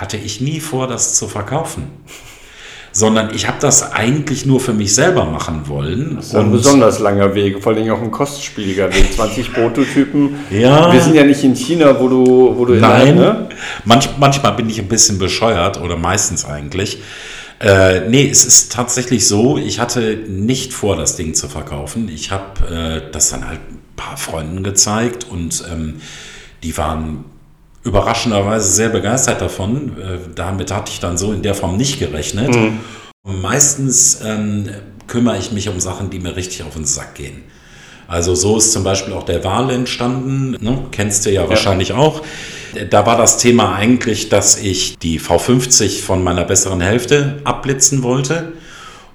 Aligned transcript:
hatte 0.00 0.16
ich 0.16 0.40
nie 0.40 0.60
vor, 0.60 0.86
das 0.86 1.14
zu 1.16 1.28
verkaufen. 1.28 1.84
Sondern 2.92 3.34
ich 3.34 3.46
habe 3.46 3.58
das 3.60 3.92
eigentlich 3.92 4.46
nur 4.46 4.58
für 4.58 4.72
mich 4.72 4.94
selber 4.94 5.26
machen 5.26 5.68
wollen. 5.68 6.16
Das 6.16 6.28
ist 6.28 6.34
ein 6.34 6.50
besonders 6.50 6.98
langer 6.98 7.34
Weg, 7.34 7.62
vor 7.62 7.74
allem 7.74 7.90
auch 7.90 8.00
ein 8.00 8.10
kostspieliger 8.10 8.92
Weg. 8.94 9.12
20 9.12 9.52
Prototypen. 9.54 10.36
Ja. 10.50 10.90
Wir 10.90 11.02
sind 11.02 11.14
ja 11.14 11.24
nicht 11.24 11.44
in 11.44 11.54
China, 11.54 12.00
wo 12.00 12.08
du, 12.08 12.54
wo 12.56 12.64
du 12.64 12.74
Nein. 12.74 13.16
Ne? 13.16 13.48
Manch, 13.84 14.08
manchmal 14.18 14.52
bin 14.52 14.70
ich 14.70 14.78
ein 14.78 14.88
bisschen 14.88 15.18
bescheuert 15.18 15.78
oder 15.78 15.96
meistens 15.96 16.46
eigentlich. 16.46 17.02
Äh, 17.58 18.08
nee, 18.08 18.28
es 18.28 18.44
ist 18.44 18.72
tatsächlich 18.72 19.26
so, 19.26 19.56
ich 19.56 19.78
hatte 19.78 20.16
nicht 20.28 20.74
vor, 20.74 20.96
das 20.96 21.16
Ding 21.16 21.34
zu 21.34 21.48
verkaufen. 21.48 22.08
Ich 22.08 22.30
habe 22.30 23.02
äh, 23.06 23.12
das 23.12 23.30
dann 23.30 23.48
halt 23.48 23.60
ein 23.70 23.80
paar 23.96 24.16
Freunden 24.16 24.62
gezeigt 24.62 25.26
und 25.28 25.64
ähm, 25.70 26.00
die 26.62 26.76
waren 26.76 27.24
überraschenderweise 27.86 28.68
sehr 28.68 28.88
begeistert 28.88 29.40
davon. 29.40 29.96
Äh, 29.98 30.18
damit 30.34 30.72
hatte 30.72 30.92
ich 30.92 31.00
dann 31.00 31.16
so 31.16 31.32
in 31.32 31.42
der 31.42 31.54
Form 31.54 31.76
nicht 31.76 31.98
gerechnet. 31.98 32.54
Mhm. 32.54 32.80
Meistens 33.24 34.20
ähm, 34.24 34.68
kümmere 35.06 35.38
ich 35.38 35.52
mich 35.52 35.68
um 35.68 35.80
Sachen, 35.80 36.10
die 36.10 36.18
mir 36.18 36.36
richtig 36.36 36.62
auf 36.62 36.74
den 36.74 36.84
Sack 36.84 37.14
gehen. 37.14 37.44
Also 38.08 38.34
so 38.34 38.56
ist 38.56 38.72
zum 38.72 38.84
Beispiel 38.84 39.14
auch 39.14 39.24
der 39.24 39.42
Wahl 39.42 39.70
entstanden, 39.70 40.56
ne? 40.60 40.78
kennst 40.92 41.26
du 41.26 41.30
ja, 41.30 41.42
ja 41.42 41.48
wahrscheinlich 41.48 41.92
auch. 41.92 42.22
Da 42.90 43.04
war 43.04 43.16
das 43.16 43.38
Thema 43.38 43.74
eigentlich, 43.74 44.28
dass 44.28 44.58
ich 44.58 44.96
die 44.98 45.18
V50 45.18 46.02
von 46.02 46.22
meiner 46.22 46.44
besseren 46.44 46.80
Hälfte 46.80 47.40
abblitzen 47.42 48.02
wollte. 48.02 48.52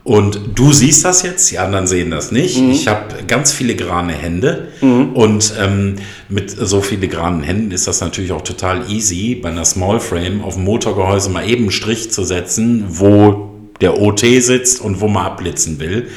Und 0.03 0.39
du 0.55 0.73
siehst 0.73 1.05
das 1.05 1.21
jetzt, 1.21 1.51
die 1.51 1.59
anderen 1.59 1.85
sehen 1.85 2.09
das 2.09 2.31
nicht. 2.31 2.59
Mhm. 2.59 2.71
Ich 2.71 2.87
habe 2.87 3.23
ganz 3.27 3.51
filigrane 3.51 4.13
Hände 4.13 4.69
mhm. 4.81 5.13
und 5.13 5.53
ähm, 5.59 5.97
mit 6.27 6.49
so 6.49 6.81
filigranen 6.81 7.43
Händen 7.43 7.71
ist 7.71 7.87
das 7.87 8.01
natürlich 8.01 8.31
auch 8.31 8.41
total 8.41 8.89
easy, 8.89 9.35
bei 9.35 9.49
einer 9.49 9.65
Small 9.65 9.99
Frame 9.99 10.43
auf 10.43 10.55
dem 10.55 10.63
Motorgehäuse 10.63 11.29
mal 11.29 11.47
eben 11.47 11.63
einen 11.63 11.71
Strich 11.71 12.11
zu 12.11 12.23
setzen, 12.23 12.85
wo 12.87 13.51
der 13.79 14.01
OT 14.01 14.21
sitzt 14.21 14.81
und 14.81 15.01
wo 15.01 15.07
man 15.07 15.25
abblitzen 15.25 15.79
will. 15.79 16.07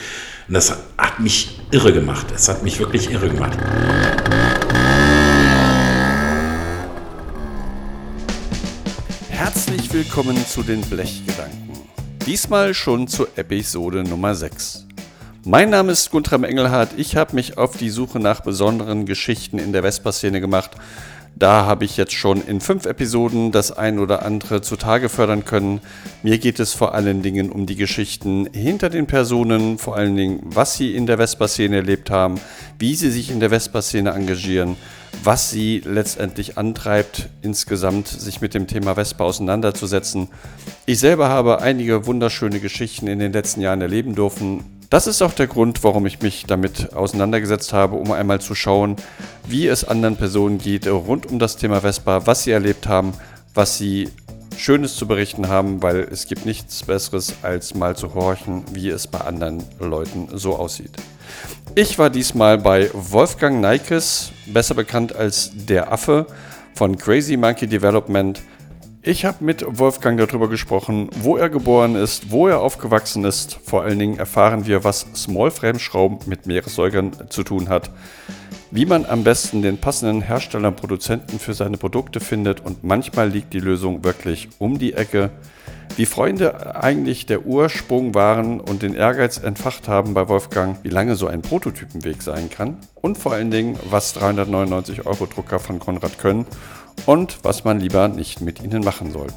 Und 0.49 0.55
das 0.55 0.75
hat 0.97 1.21
mich 1.21 1.61
irre 1.71 1.93
gemacht. 1.93 2.27
Es 2.35 2.49
hat 2.49 2.63
mich 2.63 2.79
wirklich 2.79 3.11
irre 3.11 3.29
gemacht. 3.29 3.59
Herzlich 9.29 9.93
willkommen 9.93 10.37
zu 10.47 10.63
den 10.63 10.81
Blechgedanken. 10.83 11.74
Diesmal 12.27 12.73
schon 12.73 13.07
zur 13.07 13.29
Episode 13.37 14.03
Nummer 14.03 14.35
6. 14.35 14.87
Mein 15.45 15.69
Name 15.69 15.93
ist 15.93 16.11
Guntram 16.11 16.43
Engelhardt. 16.45 16.89
Ich 16.97 17.17
habe 17.17 17.35
mich 17.35 17.59
auf 17.59 17.77
die 17.77 17.91
Suche 17.91 18.19
nach 18.19 18.41
besonderen 18.41 19.05
Geschichten 19.05 19.59
in 19.59 19.75
der 19.75 19.83
Vespa-Szene 19.83 20.41
gemacht. 20.41 20.71
Da 21.37 21.67
habe 21.67 21.85
ich 21.85 21.99
jetzt 21.99 22.15
schon 22.15 22.41
in 22.47 22.63
fünf 22.63 22.87
Episoden 22.87 23.53
das 23.53 23.73
ein 23.73 23.99
oder 23.99 24.25
andere 24.25 24.63
zutage 24.63 25.11
fördern 25.11 25.45
können. 25.45 25.83
Mir 26.23 26.39
geht 26.39 26.61
es 26.61 26.73
vor 26.73 26.95
allen 26.95 27.21
Dingen 27.21 27.51
um 27.51 27.67
die 27.67 27.77
Geschichten 27.77 28.49
hinter 28.55 28.89
den 28.89 29.07
Personen, 29.07 29.77
vor 29.77 29.95
allen 29.95 30.17
Dingen, 30.17 30.41
was 30.45 30.79
sie 30.79 30.95
in 30.95 31.05
der 31.05 31.19
Vespa-Szene 31.19 31.77
erlebt 31.77 32.09
haben, 32.09 32.41
wie 32.79 32.95
sie 32.95 33.11
sich 33.11 33.31
in 33.31 33.41
der 33.41 33.51
Vespa-Szene 33.51 34.13
engagieren, 34.13 34.77
was 35.23 35.51
sie 35.51 35.83
letztendlich 35.85 36.59
antreibt, 36.59 37.29
insgesamt 37.43 38.09
sich 38.09 38.41
mit 38.41 38.55
dem 38.55 38.67
Thema 38.67 38.95
Vespa 38.95 39.25
auseinanderzusetzen. 39.25 40.29
Ich 40.87 40.99
selber 40.99 41.29
habe 41.29 41.61
einige 41.61 42.07
wunderschöne 42.07 42.61
Geschichten 42.61 43.07
in 43.07 43.19
den 43.19 43.33
letzten 43.33 43.61
Jahren 43.61 43.81
erleben 43.81 44.15
dürfen. 44.15 44.65
Das 44.91 45.07
ist 45.07 45.23
auch 45.23 45.33
der 45.33 45.47
Grund, 45.47 45.83
warum 45.83 46.07
ich 46.07 46.23
mich 46.23 46.45
damit 46.47 46.93
auseinandergesetzt 46.95 47.73
habe, 47.73 47.97
um 47.97 48.13
einmal 48.13 48.41
zu 48.41 48.55
schauen, 48.55 48.97
wie 49.47 49.67
es 49.67 49.85
anderen 49.85 50.17
Personen 50.17 50.59
geht 50.59 50.87
rund 50.87 51.27
um 51.27 51.39
das 51.39 51.57
Thema 51.57 51.81
Vespa, 51.81 52.27
was 52.27 52.45
sie 52.45 52.51
erlebt 52.51 52.87
haben, 52.87 53.13
was 53.55 53.79
sie 53.79 54.09
Schönes 54.57 54.97
zu 54.97 55.07
berichten 55.07 55.49
haben, 55.49 55.83
weil 55.83 56.01
es 56.11 56.27
gibt 56.27 56.47
nichts 56.47 56.83
Besseres, 56.85 57.35
als 57.43 57.75
mal 57.75 57.97
zu 57.97 58.15
horchen, 58.15 58.65
wie 58.73 58.89
es 58.89 59.07
bei 59.07 59.21
anderen 59.21 59.65
Leuten 59.81 60.29
so 60.33 60.57
aussieht. 60.57 60.93
Ich 61.77 61.99
war 61.99 62.09
diesmal 62.09 62.57
bei 62.57 62.89
Wolfgang 62.93 63.61
Neikes, 63.61 64.31
besser 64.47 64.77
bekannt 64.77 65.17
als 65.17 65.51
der 65.55 65.91
Affe 65.93 66.27
von 66.73 66.97
Crazy 66.97 67.37
Monkey 67.37 67.67
Development. 67.67 68.41
Ich 69.03 69.25
habe 69.25 69.43
mit 69.43 69.65
Wolfgang 69.67 70.17
darüber 70.17 70.49
gesprochen, 70.49 71.11
wo 71.17 71.37
er 71.37 71.49
geboren 71.49 71.97
ist, 71.97 72.31
wo 72.31 72.47
er 72.47 72.61
aufgewachsen 72.61 73.25
ist. 73.25 73.59
Vor 73.65 73.83
allen 73.83 73.99
Dingen 73.99 74.19
erfahren 74.19 74.67
wir, 74.67 74.85
was 74.85 75.05
Small-Frame-Schrauben 75.17 76.19
mit 76.27 76.47
Meeressäugern 76.47 77.11
zu 77.29 77.43
tun 77.43 77.69
hat, 77.69 77.91
wie 78.75 78.87
man 78.87 79.07
am 79.07 79.23
besten 79.23 79.63
den 79.63 79.79
passenden 79.79 80.21
Hersteller 80.21 80.67
und 80.67 80.77
Produzenten 80.77 81.39
für 81.39 81.55
seine 81.55 81.77
Produkte 81.77 82.19
findet 82.19 82.59
und 82.59 82.83
manchmal 82.83 83.29
liegt 83.29 83.53
die 83.53 83.61
Lösung 83.61 84.03
wirklich 84.03 84.49
um 84.59 84.81
die 84.81 84.95
Ecke 84.95 85.31
wie 85.95 86.07
Freunde 86.07 86.75
eigentlich 86.75 87.25
der 87.25 87.47
Ursprung 87.47 88.17
waren 88.17 88.59
und 88.59 88.83
den 88.83 88.97
Ehrgeiz 88.97 89.39
entfacht 89.39 89.87
haben 89.87 90.13
bei 90.13 90.29
Wolfgang, 90.29 90.83
wie 90.83 90.89
lange 90.89 91.15
so 91.15 91.29
ein 91.29 91.41
Prototypenweg 91.41 92.21
sein 92.21 92.51
kann 92.51 92.79
und 93.01 93.17
vor 93.17 93.33
allen 93.33 93.53
Dingen, 93.53 93.79
was 93.91 94.13
399 94.15 95.07
Euro 95.07 95.27
Drucker 95.27 95.61
von 95.61 95.79
Konrad 95.79 96.19
können 96.19 96.45
und 97.07 97.45
was 97.45 97.63
man 97.63 97.79
lieber 97.79 98.09
nicht 98.09 98.41
mit 98.41 98.61
ihnen 98.61 98.83
machen 98.83 99.13
soll. 99.13 99.29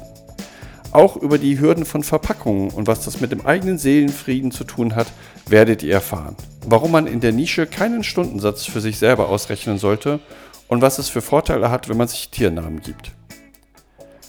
Auch 0.90 1.14
über 1.14 1.38
die 1.38 1.60
Hürden 1.60 1.84
von 1.84 2.02
Verpackungen 2.02 2.70
und 2.70 2.88
was 2.88 3.04
das 3.04 3.20
mit 3.20 3.30
dem 3.30 3.46
eigenen 3.46 3.78
Seelenfrieden 3.78 4.50
zu 4.50 4.64
tun 4.64 4.96
hat, 4.96 5.06
werdet 5.46 5.84
ihr 5.84 5.92
erfahren. 5.92 6.34
Warum 6.70 6.92
man 6.92 7.06
in 7.06 7.20
der 7.20 7.32
Nische 7.32 7.66
keinen 7.66 8.04
Stundensatz 8.04 8.66
für 8.66 8.82
sich 8.82 8.98
selber 8.98 9.30
ausrechnen 9.30 9.78
sollte 9.78 10.20
und 10.68 10.82
was 10.82 10.98
es 10.98 11.08
für 11.08 11.22
Vorteile 11.22 11.70
hat, 11.70 11.88
wenn 11.88 11.96
man 11.96 12.08
sich 12.08 12.28
Tiernamen 12.28 12.82
gibt. 12.82 13.12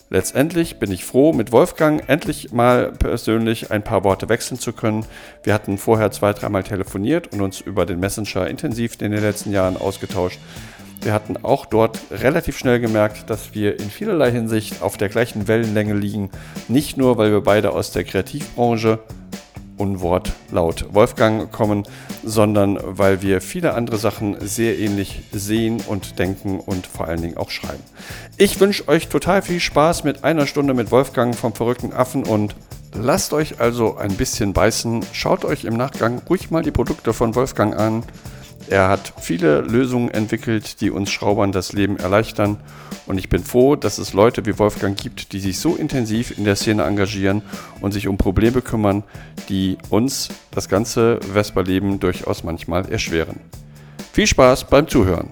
Letztendlich 0.10 0.80
bin 0.80 0.90
ich 0.90 1.04
froh, 1.04 1.34
mit 1.34 1.52
Wolfgang 1.52 2.02
endlich 2.08 2.54
mal 2.54 2.94
persönlich 2.94 3.72
ein 3.72 3.84
paar 3.84 4.06
Worte 4.06 4.30
wechseln 4.30 4.58
zu 4.58 4.72
können. 4.72 5.06
Wir 5.44 5.54
hatten 5.54 5.78
vorher 5.78 6.12
zwei, 6.12 6.32
dreimal 6.32 6.64
telefoniert 6.64 7.34
und 7.34 7.42
uns 7.42 7.60
über 7.60 7.86
den 7.86 8.00
Messenger 8.00 8.48
intensiv 8.48 8.94
in 9.02 9.12
den 9.12 9.22
letzten 9.22 9.52
Jahren 9.52 9.76
ausgetauscht. 9.76 10.40
Wir 11.02 11.12
hatten 11.12 11.44
auch 11.44 11.66
dort 11.66 12.00
relativ 12.10 12.58
schnell 12.58 12.80
gemerkt, 12.80 13.30
dass 13.30 13.54
wir 13.54 13.78
in 13.78 13.90
vielerlei 13.90 14.32
Hinsicht 14.32 14.82
auf 14.82 14.96
der 14.96 15.10
gleichen 15.10 15.50
Wellenlänge 15.50 15.94
liegen. 15.94 16.30
Nicht 16.70 16.96
nur, 16.96 17.18
weil 17.18 17.32
wir 17.32 17.42
beide 17.42 17.72
aus 17.74 17.92
der 17.92 18.06
Kreativbranche 18.06 19.00
Unwort 19.80 20.34
laut 20.52 20.86
Wolfgang 20.94 21.52
kommen, 21.52 21.84
sondern 22.24 22.78
weil 22.84 23.22
wir 23.22 23.42
viele 23.42 23.74
andere 23.74 23.98
Sachen 23.98 24.36
sehr 24.42 24.78
ähnlich 24.78 25.22
sehen 25.32 25.82
und 25.88 26.20
denken 26.20 26.60
und 26.60 26.86
vor 26.86 27.08
allen 27.08 27.22
Dingen 27.22 27.38
auch 27.38 27.50
schreiben. 27.50 27.84
Ich 28.38 28.60
wünsche 28.60 28.88
euch 28.88 29.08
total 29.08 29.42
viel 29.42 29.60
Spaß 29.60 30.04
mit 30.04 30.24
einer 30.24 30.48
Stunde 30.48 30.74
mit 30.74 30.92
Wolfgang 30.92 31.36
vom 31.36 31.54
verrückten 31.54 31.94
Affen 31.94 32.24
und 32.24 32.56
lasst 32.94 33.34
euch 33.34 33.60
also 33.60 33.98
ein 33.98 34.16
bisschen 34.16 34.54
beißen. 34.54 35.06
Schaut 35.14 35.46
euch 35.46 35.64
im 35.64 35.78
Nachgang 35.78 36.22
ruhig 36.30 36.52
mal 36.52 36.64
die 36.64 36.72
Produkte 36.72 37.14
von 37.14 37.36
Wolfgang 37.36 37.76
an. 37.76 38.04
Er 38.70 38.88
hat 38.88 39.14
viele 39.20 39.62
Lösungen 39.62 40.12
entwickelt, 40.12 40.80
die 40.80 40.92
uns 40.92 41.10
Schraubern 41.10 41.52
das 41.52 41.74
Leben 41.74 41.98
erleichtern. 41.98 42.58
Und 43.08 43.18
ich 43.18 43.28
bin 43.28 43.44
froh, 43.44 43.76
dass 43.76 43.98
es 43.98 44.14
Leute 44.14 44.46
wie 44.46 44.60
Wolfgang 44.60 44.96
gibt, 44.96 45.34
die 45.34 45.40
sich 45.40 45.58
so 45.58 45.76
intensiv 45.76 46.38
in 46.38 46.44
der 46.44 46.56
Szene 46.56 46.84
engagieren 46.84 47.42
und 47.82 47.94
sich 47.94 48.08
um 48.08 48.18
Probleme 48.18 48.62
kümmern, 48.62 49.04
die 49.50 49.80
uns 49.90 50.30
das 50.52 50.70
ganze 50.70 51.20
Vespa-Leben 51.34 52.00
durchaus 52.00 52.44
manchmal 52.44 52.88
erschweren. 52.92 53.40
Viel 54.14 54.28
Spaß 54.28 54.66
beim 54.66 54.88
Zuhören! 54.88 55.30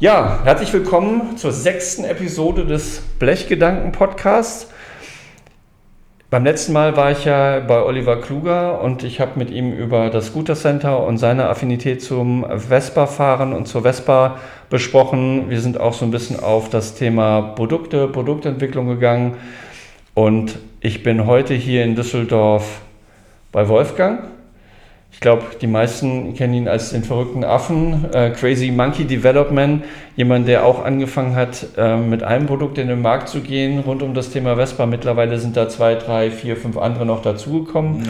Ja, 0.00 0.42
herzlich 0.44 0.72
willkommen 0.72 1.36
zur 1.38 1.50
sechsten 1.50 2.04
Episode 2.04 2.64
des 2.64 3.02
Blechgedanken-Podcasts. 3.18 4.68
Beim 6.30 6.44
letzten 6.44 6.72
Mal 6.72 6.96
war 6.96 7.10
ich 7.10 7.24
ja 7.24 7.58
bei 7.58 7.82
Oliver 7.82 8.20
Kluger 8.20 8.80
und 8.80 9.02
ich 9.02 9.18
habe 9.18 9.32
mit 9.34 9.50
ihm 9.50 9.72
über 9.72 10.08
das 10.10 10.28
Scooter 10.28 10.54
Center 10.54 11.04
und 11.04 11.18
seine 11.18 11.48
Affinität 11.48 12.00
zum 12.00 12.46
Vespa-Fahren 12.48 13.52
und 13.52 13.66
zur 13.66 13.82
Vespa 13.82 14.38
besprochen. 14.70 15.50
Wir 15.50 15.60
sind 15.60 15.80
auch 15.80 15.94
so 15.94 16.04
ein 16.04 16.12
bisschen 16.12 16.38
auf 16.38 16.70
das 16.70 16.94
Thema 16.94 17.40
Produkte, 17.56 18.06
Produktentwicklung 18.06 18.86
gegangen. 18.86 19.34
Und 20.14 20.60
ich 20.80 21.02
bin 21.02 21.26
heute 21.26 21.54
hier 21.54 21.82
in 21.82 21.96
Düsseldorf 21.96 22.82
bei 23.50 23.68
Wolfgang. 23.68 24.37
Ich 25.18 25.20
glaube, 25.20 25.46
die 25.60 25.66
meisten 25.66 26.32
kennen 26.34 26.54
ihn 26.54 26.68
als 26.68 26.90
den 26.90 27.02
verrückten 27.02 27.42
Affen, 27.42 28.06
äh, 28.12 28.30
Crazy 28.30 28.70
Monkey 28.70 29.04
Development, 29.04 29.82
jemand, 30.14 30.46
der 30.46 30.64
auch 30.64 30.84
angefangen 30.84 31.34
hat, 31.34 31.66
äh, 31.76 31.96
mit 31.96 32.22
einem 32.22 32.46
Produkt 32.46 32.78
in 32.78 32.86
den 32.86 33.02
Markt 33.02 33.28
zu 33.28 33.40
gehen 33.40 33.80
rund 33.80 34.04
um 34.04 34.14
das 34.14 34.30
Thema 34.30 34.54
Vespa. 34.54 34.86
Mittlerweile 34.86 35.40
sind 35.40 35.56
da 35.56 35.68
zwei, 35.68 35.96
drei, 35.96 36.30
vier, 36.30 36.56
fünf 36.56 36.76
andere 36.76 37.04
noch 37.04 37.20
dazugekommen. 37.20 38.06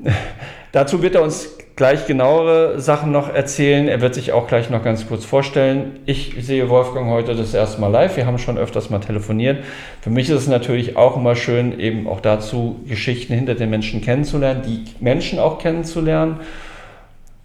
Ja. 0.00 0.12
Dazu 0.72 1.00
wird 1.00 1.14
er 1.14 1.22
uns 1.22 1.56
gleich 1.76 2.06
genauere 2.06 2.80
Sachen 2.80 3.12
noch 3.12 3.32
erzählen. 3.32 3.88
Er 3.88 4.00
wird 4.00 4.14
sich 4.14 4.32
auch 4.32 4.46
gleich 4.46 4.70
noch 4.70 4.82
ganz 4.82 5.06
kurz 5.06 5.24
vorstellen. 5.24 6.00
Ich 6.06 6.36
sehe 6.40 6.68
Wolfgang 6.68 7.08
heute 7.10 7.34
das 7.34 7.54
erste 7.54 7.80
Mal 7.80 7.88
live. 7.88 8.16
Wir 8.16 8.26
haben 8.26 8.38
schon 8.38 8.58
öfters 8.58 8.90
mal 8.90 8.98
telefoniert. 8.98 9.64
Für 10.00 10.10
mich 10.10 10.28
ist 10.28 10.36
es 10.36 10.48
natürlich 10.48 10.96
auch 10.96 11.16
immer 11.16 11.34
schön, 11.34 11.78
eben 11.78 12.06
auch 12.08 12.20
dazu 12.20 12.80
Geschichten 12.86 13.34
hinter 13.34 13.54
den 13.54 13.70
Menschen 13.70 14.02
kennenzulernen, 14.02 14.62
die 14.66 14.84
Menschen 15.02 15.38
auch 15.38 15.58
kennenzulernen. 15.58 16.40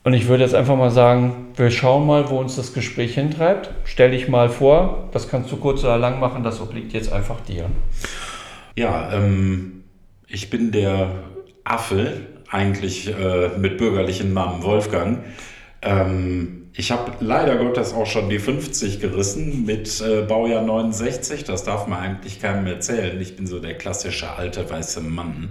Und 0.04 0.14
ich 0.14 0.28
würde 0.28 0.44
jetzt 0.44 0.56
einfach 0.56 0.78
mal 0.78 0.92
sagen, 0.92 1.48
wir 1.56 1.70
schauen 1.70 2.08
mal, 2.08 2.30
wo 2.30 2.40
uns 2.40 2.56
das 2.56 2.74
Gespräch 2.74 3.16
hintreibt. 3.16 3.72
Stell 3.84 4.12
dich 4.12 4.30
mal 4.30 4.50
vor, 4.50 5.10
das 5.12 5.28
kannst 5.28 5.52
du 5.52 5.58
kurz 5.58 5.84
oder 5.84 5.98
lang 5.98 6.20
machen, 6.20 6.44
das 6.44 6.62
obliegt 6.62 6.94
jetzt 6.94 7.12
einfach 7.12 7.42
dir. 7.42 7.66
Ja, 8.78 9.12
ähm, 9.12 9.84
ich 10.28 10.50
bin 10.50 10.72
der 10.72 11.10
Affe, 11.66 12.22
eigentlich 12.50 13.08
äh, 13.08 13.50
mit 13.58 13.78
bürgerlichem 13.78 14.34
Namen 14.34 14.64
Wolfgang. 14.64 15.20
Ähm, 15.82 16.70
ich 16.74 16.92
habe 16.92 17.14
leider 17.20 17.58
Gottes 17.58 17.94
auch 17.94 18.06
schon 18.06 18.30
die 18.30 18.40
50 18.40 19.00
gerissen 19.00 19.66
mit 19.66 20.02
äh, 20.02 20.22
Baujahr 20.22 20.62
69. 20.62 21.44
Das 21.44 21.64
darf 21.64 21.88
man 21.88 22.00
eigentlich 22.00 22.40
keinem 22.40 22.68
erzählen. 22.68 23.20
Ich 23.20 23.36
bin 23.36 23.48
so 23.48 23.60
der 23.60 23.76
klassische 23.76 24.36
alte 24.36 24.70
weiße 24.70 25.02
Mann. 25.02 25.50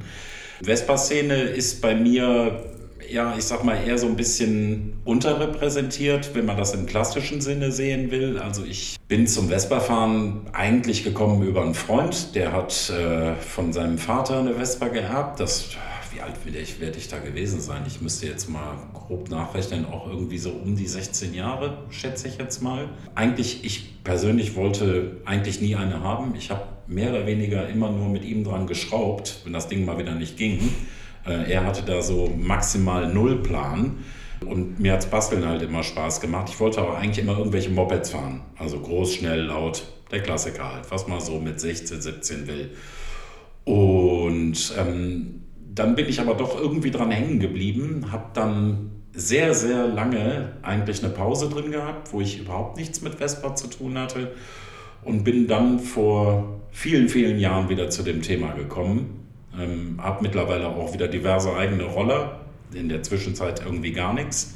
Vespa-Szene 0.62 1.34
ist 1.34 1.82
bei 1.82 1.94
mir 1.94 2.62
ja, 3.10 3.34
ich 3.37 3.44
sag 3.44 3.64
mal, 3.64 3.76
eher 3.87 3.99
so 3.99 4.06
ein 4.06 4.16
bisschen 4.16 5.00
unterrepräsentiert, 5.04 6.34
wenn 6.34 6.46
man 6.46 6.56
das 6.56 6.75
im 6.75 6.87
klassischen 6.87 7.40
Sinne 7.40 7.70
sehen 7.72 8.10
will. 8.10 8.38
Also 8.38 8.64
ich 8.64 8.96
bin 9.08 9.26
zum 9.26 9.49
Vespa-Fahren 9.49 10.46
eigentlich 10.52 11.04
gekommen 11.04 11.46
über 11.46 11.62
einen 11.62 11.75
Freund, 11.75 12.34
der 12.34 12.52
hat 12.52 12.90
äh, 12.90 13.34
von 13.34 13.72
seinem 13.72 13.99
Vater 13.99 14.40
eine 14.40 14.54
Vespa 14.54 14.88
geerbt. 14.88 15.40
Das, 15.40 15.70
wie 16.16 16.22
alt 16.22 16.46
werde 16.46 16.58
ich, 16.58 16.80
werde 16.80 16.96
ich 16.96 17.08
da 17.08 17.18
gewesen 17.18 17.60
sein? 17.60 17.82
Ich 17.86 18.00
müsste 18.00 18.26
jetzt 18.26 18.48
mal 18.48 18.74
grob 18.94 19.28
nachrechnen, 19.28 19.84
auch 19.84 20.08
irgendwie 20.08 20.38
so 20.38 20.50
um 20.50 20.74
die 20.74 20.86
16 20.86 21.34
Jahre, 21.34 21.84
schätze 21.90 22.26
ich 22.28 22.38
jetzt 22.38 22.62
mal. 22.62 22.88
Eigentlich, 23.14 23.64
ich 23.64 24.02
persönlich 24.02 24.56
wollte 24.56 25.18
eigentlich 25.26 25.60
nie 25.60 25.76
eine 25.76 26.02
haben. 26.02 26.34
Ich 26.34 26.50
habe 26.50 26.62
mehr 26.86 27.10
oder 27.10 27.26
weniger 27.26 27.68
immer 27.68 27.90
nur 27.90 28.08
mit 28.08 28.24
ihm 28.24 28.44
dran 28.44 28.66
geschraubt, 28.66 29.40
wenn 29.44 29.52
das 29.52 29.68
Ding 29.68 29.84
mal 29.84 29.98
wieder 29.98 30.14
nicht 30.14 30.38
ging. 30.38 30.58
Äh, 31.26 31.52
er 31.52 31.66
hatte 31.66 31.82
da 31.82 32.00
so 32.00 32.32
maximal 32.34 33.12
null 33.12 33.42
Plan. 33.42 33.98
Und 34.40 34.80
mir 34.80 34.92
hat 34.92 35.02
das 35.02 35.10
Basteln 35.10 35.44
halt 35.44 35.60
immer 35.60 35.82
Spaß 35.82 36.22
gemacht. 36.22 36.48
Ich 36.48 36.58
wollte 36.60 36.80
aber 36.80 36.96
eigentlich 36.96 37.18
immer 37.18 37.36
irgendwelche 37.36 37.70
Mopeds 37.70 38.10
fahren. 38.10 38.40
Also 38.56 38.80
groß, 38.80 39.16
schnell, 39.16 39.42
laut. 39.42 39.86
Der 40.10 40.22
Klassiker 40.22 40.72
halt, 40.72 40.90
was 40.90 41.08
man 41.08 41.20
so 41.20 41.40
mit 41.40 41.60
16, 41.60 42.00
17 42.00 42.46
will. 42.46 42.70
Und 43.64 44.72
ähm, 44.78 45.45
dann 45.76 45.94
bin 45.94 46.08
ich 46.08 46.20
aber 46.20 46.34
doch 46.34 46.61
irgendwie 46.61 46.90
dran 46.90 47.11
hängen 47.11 47.38
geblieben, 47.38 48.06
habe 48.11 48.26
dann 48.34 48.90
sehr, 49.12 49.55
sehr 49.55 49.87
lange 49.87 50.52
eigentlich 50.62 51.02
eine 51.02 51.12
Pause 51.12 51.49
drin 51.49 51.70
gehabt, 51.70 52.12
wo 52.12 52.20
ich 52.20 52.40
überhaupt 52.40 52.76
nichts 52.76 53.00
mit 53.00 53.14
Vespa 53.14 53.55
zu 53.55 53.69
tun 53.69 53.96
hatte 53.96 54.32
und 55.05 55.23
bin 55.23 55.46
dann 55.46 55.78
vor 55.78 56.61
vielen, 56.73 57.08
vielen 57.08 57.38
Jahren 57.38 57.69
wieder 57.69 57.88
zu 57.88 58.02
dem 58.02 58.20
Thema 58.20 58.52
gekommen 58.52 59.26
ähm, 59.58 59.99
habe 60.02 60.23
mittlerweile 60.23 60.69
auch 60.69 60.93
wieder 60.93 61.08
diverse 61.08 61.55
eigene 61.55 61.84
Roller. 61.84 62.40
In 62.75 62.88
der 62.88 63.02
Zwischenzeit 63.02 63.62
irgendwie 63.64 63.93
gar 63.93 64.12
nichts. 64.12 64.55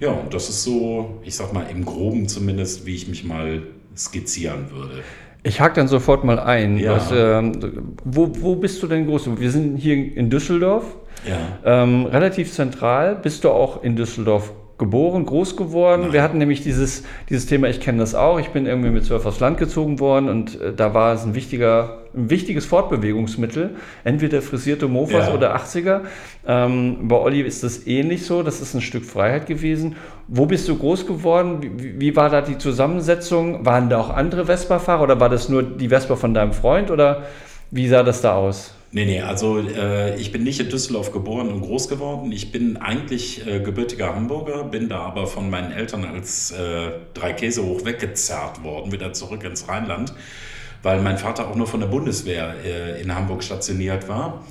Ja, 0.00 0.10
und 0.10 0.34
das 0.34 0.48
ist 0.48 0.64
so, 0.64 1.20
ich 1.24 1.36
sag 1.36 1.52
mal, 1.52 1.62
im 1.70 1.84
Groben 1.84 2.28
zumindest, 2.28 2.84
wie 2.84 2.94
ich 2.94 3.08
mich 3.08 3.24
mal 3.24 3.62
skizzieren 3.96 4.70
würde. 4.70 5.02
Ich 5.46 5.60
hake 5.60 5.74
dann 5.74 5.88
sofort 5.88 6.24
mal 6.24 6.38
ein. 6.38 6.76
Ja. 6.76 6.96
Was, 6.96 7.12
äh, 7.12 7.42
wo, 8.04 8.30
wo 8.40 8.56
bist 8.56 8.82
du 8.82 8.86
denn 8.86 9.06
groß? 9.06 9.38
Wir 9.38 9.50
sind 9.50 9.76
hier 9.76 9.94
in 9.94 10.28
Düsseldorf. 10.28 10.84
Ja. 11.24 11.82
Ähm, 11.82 12.06
relativ 12.06 12.52
zentral. 12.52 13.16
Bist 13.16 13.44
du 13.44 13.50
auch 13.50 13.82
in 13.82 13.96
Düsseldorf 13.96 14.52
geboren, 14.78 15.24
groß 15.24 15.56
geworden. 15.56 16.02
Nein. 16.02 16.12
Wir 16.12 16.22
hatten 16.22 16.38
nämlich 16.38 16.62
dieses, 16.62 17.02
dieses 17.30 17.46
Thema, 17.46 17.68
ich 17.68 17.80
kenne 17.80 17.98
das 17.98 18.14
auch, 18.14 18.38
ich 18.38 18.50
bin 18.50 18.66
irgendwie 18.66 18.90
mit 18.90 19.04
zwölf 19.04 19.24
aufs 19.24 19.40
Land 19.40 19.58
gezogen 19.58 20.00
worden 20.00 20.28
und 20.28 20.60
äh, 20.60 20.74
da 20.74 20.92
war 20.92 21.14
es 21.14 21.24
ein, 21.24 21.34
wichtiger, 21.34 22.00
ein 22.14 22.28
wichtiges 22.28 22.66
Fortbewegungsmittel, 22.66 23.76
entweder 24.04 24.42
frisierte 24.42 24.86
Mofas 24.86 25.28
ja. 25.28 25.34
oder 25.34 25.56
80er. 25.56 26.02
Ähm, 26.46 27.08
bei 27.08 27.16
Olli 27.16 27.40
ist 27.40 27.64
das 27.64 27.86
ähnlich 27.86 28.26
so, 28.26 28.42
das 28.42 28.60
ist 28.60 28.74
ein 28.74 28.82
Stück 28.82 29.06
Freiheit 29.06 29.46
gewesen. 29.46 29.96
Wo 30.28 30.44
bist 30.44 30.68
du 30.68 30.76
groß 30.76 31.06
geworden? 31.06 31.58
Wie, 31.78 31.98
wie 31.98 32.16
war 32.16 32.28
da 32.28 32.42
die 32.42 32.58
Zusammensetzung? 32.58 33.64
Waren 33.64 33.88
da 33.88 33.98
auch 33.98 34.10
andere 34.10 34.44
Vespa-Fahrer 34.44 35.02
oder 35.04 35.20
war 35.20 35.30
das 35.30 35.48
nur 35.48 35.62
die 35.62 35.88
Vespa 35.88 36.16
von 36.16 36.34
deinem 36.34 36.52
Freund 36.52 36.90
oder 36.90 37.22
wie 37.70 37.88
sah 37.88 38.02
das 38.02 38.20
da 38.20 38.34
aus? 38.34 38.75
Nee, 38.92 39.04
nee, 39.04 39.20
also 39.20 39.58
äh, 39.58 40.16
ich 40.18 40.30
bin 40.30 40.44
nicht 40.44 40.60
in 40.60 40.68
Düsseldorf 40.68 41.12
geboren 41.12 41.48
und 41.48 41.60
groß 41.60 41.88
geworden. 41.88 42.30
Ich 42.30 42.52
bin 42.52 42.76
eigentlich 42.76 43.46
äh, 43.46 43.60
gebürtiger 43.60 44.14
Hamburger, 44.14 44.64
bin 44.64 44.88
da 44.88 45.00
aber 45.00 45.26
von 45.26 45.50
meinen 45.50 45.72
Eltern 45.72 46.04
als 46.04 46.52
äh, 46.52 46.92
drei 47.12 47.32
Käse 47.32 47.64
hoch 47.64 47.84
weggezerrt 47.84 48.62
worden, 48.62 48.92
wieder 48.92 49.12
zurück 49.12 49.42
ins 49.42 49.68
Rheinland, 49.68 50.14
weil 50.82 51.02
mein 51.02 51.18
Vater 51.18 51.48
auch 51.48 51.56
nur 51.56 51.66
von 51.66 51.80
der 51.80 51.88
Bundeswehr 51.88 52.54
äh, 52.64 53.02
in 53.02 53.12
Hamburg 53.14 53.42
stationiert 53.42 54.08
war. 54.08 54.44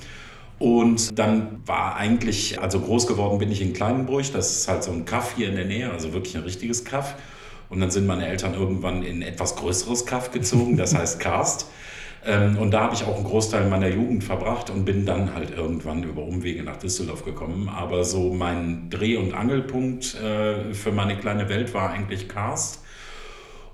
Und 0.60 1.18
dann 1.18 1.62
war 1.66 1.96
eigentlich, 1.96 2.62
also 2.62 2.80
groß 2.80 3.08
geworden 3.08 3.40
bin 3.40 3.52
ich 3.52 3.62
in 3.62 3.74
Kleinenburg, 3.74 4.32
das 4.34 4.58
ist 4.58 4.68
halt 4.68 4.84
so 4.84 4.92
ein 4.92 5.06
Kaff 5.06 5.34
hier 5.36 5.50
in 5.50 5.56
der 5.56 5.66
Nähe, 5.66 5.92
also 5.92 6.14
wirklich 6.14 6.36
ein 6.36 6.44
richtiges 6.44 6.86
Kaff. 6.86 7.16
Und 7.70 7.80
dann 7.80 7.90
sind 7.90 8.06
meine 8.06 8.28
Eltern 8.28 8.54
irgendwann 8.54 9.02
in 9.04 9.22
etwas 9.22 9.56
größeres 9.56 10.06
Kaff 10.06 10.32
gezogen, 10.32 10.78
das 10.78 10.94
heißt 10.94 11.20
Karst. 11.20 11.68
Ähm, 12.26 12.58
und 12.58 12.72
da 12.72 12.82
habe 12.82 12.96
ich 12.96 13.04
auch 13.04 13.16
einen 13.16 13.26
Großteil 13.26 13.70
meiner 13.70 13.88
Jugend 13.88 14.24
verbracht 14.24 14.70
und 14.70 14.84
bin 14.84 15.06
dann 15.06 15.34
halt 15.36 15.52
irgendwann 15.56 16.04
über 16.04 16.24
Umwege 16.24 16.64
nach 16.64 16.78
Düsseldorf 16.78 17.24
gekommen. 17.24 17.70
Aber 17.70 18.04
so 18.04 18.34
mein 18.34 18.90
Dreh- 18.90 19.18
und 19.18 19.34
Angelpunkt 19.34 20.16
äh, 20.16 20.74
für 20.74 20.92
meine 20.92 21.18
kleine 21.18 21.50
Welt 21.50 21.74
war 21.74 21.92
eigentlich 21.92 22.28
Karst. 22.28 22.82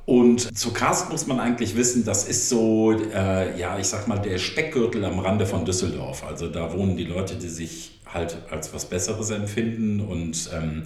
Und 0.06 0.57
zu 0.57 0.74
Karst 0.74 1.09
muss 1.12 1.27
man 1.27 1.39
eigentlich 1.39 1.77
wissen, 1.77 2.03
das 2.03 2.27
ist 2.27 2.50
so, 2.50 2.92
äh, 2.92 3.57
ja, 3.57 3.77
ich 3.80 3.88
sag 3.88 4.07
mal, 4.07 4.18
der 4.18 4.38
Speckgürtel 4.39 5.06
am 5.06 5.19
Rande 5.19 5.45
von 5.45 5.63
Düsseldorf. 5.63 6.25
Also 6.27 6.50
da 6.50 6.74
wohnen 6.74 6.97
die 6.97 7.06
Leute, 7.06 7.36
die 7.36 7.47
sich 7.47 8.01
halt 8.06 8.38
als 8.50 8.74
was 8.74 8.86
Besseres 8.86 9.30
empfinden. 9.30 10.01
Und 10.01 10.50
ähm, 10.54 10.83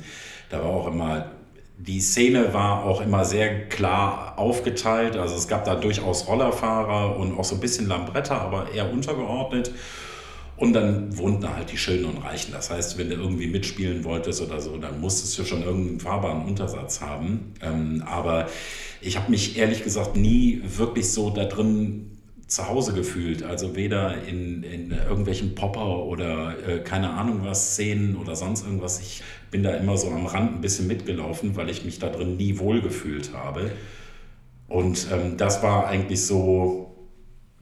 da 0.50 0.59
war 0.59 0.69
auch 0.69 0.88
immer 0.88 1.31
die 1.77 2.00
Szene 2.00 2.54
war 2.54 2.86
auch 2.86 3.01
immer 3.01 3.25
sehr 3.25 3.68
klar 3.68 4.38
aufgeteilt. 4.38 5.18
Also 5.18 5.36
es 5.36 5.48
gab 5.48 5.66
da 5.66 5.75
durchaus 5.75 6.27
Rollerfahrer 6.27 7.18
und 7.18 7.38
auch 7.38 7.44
so 7.44 7.56
ein 7.56 7.62
bisschen 7.62 7.88
Lambretta, 7.88 8.38
aber 8.38 8.72
eher 8.74 8.92
untergeordnet. 8.92 9.72
Und 10.57 10.72
dann 10.72 11.18
wohnten 11.18 11.54
halt 11.54 11.72
die 11.72 11.77
Schönen 11.77 12.06
und 12.06 12.18
Reichen. 12.19 12.54
Das 12.54 12.69
heißt, 12.72 12.98
wenn 12.98 13.10
du 13.10 13.16
irgendwie 13.16 13.48
mitspielen 13.48 14.06
wolltest 14.06 14.42
oder 14.42 14.62
so, 14.62 14.77
dann 14.77 15.01
musstest 15.01 15.38
du 15.38 15.44
schon 15.44 15.63
irgendeinen 15.63 16.00
fahrbaren 16.00 16.45
Untersatz 16.45 17.01
haben. 17.01 17.54
Ähm, 17.62 18.01
aber 18.06 18.48
ich 19.01 19.18
habe 19.18 19.30
mich 19.30 19.57
ehrlich 19.57 19.83
gesagt 19.83 20.16
nie 20.16 20.62
wirklich 20.63 21.12
so 21.12 21.30
da 21.30 21.44
drin 21.44 22.14
zu 22.56 22.69
Hause 22.69 22.94
gefühlt. 22.94 23.44
Also 23.44 23.75
weder 23.75 24.24
in, 24.24 24.63
in 24.63 24.92
irgendwelchen 24.92 25.56
Popper 25.56 26.06
oder 26.06 26.56
äh, 26.68 26.80
keine 26.80 27.10
Ahnung 27.10 27.42
was 27.44 27.74
Szenen 27.74 28.16
oder 28.16 28.36
sonst 28.36 28.66
irgendwas. 28.66 29.02
Ich 29.02 29.22
bin 29.52 29.62
da 29.62 29.72
immer 29.72 29.98
so 29.98 30.10
am 30.10 30.25
Rand 30.25 30.56
ein 30.56 30.62
bisschen 30.62 30.88
mitgelaufen, 30.88 31.57
weil 31.57 31.69
ich 31.69 31.84
mich 31.84 32.00
da 32.00 32.07
drin 32.07 32.38
nie 32.38 32.57
wohl 32.57 32.81
gefühlt 32.81 33.33
habe. 33.33 33.71
Und 34.69 35.07
ähm, 35.12 35.35
das 35.35 35.62
war 35.64 35.88
eigentlich 35.88 36.26
so, 36.26 36.95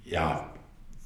ja, 0.06 0.48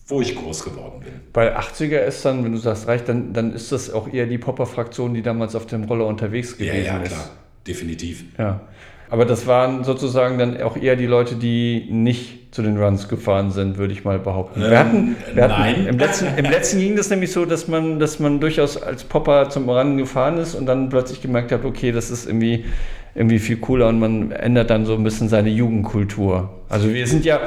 wo 0.06 0.22
ich 0.22 0.36
groß 0.36 0.66
geworden 0.66 1.00
bin. 1.00 1.14
Bei 1.32 1.58
80er 1.58 2.00
ist 2.00 2.26
dann, 2.26 2.44
wenn 2.44 2.52
du 2.52 2.58
sagst 2.58 2.88
reich, 2.88 3.06
dann, 3.06 3.32
dann 3.34 3.54
ist 3.54 3.72
das 3.72 3.90
auch 3.90 4.12
eher 4.12 4.26
die 4.26 4.38
Popper-Fraktion, 4.38 5.14
die 5.14 5.22
damals 5.22 5.56
auf 5.56 5.66
dem 5.66 5.86
Roller 5.86 6.08
unterwegs 6.08 6.58
gewesen 6.58 6.76
ist. 6.76 6.86
Ja, 6.88 6.98
ja, 6.98 7.04
klar, 7.04 7.20
ist. 7.20 7.32
definitiv. 7.68 8.26
Ja. 8.38 8.68
Aber 9.10 9.26
das 9.26 9.48
waren 9.48 9.86
sozusagen 9.86 10.38
dann 10.38 10.62
auch 10.62 10.76
eher 10.76 10.98
die 10.98 11.06
Leute, 11.06 11.36
die 11.36 11.88
nicht 11.90 12.47
zu 12.58 12.64
den 12.64 12.78
Runs 12.78 13.08
gefahren 13.08 13.52
sind, 13.52 13.78
würde 13.78 13.94
ich 13.94 14.04
mal 14.04 14.18
behaupten. 14.18 14.62
Wir 14.62 14.80
hatten, 14.80 15.16
wir 15.32 15.44
hatten 15.44 15.62
nein. 15.62 15.86
Im 15.86 16.00
letzten, 16.00 16.26
Im 16.36 16.46
letzten 16.46 16.80
ging 16.80 16.96
das 16.96 17.12
nämlich 17.12 17.32
so, 17.32 17.46
dass 17.46 17.68
man, 17.68 18.00
dass 18.00 18.18
man 18.18 18.40
durchaus 18.40 18.82
als 18.82 19.04
Popper 19.04 19.52
zum 19.52 19.70
Run 19.70 19.96
gefahren 19.98 20.40
ist 20.40 20.56
und 20.56 20.66
dann 20.66 20.90
plötzlich 20.90 21.22
gemerkt 21.22 21.52
hat, 21.52 21.66
okay, 21.66 21.92
das 21.92 22.10
ist 22.10 22.26
irgendwie, 22.26 22.66
irgendwie 23.14 23.38
viel 23.38 23.58
cooler 23.58 23.90
und 23.90 24.00
man 24.00 24.32
ändert 24.32 24.72
dann 24.72 24.88
so 24.88 24.96
ein 24.96 25.04
bisschen 25.04 25.30
seine 25.30 25.50
Jugendkultur. 25.50 26.50
Also 26.68 26.92
wir 26.92 27.06
sind 27.06 27.26
ja, 27.26 27.42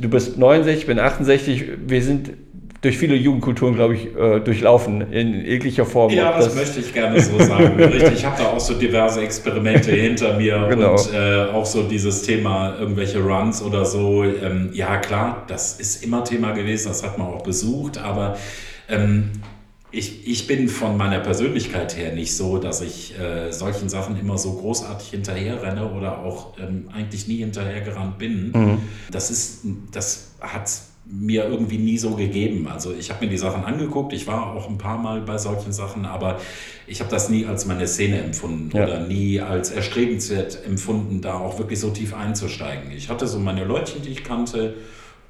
du 0.00 0.08
bist 0.08 0.38
69, 0.38 0.82
ich 0.82 0.86
bin 0.86 1.00
68, 1.00 1.64
wir 1.88 2.02
sind 2.04 2.30
durch 2.86 2.98
viele 2.98 3.16
Jugendkulturen, 3.16 3.74
glaube 3.74 3.96
ich, 3.96 4.14
äh, 4.14 4.38
durchlaufen 4.38 5.12
in 5.12 5.44
jeglicher 5.44 5.84
Form. 5.84 6.12
Ja, 6.12 6.36
das, 6.36 6.46
das, 6.46 6.54
möchte 6.54 6.78
ich 6.78 6.94
gerne 6.94 7.20
so 7.20 7.36
sagen. 7.38 7.76
Ich 8.16 8.24
habe 8.24 8.40
da 8.40 8.48
auch 8.50 8.60
so 8.60 8.74
diverse 8.74 9.22
Experimente 9.22 9.90
hinter 9.90 10.36
mir 10.36 10.66
genau. 10.70 10.92
und 10.92 11.12
äh, 11.12 11.46
auch 11.52 11.66
so 11.66 11.82
dieses 11.82 12.22
Thema 12.22 12.76
irgendwelche 12.78 13.18
Runs 13.18 13.60
oder 13.60 13.84
so. 13.84 14.22
Ähm, 14.22 14.70
ja, 14.72 14.98
klar, 14.98 15.42
das 15.48 15.80
ist 15.80 16.04
immer 16.04 16.22
Thema 16.22 16.52
gewesen, 16.52 16.88
das 16.88 17.02
hat 17.02 17.18
man 17.18 17.26
auch 17.26 17.42
besucht, 17.42 17.98
aber 17.98 18.36
ähm, 18.88 19.32
ich, 19.90 20.28
ich 20.28 20.46
bin 20.46 20.68
von 20.68 20.96
meiner 20.96 21.18
Persönlichkeit 21.18 21.96
her 21.96 22.12
nicht 22.12 22.36
so, 22.36 22.58
dass 22.58 22.82
ich 22.82 23.18
äh, 23.18 23.50
solchen 23.50 23.88
Sachen 23.88 24.18
immer 24.20 24.38
so 24.38 24.52
großartig 24.52 25.08
hinterherrenne 25.08 25.90
oder 25.90 26.18
auch 26.18 26.56
ähm, 26.58 26.88
eigentlich 26.94 27.26
nie 27.26 27.38
hinterhergerannt 27.38 28.18
bin. 28.18 28.52
Mhm. 28.52 28.78
Das 29.10 29.30
ist, 29.30 29.62
das 29.90 30.34
hat 30.40 30.70
mir 31.08 31.44
irgendwie 31.44 31.78
nie 31.78 31.98
so 31.98 32.16
gegeben. 32.16 32.66
Also 32.68 32.92
ich 32.92 33.10
habe 33.10 33.24
mir 33.24 33.30
die 33.30 33.38
Sachen 33.38 33.64
angeguckt, 33.64 34.12
ich 34.12 34.26
war 34.26 34.54
auch 34.54 34.68
ein 34.68 34.78
paar 34.78 34.98
Mal 34.98 35.20
bei 35.20 35.38
solchen 35.38 35.72
Sachen, 35.72 36.04
aber 36.04 36.40
ich 36.86 37.00
habe 37.00 37.10
das 37.10 37.28
nie 37.28 37.46
als 37.46 37.64
meine 37.66 37.86
Szene 37.86 38.20
empfunden 38.20 38.76
ja. 38.76 38.84
oder 38.84 39.00
nie 39.00 39.40
als 39.40 39.70
erstrebenswert 39.70 40.64
empfunden, 40.64 41.20
da 41.20 41.34
auch 41.34 41.58
wirklich 41.58 41.78
so 41.78 41.90
tief 41.90 42.14
einzusteigen. 42.14 42.90
Ich 42.90 43.08
hatte 43.08 43.26
so 43.28 43.38
meine 43.38 43.64
Leutchen, 43.64 44.02
die 44.02 44.10
ich 44.10 44.24
kannte 44.24 44.74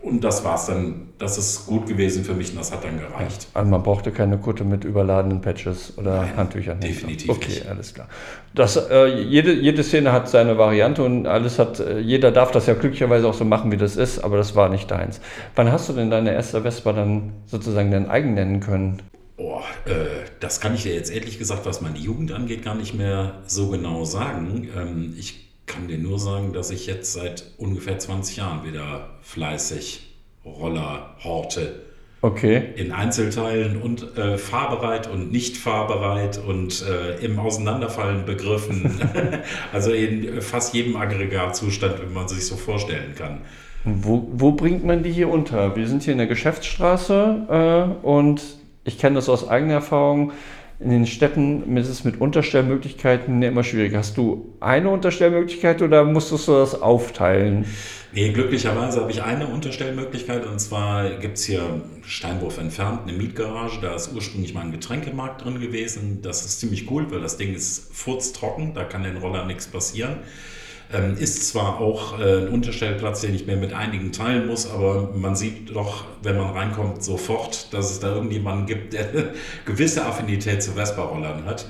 Und 0.02 0.22
das 0.22 0.44
war's 0.44 0.66
dann. 0.66 1.08
Das 1.18 1.38
ist 1.38 1.66
gut 1.66 1.86
gewesen 1.86 2.24
für 2.24 2.34
mich 2.34 2.50
und 2.50 2.58
das 2.58 2.70
hat 2.72 2.84
dann 2.84 2.98
gereicht. 2.98 3.48
Also 3.54 3.70
man 3.70 3.82
brauchte 3.82 4.12
keine 4.12 4.36
Kutte 4.38 4.64
mit 4.64 4.84
überladenen 4.84 5.40
Patches 5.40 5.94
oder 5.96 6.22
Nein, 6.22 6.36
Handtüchern. 6.36 6.78
definitiv 6.78 7.30
Okay, 7.30 7.48
nicht. 7.48 7.68
alles 7.68 7.94
klar. 7.94 8.06
Das, 8.54 8.76
äh, 8.76 9.06
jede, 9.06 9.52
jede 9.54 9.82
Szene 9.82 10.12
hat 10.12 10.28
seine 10.28 10.58
Variante 10.58 11.02
und 11.02 11.26
alles 11.26 11.58
hat, 11.58 11.80
äh, 11.80 11.98
jeder 11.98 12.30
darf 12.32 12.50
das 12.50 12.66
ja 12.66 12.74
glücklicherweise 12.74 13.26
auch 13.26 13.34
so 13.34 13.44
machen, 13.44 13.72
wie 13.72 13.78
das 13.78 13.96
ist, 13.96 14.18
aber 14.22 14.36
das 14.36 14.54
war 14.54 14.68
nicht 14.68 14.90
deins. 14.90 15.20
Wann 15.54 15.72
hast 15.72 15.88
du 15.88 15.94
denn 15.94 16.10
deine 16.10 16.32
erste 16.34 16.62
Vespa 16.62 16.92
dann 16.92 17.32
sozusagen 17.46 17.90
dein 17.90 18.08
eigen 18.10 18.34
nennen 18.34 18.60
können? 18.60 19.02
Boah, 19.38 19.62
äh, 19.86 19.92
das 20.40 20.60
kann 20.60 20.74
ich 20.74 20.82
dir 20.84 20.94
jetzt 20.94 21.10
ehrlich 21.10 21.38
gesagt, 21.38 21.66
was 21.66 21.80
meine 21.80 21.98
Jugend 21.98 22.30
angeht, 22.32 22.62
gar 22.64 22.74
nicht 22.74 22.94
mehr 22.94 23.42
so 23.46 23.68
genau 23.70 24.04
sagen. 24.04 24.68
Ähm, 24.76 25.14
ich 25.18 25.45
kann 25.66 25.88
dir 25.88 25.98
nur 25.98 26.18
sagen, 26.18 26.52
dass 26.52 26.70
ich 26.70 26.86
jetzt 26.86 27.12
seit 27.12 27.52
ungefähr 27.58 27.98
20 27.98 28.36
Jahren 28.36 28.64
wieder 28.64 29.10
fleißig 29.22 30.14
Roller 30.44 31.16
horte. 31.22 31.86
Okay. 32.22 32.72
In 32.76 32.92
Einzelteilen 32.92 33.80
und 33.80 34.16
äh, 34.16 34.38
fahrbereit 34.38 35.08
und 35.08 35.30
nicht 35.30 35.56
fahrbereit 35.56 36.38
und 36.38 36.82
äh, 36.82 37.24
im 37.24 37.38
Auseinanderfallen 37.38 38.24
begriffen. 38.24 39.00
also 39.72 39.92
in 39.92 40.40
fast 40.40 40.74
jedem 40.74 40.96
Aggregatzustand, 40.96 42.00
wenn 42.00 42.12
man 42.12 42.26
sich 42.26 42.46
so 42.46 42.56
vorstellen 42.56 43.14
kann. 43.16 43.42
Wo, 43.84 44.28
wo 44.32 44.52
bringt 44.52 44.84
man 44.84 45.02
die 45.02 45.12
hier 45.12 45.28
unter? 45.28 45.76
Wir 45.76 45.86
sind 45.86 46.02
hier 46.02 46.12
in 46.12 46.18
der 46.18 46.26
Geschäftsstraße 46.26 47.94
äh, 48.02 48.06
und 48.06 48.42
ich 48.82 48.98
kenne 48.98 49.16
das 49.16 49.28
aus 49.28 49.48
eigener 49.48 49.74
Erfahrung. 49.74 50.32
In 50.78 50.90
den 50.90 51.06
Städten 51.06 51.74
ist 51.78 51.88
es 51.88 52.04
mit 52.04 52.20
Unterstellmöglichkeiten 52.20 53.42
immer 53.42 53.64
schwierig. 53.64 53.94
Hast 53.94 54.18
du 54.18 54.54
eine 54.60 54.90
Unterstellmöglichkeit 54.90 55.80
oder 55.80 56.04
musstest 56.04 56.48
du 56.48 56.52
das 56.52 56.82
aufteilen? 56.82 57.64
Nee, 58.12 58.30
glücklicherweise 58.32 59.00
habe 59.00 59.10
ich 59.10 59.22
eine 59.22 59.46
Unterstellmöglichkeit 59.46 60.44
und 60.44 60.58
zwar 60.58 61.08
gibt 61.16 61.38
es 61.38 61.44
hier 61.44 61.82
Steinwurf 62.02 62.58
entfernt 62.58 63.00
eine 63.06 63.16
Mietgarage. 63.16 63.80
Da 63.80 63.94
ist 63.94 64.12
ursprünglich 64.14 64.52
mal 64.52 64.62
ein 64.62 64.72
Getränkemarkt 64.72 65.44
drin 65.44 65.60
gewesen. 65.60 66.20
Das 66.20 66.44
ist 66.44 66.60
ziemlich 66.60 66.90
cool, 66.90 67.10
weil 67.10 67.22
das 67.22 67.38
Ding 67.38 67.54
ist 67.54 67.94
furztrocken, 67.94 68.74
da 68.74 68.84
kann 68.84 69.02
den 69.02 69.16
Roller 69.16 69.46
nichts 69.46 69.66
passieren. 69.66 70.18
Ähm, 70.92 71.16
ist 71.18 71.48
zwar 71.48 71.80
auch 71.80 72.20
äh, 72.20 72.42
ein 72.42 72.48
Unterstellplatz, 72.48 73.20
den 73.20 73.34
ich 73.34 73.46
mir 73.46 73.56
mit 73.56 73.72
einigen 73.72 74.12
teilen 74.12 74.46
muss, 74.46 74.70
aber 74.70 75.10
man 75.14 75.34
sieht 75.34 75.74
doch, 75.74 76.04
wenn 76.22 76.36
man 76.36 76.50
reinkommt, 76.50 77.02
sofort, 77.02 77.72
dass 77.74 77.90
es 77.90 77.98
da 77.98 78.14
irgendjemanden 78.14 78.66
gibt, 78.66 78.92
der 78.92 79.08
eine 79.08 79.30
gewisse 79.64 80.06
Affinität 80.06 80.62
zu 80.62 80.72
Vespa-Rollern 80.72 81.44
hat. 81.44 81.66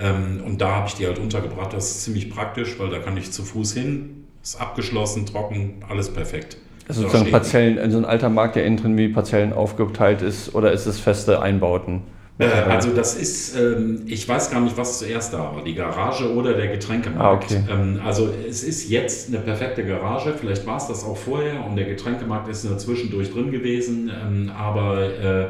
Ähm, 0.00 0.42
und 0.44 0.60
da 0.60 0.72
habe 0.72 0.88
ich 0.88 0.94
die 0.94 1.06
halt 1.06 1.18
untergebracht. 1.18 1.72
Das 1.72 1.90
ist 1.90 2.04
ziemlich 2.04 2.28
praktisch, 2.28 2.78
weil 2.78 2.90
da 2.90 2.98
kann 2.98 3.16
ich 3.16 3.30
zu 3.30 3.44
Fuß 3.44 3.72
hin, 3.74 4.24
ist 4.42 4.60
abgeschlossen, 4.60 5.26
trocken, 5.26 5.84
alles 5.88 6.12
perfekt. 6.12 6.56
Also 6.88 7.02
sozusagen 7.02 7.30
Parzellen, 7.30 7.78
also 7.78 7.98
ein 7.98 8.04
alter 8.04 8.28
Markt, 8.28 8.56
der 8.56 8.64
innen 8.64 8.76
drin 8.76 8.96
wie 8.96 9.08
Parzellen 9.08 9.52
aufgeteilt 9.52 10.22
ist, 10.22 10.54
oder 10.54 10.72
ist 10.72 10.86
es 10.86 11.00
feste 11.00 11.40
Einbauten? 11.40 12.02
Äh, 12.38 12.44
also 12.44 12.90
das 12.90 13.16
ist, 13.16 13.56
ähm, 13.56 14.02
ich 14.06 14.28
weiß 14.28 14.50
gar 14.50 14.60
nicht, 14.60 14.76
was 14.76 14.98
zuerst 14.98 15.32
da 15.32 15.38
war, 15.38 15.64
die 15.64 15.74
Garage 15.74 16.34
oder 16.34 16.52
der 16.52 16.68
Getränkemarkt. 16.68 17.50
Ah, 17.50 17.56
okay. 17.56 17.64
ähm, 17.70 18.00
also 18.04 18.28
es 18.48 18.62
ist 18.62 18.90
jetzt 18.90 19.28
eine 19.28 19.38
perfekte 19.38 19.84
Garage, 19.84 20.34
vielleicht 20.38 20.66
war 20.66 20.76
es 20.76 20.86
das 20.86 21.04
auch 21.04 21.16
vorher 21.16 21.64
und 21.64 21.76
der 21.76 21.86
Getränkemarkt 21.86 22.48
ist 22.48 22.64
nur 22.64 22.76
zwischendurch 22.76 23.32
drin 23.32 23.50
gewesen, 23.50 24.10
ähm, 24.10 24.50
aber 24.54 25.02
äh, 25.02 25.46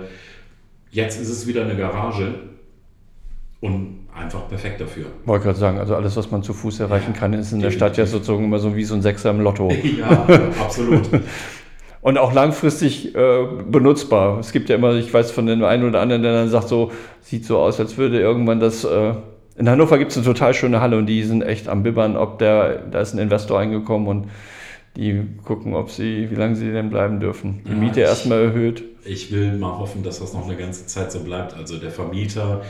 jetzt 0.90 1.20
ist 1.20 1.28
es 1.28 1.46
wieder 1.46 1.62
eine 1.62 1.76
Garage 1.76 2.34
und 3.60 4.06
einfach 4.14 4.48
perfekt 4.48 4.80
dafür. 4.80 5.06
Wollte 5.24 5.44
gerade 5.44 5.58
sagen, 5.58 5.78
also 5.78 5.94
alles, 5.94 6.16
was 6.16 6.30
man 6.30 6.42
zu 6.42 6.54
Fuß 6.54 6.80
erreichen 6.80 7.12
kann, 7.12 7.32
ist 7.32 7.52
in 7.52 7.60
der. 7.60 7.70
Stadt 7.70 7.96
ja 7.96 8.06
sozusagen 8.06 8.44
immer 8.44 8.58
so 8.58 8.74
wie 8.76 8.84
so 8.84 8.94
ein 8.94 9.02
Sechser 9.02 9.30
im 9.30 9.40
Lotto. 9.40 9.70
ja, 9.98 10.26
absolut. 10.60 11.08
Und 12.06 12.18
auch 12.18 12.32
langfristig 12.32 13.16
äh, 13.16 13.44
benutzbar. 13.68 14.38
Es 14.38 14.52
gibt 14.52 14.68
ja 14.68 14.76
immer, 14.76 14.94
ich 14.94 15.12
weiß 15.12 15.32
von 15.32 15.46
dem 15.46 15.64
einen 15.64 15.88
oder 15.88 16.00
anderen, 16.00 16.22
der 16.22 16.34
dann 16.34 16.48
sagt, 16.48 16.68
so 16.68 16.92
sieht 17.20 17.44
so 17.44 17.58
aus, 17.58 17.80
als 17.80 17.96
würde 17.98 18.20
irgendwann 18.20 18.60
das. 18.60 18.84
Äh, 18.84 19.14
in 19.58 19.68
Hannover 19.68 19.98
gibt 19.98 20.12
es 20.12 20.16
eine 20.16 20.24
total 20.24 20.54
schöne 20.54 20.80
Halle 20.80 20.98
und 20.98 21.06
die 21.06 21.24
sind 21.24 21.42
echt 21.42 21.66
am 21.68 21.82
Bibbern, 21.82 22.16
ob 22.16 22.38
der, 22.38 22.76
da 22.92 23.00
ist 23.00 23.12
ein 23.12 23.18
Investor 23.18 23.58
eingekommen 23.58 24.06
und 24.06 24.28
die 24.96 25.20
gucken, 25.44 25.74
ob 25.74 25.90
sie, 25.90 26.30
wie 26.30 26.36
lange 26.36 26.54
sie 26.54 26.70
denn 26.70 26.90
bleiben 26.90 27.18
dürfen. 27.18 27.62
Die 27.66 27.70
Ja, 27.72 27.76
Miete 27.76 28.00
ich- 28.00 28.06
erstmal 28.06 28.40
erhöht. 28.44 28.84
Ich 29.04 29.32
will 29.32 29.52
mal 29.58 29.76
hoffen, 29.76 30.04
dass 30.04 30.20
das 30.20 30.32
noch 30.32 30.44
eine 30.46 30.56
ganze 30.56 30.86
Zeit 30.86 31.10
so 31.10 31.20
bleibt. 31.24 31.54
Also 31.56 31.76
der 31.78 31.90
Vermieter, 31.90 32.62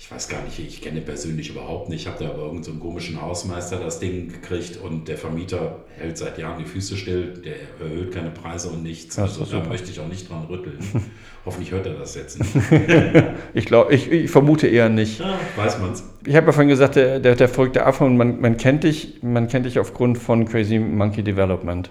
ich 0.00 0.10
weiß 0.10 0.30
gar 0.30 0.42
nicht, 0.42 0.58
ich 0.58 0.80
kenne 0.80 1.02
persönlich 1.02 1.50
überhaupt 1.50 1.90
nicht, 1.90 2.00
ich 2.02 2.06
habe 2.06 2.24
da 2.24 2.30
aber 2.30 2.38
irgendeinen 2.38 2.64
so 2.64 2.70
einen 2.70 2.80
komischen 2.80 3.20
Hausmeister 3.20 3.76
das 3.76 4.00
Ding 4.00 4.28
gekriegt 4.32 4.78
und 4.78 5.08
der 5.08 5.18
Vermieter 5.18 5.84
hält 5.98 6.16
seit 6.16 6.38
Jahren 6.38 6.58
die 6.58 6.64
Füße 6.64 6.96
still, 6.96 7.34
der 7.44 7.56
erhöht 7.86 8.10
keine 8.10 8.30
Preise 8.30 8.70
und 8.70 8.82
nichts. 8.82 9.18
Also 9.18 9.44
da 9.44 9.62
möchte 9.68 9.90
ich 9.90 10.00
auch 10.00 10.08
nicht 10.08 10.30
dran 10.30 10.46
rütteln. 10.48 10.78
Hoffentlich 11.44 11.70
hört 11.72 11.86
er 11.86 11.94
das 11.94 12.14
jetzt 12.14 12.38
nicht. 12.38 12.50
Ich 13.52 13.66
glaube, 13.66 13.92
ich, 13.92 14.10
ich 14.10 14.30
vermute 14.30 14.68
eher 14.68 14.88
nicht. 14.88 15.20
Ja, 15.20 15.38
weiß 15.56 15.78
man's. 15.80 16.02
Ich 16.24 16.34
habe 16.34 16.46
ja 16.46 16.52
vorhin 16.52 16.68
gesagt, 16.70 16.96
der, 16.96 17.20
der, 17.20 17.36
der 17.36 17.48
verrückte 17.48 17.84
Affe 17.84 18.04
und 18.04 18.16
man, 18.16 18.40
man 18.40 18.56
kennt 18.56 18.84
dich, 18.84 19.18
man 19.22 19.48
kennt 19.48 19.66
dich 19.66 19.78
aufgrund 19.78 20.16
von 20.16 20.46
Crazy 20.46 20.78
Monkey 20.78 21.22
Development. 21.22 21.90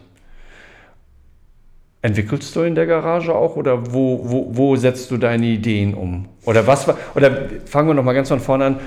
Entwickelst 2.02 2.56
du 2.56 2.62
in 2.62 2.76
der 2.76 2.86
Garage 2.86 3.36
auch 3.36 3.58
oder 3.58 3.94
wo, 3.94 4.22
wo, 4.24 4.48
wo 4.52 4.76
setzt 4.78 5.12
du 5.12 5.18
deine 5.18 5.46
Ideen 5.46 5.94
um? 5.94 6.30
Oder 6.50 6.66
was 6.66 6.88
war, 6.88 6.98
oder 7.14 7.48
fangen 7.68 7.90
wir 7.90 7.94
nochmal 7.94 8.16
ganz 8.16 8.30
von 8.30 8.40
vorne 8.40 8.66
an. 8.66 8.80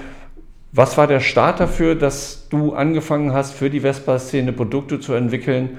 Was 0.73 0.99
war 0.99 1.07
der 1.07 1.21
Start 1.21 1.61
dafür, 1.61 1.95
dass 1.95 2.49
du 2.49 2.73
angefangen 2.73 3.33
hast, 3.33 3.53
für 3.53 3.71
die 3.71 3.79
Vespa-Szene 3.81 4.53
Produkte 4.53 4.99
zu 4.99 5.13
entwickeln? 5.13 5.79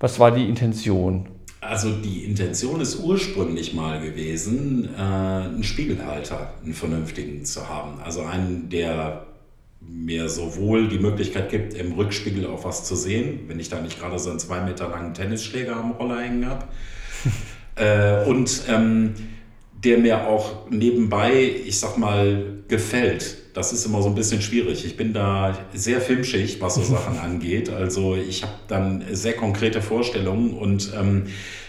Was 0.00 0.18
war 0.18 0.32
die 0.32 0.48
Intention? 0.48 1.28
Also 1.60 1.92
die 1.92 2.24
Intention 2.24 2.80
ist 2.80 2.98
ursprünglich 2.98 3.74
mal 3.74 4.00
gewesen, 4.00 4.88
äh, 4.92 5.00
einen 5.00 5.62
Spiegelhalter, 5.62 6.52
einen 6.64 6.74
vernünftigen 6.74 7.44
zu 7.44 7.68
haben. 7.68 8.00
Also 8.04 8.22
einen, 8.22 8.68
der 8.68 9.26
mir 9.80 10.28
sowohl 10.28 10.88
die 10.88 10.98
Möglichkeit 10.98 11.48
gibt, 11.48 11.74
im 11.74 11.92
Rückspiegel 11.92 12.48
auch 12.48 12.64
was 12.64 12.82
zu 12.82 12.96
sehen, 12.96 13.42
wenn 13.46 13.60
ich 13.60 13.68
da 13.68 13.80
nicht 13.80 14.00
gerade 14.00 14.18
so 14.18 14.30
einen 14.30 14.40
zwei 14.40 14.62
Meter 14.62 14.88
langen 14.88 15.14
Tennisschläger 15.14 15.76
am 15.76 15.92
Roller 15.92 16.22
hängen 16.22 16.46
habe. 16.48 16.64
äh, 17.76 18.28
und 18.28 18.62
ähm, 18.68 19.14
der 19.84 19.98
mir 19.98 20.26
auch 20.26 20.70
nebenbei, 20.70 21.50
ich 21.66 21.78
sag 21.78 21.96
mal, 21.96 22.44
gefällt. 22.68 23.36
Das 23.54 23.72
ist 23.72 23.84
immer 23.86 24.02
so 24.02 24.08
ein 24.08 24.14
bisschen 24.14 24.42
schwierig. 24.42 24.84
Ich 24.84 24.96
bin 24.96 25.12
da 25.12 25.58
sehr 25.72 26.00
filmschig, 26.00 26.60
was 26.60 26.74
so 26.74 26.82
Sachen 26.94 27.18
angeht. 27.18 27.70
Also 27.70 28.14
ich 28.14 28.42
habe 28.42 28.52
dann 28.68 29.04
sehr 29.12 29.34
konkrete 29.34 29.80
Vorstellungen 29.80 30.52
und 30.54 30.92
ähm, 30.98 31.24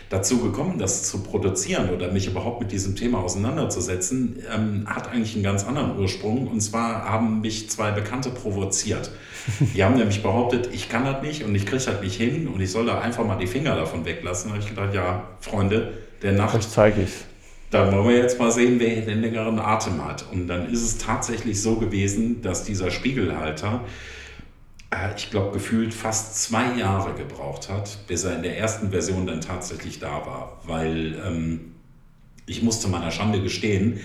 dazu 0.09 0.39
gekommen, 0.39 0.77
das 0.77 1.03
zu 1.03 1.23
produzieren 1.23 1.89
oder 1.89 2.11
mich 2.11 2.27
überhaupt 2.27 2.59
mit 2.59 2.73
diesem 2.73 2.97
Thema 2.97 3.19
auseinanderzusetzen, 3.19 4.43
ähm, 4.53 4.83
hat 4.85 5.09
eigentlich 5.09 5.35
einen 5.35 5.43
ganz 5.43 5.63
anderen 5.63 5.97
Ursprung. 5.97 6.47
Und 6.47 6.59
zwar 6.59 7.05
haben 7.09 7.39
mich 7.39 7.69
zwei 7.69 7.91
Bekannte 7.91 8.29
provoziert. 8.29 9.09
Die 9.73 9.83
haben 9.83 9.95
nämlich 9.95 10.21
behauptet, 10.21 10.69
ich 10.73 10.89
kann 10.89 11.05
das 11.05 11.23
nicht 11.23 11.45
und 11.45 11.55
ich 11.55 11.65
kriege 11.65 11.83
das 11.83 12.01
nicht 12.01 12.15
hin 12.15 12.49
und 12.49 12.59
ich 12.59 12.71
soll 12.71 12.85
da 12.85 12.99
einfach 12.99 13.25
mal 13.25 13.37
die 13.37 13.47
Finger 13.47 13.75
davon 13.75 14.03
weglassen. 14.05 14.49
Da 14.49 14.55
habe 14.55 14.63
ich 14.63 14.69
gedacht, 14.69 14.93
ja, 14.93 15.29
Freunde, 15.39 15.93
der 16.21 16.33
Nacht 16.33 16.55
Euch 16.55 16.69
zeige 16.69 17.03
ich's. 17.03 17.30
Da 17.71 17.89
wollen 17.91 18.09
wir 18.09 18.17
jetzt 18.17 18.37
mal 18.37 18.51
sehen, 18.51 18.79
wer 18.79 19.01
den 19.01 19.21
längeren 19.21 19.57
Atem 19.57 20.05
hat. 20.05 20.25
Und 20.31 20.47
dann 20.47 20.71
ist 20.71 20.83
es 20.83 20.97
tatsächlich 20.97 21.61
so 21.61 21.77
gewesen, 21.77 22.41
dass 22.41 22.65
dieser 22.65 22.91
Spiegelhalter, 22.91 23.85
äh, 24.91 25.15
ich 25.15 25.31
glaube, 25.31 25.53
gefühlt 25.53 25.93
fast 25.93 26.43
zwei 26.43 26.77
Jahre 26.77 27.13
gebraucht 27.13 27.69
hat, 27.69 28.05
bis 28.07 28.25
er 28.25 28.35
in 28.35 28.43
der 28.43 28.57
ersten 28.57 28.91
Version 28.91 29.25
dann 29.25 29.39
tatsächlich 29.39 29.99
da 29.99 30.25
war. 30.25 30.61
Weil 30.65 31.15
ähm, 31.25 31.71
ich 32.45 32.61
musste 32.61 32.89
meiner 32.89 33.11
Schande 33.11 33.41
gestehen, 33.41 34.01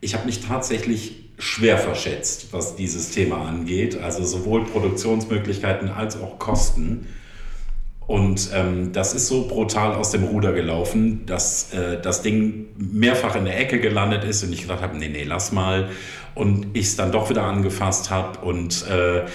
ich 0.00 0.14
habe 0.14 0.26
mich 0.26 0.44
tatsächlich 0.44 1.30
schwer 1.38 1.78
verschätzt, 1.78 2.52
was 2.52 2.74
dieses 2.74 3.12
Thema 3.12 3.46
angeht. 3.46 3.96
Also 3.96 4.24
sowohl 4.24 4.64
Produktionsmöglichkeiten 4.64 5.88
als 5.88 6.20
auch 6.20 6.40
Kosten. 6.40 7.06
Und 8.08 8.48
ähm, 8.54 8.92
das 8.94 9.14
ist 9.14 9.28
so 9.28 9.46
brutal 9.46 9.94
aus 9.94 10.12
dem 10.12 10.24
Ruder 10.24 10.52
gelaufen, 10.52 11.26
dass 11.26 11.74
äh, 11.74 12.00
das 12.00 12.22
Ding 12.22 12.68
mehrfach 12.78 13.36
in 13.36 13.44
der 13.44 13.60
Ecke 13.60 13.80
gelandet 13.80 14.24
ist 14.24 14.42
und 14.42 14.50
ich 14.50 14.62
gedacht 14.62 14.80
habe, 14.80 14.96
nee, 14.96 15.10
nee, 15.10 15.24
lass 15.24 15.52
mal. 15.52 15.90
Und 16.34 16.68
ich 16.72 16.86
es 16.86 16.96
dann 16.96 17.12
doch 17.12 17.28
wieder 17.28 17.42
angefasst 17.42 18.10
habe 18.10 18.38
und 18.38 18.86
äh, 18.88 19.26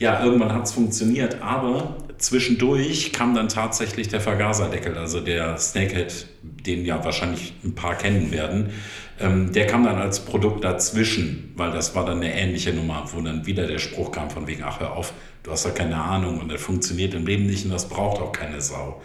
ja, 0.00 0.24
irgendwann 0.24 0.52
hat 0.52 0.64
es 0.64 0.72
funktioniert. 0.72 1.40
Aber 1.40 1.98
zwischendurch 2.18 3.12
kam 3.12 3.34
dann 3.34 3.48
tatsächlich 3.48 4.08
der 4.08 4.20
Vergaserdeckel, 4.20 4.96
also 4.96 5.20
der 5.20 5.56
Snakehead, 5.58 6.26
den 6.42 6.84
ja 6.84 7.04
wahrscheinlich 7.04 7.54
ein 7.64 7.74
paar 7.74 7.94
kennen 7.94 8.32
werden. 8.32 8.70
Ähm, 9.18 9.52
der 9.52 9.66
kam 9.66 9.84
dann 9.84 9.96
als 9.96 10.20
Produkt 10.20 10.64
dazwischen, 10.64 11.52
weil 11.56 11.72
das 11.72 11.94
war 11.94 12.04
dann 12.04 12.18
eine 12.18 12.34
ähnliche 12.34 12.72
Nummer, 12.72 13.04
wo 13.12 13.20
dann 13.20 13.46
wieder 13.46 13.66
der 13.66 13.78
Spruch 13.78 14.12
kam 14.12 14.30
von 14.30 14.46
wegen, 14.46 14.62
ach 14.62 14.80
hör 14.80 14.92
auf, 14.92 15.12
du 15.42 15.50
hast 15.50 15.64
ja 15.64 15.70
keine 15.70 15.96
Ahnung 15.96 16.40
und 16.40 16.52
das 16.52 16.60
funktioniert 16.60 17.14
im 17.14 17.26
Leben 17.26 17.46
nicht 17.46 17.64
und 17.64 17.70
das 17.70 17.88
braucht 17.88 18.20
auch 18.20 18.32
keine 18.32 18.60
Sau. 18.60 19.00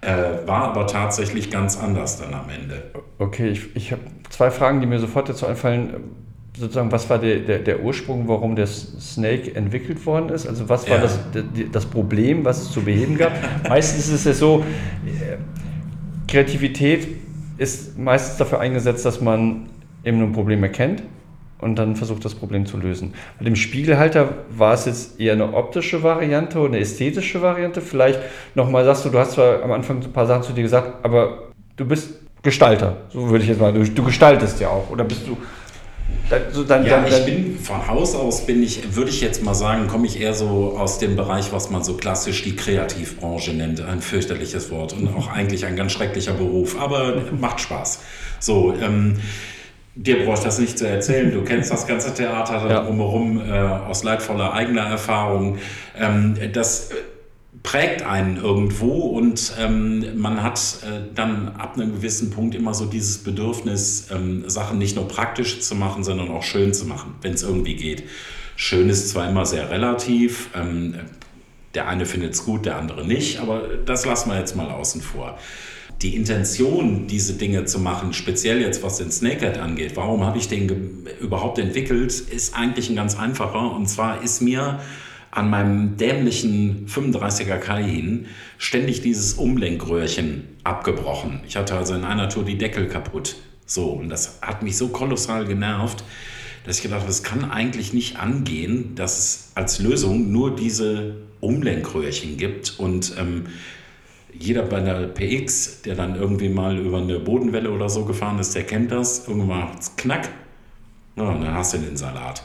Äh, 0.00 0.46
war 0.46 0.64
aber 0.64 0.86
tatsächlich 0.86 1.50
ganz 1.50 1.78
anders 1.78 2.18
dann 2.18 2.34
am 2.34 2.48
Ende. 2.50 2.90
Okay, 3.18 3.48
ich, 3.48 3.74
ich 3.74 3.92
habe 3.92 4.02
zwei 4.30 4.50
Fragen, 4.50 4.80
die 4.80 4.86
mir 4.86 4.98
sofort 4.98 5.28
dazu 5.28 5.46
einfallen. 5.46 5.94
Sozusagen, 6.56 6.92
was 6.92 7.10
war 7.10 7.18
der, 7.18 7.40
der, 7.40 7.58
der 7.58 7.82
Ursprung, 7.82 8.28
warum 8.28 8.54
der 8.54 8.66
Snake 8.68 9.54
entwickelt 9.56 10.04
worden 10.06 10.28
ist? 10.28 10.46
Also 10.46 10.68
was 10.68 10.88
war 10.88 10.96
Ja. 10.96 11.02
das, 11.02 11.18
das 11.72 11.84
Problem, 11.86 12.44
was 12.44 12.62
es 12.62 12.70
zu 12.70 12.82
beheben 12.82 13.18
gab? 13.18 13.32
Meistens 13.68 14.06
ist 14.06 14.14
es 14.14 14.24
ja 14.24 14.32
so, 14.34 14.64
äh, 15.04 15.36
Kreativität 16.28 17.08
ist 17.58 17.98
meistens 17.98 18.38
dafür 18.38 18.60
eingesetzt, 18.60 19.04
dass 19.04 19.20
man 19.20 19.66
eben 20.04 20.20
ein 20.22 20.32
Problem 20.32 20.62
erkennt 20.62 21.02
und 21.58 21.76
dann 21.76 21.96
versucht, 21.96 22.24
das 22.24 22.34
Problem 22.34 22.66
zu 22.66 22.76
lösen. 22.76 23.14
Bei 23.38 23.44
dem 23.44 23.56
Spiegelhalter 23.56 24.34
war 24.50 24.74
es 24.74 24.84
jetzt 24.86 25.20
eher 25.20 25.32
eine 25.32 25.54
optische 25.54 26.02
Variante 26.02 26.58
oder 26.58 26.68
eine 26.68 26.80
ästhetische 26.80 27.42
Variante. 27.42 27.80
Vielleicht 27.80 28.20
nochmal 28.54 28.84
sagst 28.84 29.04
du, 29.04 29.08
du 29.10 29.18
hast 29.18 29.32
zwar 29.32 29.62
am 29.62 29.72
Anfang 29.72 30.02
ein 30.02 30.12
paar 30.12 30.26
Sachen 30.26 30.42
zu 30.42 30.52
dir 30.52 30.62
gesagt, 30.62 31.04
aber 31.04 31.48
du 31.76 31.84
bist 31.84 32.20
Gestalter, 32.42 32.98
so 33.08 33.30
würde 33.30 33.42
ich 33.42 33.48
jetzt 33.50 33.60
mal. 33.60 33.72
Du, 33.72 33.82
du 33.82 34.02
gestaltest 34.04 34.60
ja 34.60 34.68
auch. 34.68 34.90
Oder 34.90 35.04
bist 35.04 35.26
du 35.26 35.36
so 36.52 36.64
dann, 36.64 36.86
ja, 36.86 37.02
dann, 37.02 37.06
ich 37.06 37.24
bin 37.24 37.58
von 37.58 37.86
Haus 37.86 38.14
aus 38.14 38.46
bin 38.46 38.62
ich, 38.62 38.94
würde 38.96 39.10
ich 39.10 39.20
jetzt 39.20 39.42
mal 39.42 39.54
sagen, 39.54 39.86
komme 39.88 40.06
ich 40.06 40.20
eher 40.20 40.34
so 40.34 40.76
aus 40.78 40.98
dem 40.98 41.16
Bereich, 41.16 41.52
was 41.52 41.70
man 41.70 41.84
so 41.84 41.94
klassisch 41.94 42.42
die 42.42 42.56
Kreativbranche 42.56 43.52
nennt. 43.52 43.80
Ein 43.80 44.00
fürchterliches 44.00 44.70
Wort 44.70 44.92
und 44.94 45.08
auch 45.14 45.28
eigentlich 45.30 45.66
ein 45.66 45.76
ganz 45.76 45.92
schrecklicher 45.92 46.32
Beruf, 46.32 46.80
aber 46.80 47.22
macht 47.38 47.60
Spaß. 47.60 48.00
So, 48.40 48.74
ähm, 48.80 49.16
dir 49.94 50.24
brauche 50.24 50.38
ich 50.38 50.44
das 50.44 50.58
nicht 50.58 50.78
zu 50.78 50.88
erzählen. 50.88 51.30
Du 51.32 51.42
kennst 51.42 51.70
das 51.70 51.86
ganze 51.86 52.14
Theater 52.14 52.68
ja. 52.68 52.82
drumherum 52.82 53.40
äh, 53.40 53.52
aus 53.52 54.02
leidvoller 54.02 54.52
eigener 54.52 54.82
Erfahrung. 54.82 55.58
Ähm, 55.98 56.36
das 56.52 56.90
prägt 57.64 58.02
einen 58.02 58.36
irgendwo 58.36 58.92
und 58.92 59.54
ähm, 59.58 60.20
man 60.20 60.42
hat 60.42 60.60
äh, 60.82 61.00
dann 61.14 61.48
ab 61.56 61.74
einem 61.74 61.92
gewissen 61.94 62.30
Punkt 62.30 62.54
immer 62.54 62.74
so 62.74 62.84
dieses 62.84 63.18
Bedürfnis, 63.18 64.08
ähm, 64.12 64.44
Sachen 64.48 64.78
nicht 64.78 64.96
nur 64.96 65.08
praktisch 65.08 65.60
zu 65.60 65.74
machen, 65.74 66.04
sondern 66.04 66.28
auch 66.28 66.42
schön 66.42 66.74
zu 66.74 66.84
machen, 66.84 67.14
wenn 67.22 67.32
es 67.32 67.42
irgendwie 67.42 67.74
geht. 67.74 68.04
Schön 68.54 68.90
ist 68.90 69.08
zwar 69.08 69.28
immer 69.28 69.46
sehr 69.46 69.70
relativ, 69.70 70.50
ähm, 70.54 70.94
der 71.74 71.88
eine 71.88 72.04
findet 72.04 72.34
es 72.34 72.44
gut, 72.44 72.66
der 72.66 72.76
andere 72.76 73.04
nicht, 73.06 73.40
aber 73.40 73.62
das 73.86 74.04
lassen 74.04 74.30
wir 74.30 74.38
jetzt 74.38 74.54
mal 74.54 74.70
außen 74.70 75.00
vor. 75.00 75.38
Die 76.02 76.16
Intention, 76.16 77.06
diese 77.06 77.32
Dinge 77.32 77.64
zu 77.64 77.78
machen, 77.78 78.12
speziell 78.12 78.60
jetzt 78.60 78.82
was 78.82 78.98
den 78.98 79.10
Snakehead 79.10 79.56
angeht, 79.56 79.92
warum 79.94 80.22
habe 80.22 80.36
ich 80.36 80.48
den 80.48 81.06
überhaupt 81.18 81.58
entwickelt, 81.58 82.12
ist 82.12 82.54
eigentlich 82.54 82.90
ein 82.90 82.96
ganz 82.96 83.18
einfacher. 83.18 83.74
Und 83.74 83.88
zwar 83.88 84.22
ist 84.22 84.42
mir 84.42 84.80
an 85.34 85.50
meinem 85.50 85.96
dämlichen 85.96 86.86
35er 86.86 87.58
Cayenne 87.58 88.26
ständig 88.56 89.02
dieses 89.02 89.34
Umlenkröhrchen 89.34 90.44
abgebrochen. 90.62 91.40
Ich 91.46 91.56
hatte 91.56 91.76
also 91.76 91.94
in 91.94 92.04
einer 92.04 92.28
Tour 92.28 92.44
die 92.44 92.56
Deckel 92.56 92.86
kaputt. 92.86 93.36
So, 93.66 93.90
und 93.90 94.08
das 94.10 94.38
hat 94.42 94.62
mich 94.62 94.76
so 94.76 94.88
kolossal 94.88 95.44
genervt, 95.44 96.04
dass 96.64 96.76
ich 96.76 96.82
gedacht 96.82 97.00
habe, 97.00 97.10
es 97.10 97.22
kann 97.22 97.50
eigentlich 97.50 97.92
nicht 97.92 98.16
angehen, 98.18 98.94
dass 98.94 99.18
es 99.18 99.52
als 99.54 99.80
Lösung 99.80 100.30
nur 100.30 100.54
diese 100.54 101.16
Umlenkröhrchen 101.40 102.36
gibt 102.36 102.78
und 102.78 103.14
ähm, 103.18 103.46
jeder 104.38 104.62
bei 104.62 104.80
der 104.80 105.06
PX, 105.08 105.82
der 105.82 105.94
dann 105.94 106.16
irgendwie 106.16 106.48
mal 106.48 106.78
über 106.78 106.98
eine 106.98 107.18
Bodenwelle 107.18 107.70
oder 107.70 107.88
so 107.88 108.04
gefahren 108.04 108.38
ist, 108.38 108.54
der 108.54 108.64
kennt 108.64 108.90
das. 108.90 109.28
Irgendwann 109.28 109.60
macht 109.60 109.80
es 109.80 109.96
knack. 109.96 110.28
Ja, 111.16 111.24
und 111.24 111.42
dann 111.42 111.54
hast 111.54 111.74
du 111.74 111.78
den 111.78 111.96
Salat. 111.96 112.42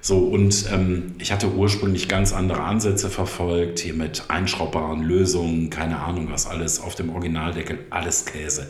So, 0.00 0.18
und 0.18 0.66
ähm, 0.72 1.14
ich 1.18 1.32
hatte 1.32 1.52
ursprünglich 1.52 2.08
ganz 2.08 2.32
andere 2.32 2.62
Ansätze 2.62 3.10
verfolgt, 3.10 3.80
hier 3.80 3.94
mit 3.94 4.24
einschraubbaren 4.28 5.02
Lösungen, 5.02 5.70
keine 5.70 5.98
Ahnung 5.98 6.28
was 6.30 6.46
alles, 6.46 6.80
auf 6.80 6.94
dem 6.94 7.10
Originaldeckel, 7.10 7.78
alles 7.90 8.24
Käse. 8.24 8.68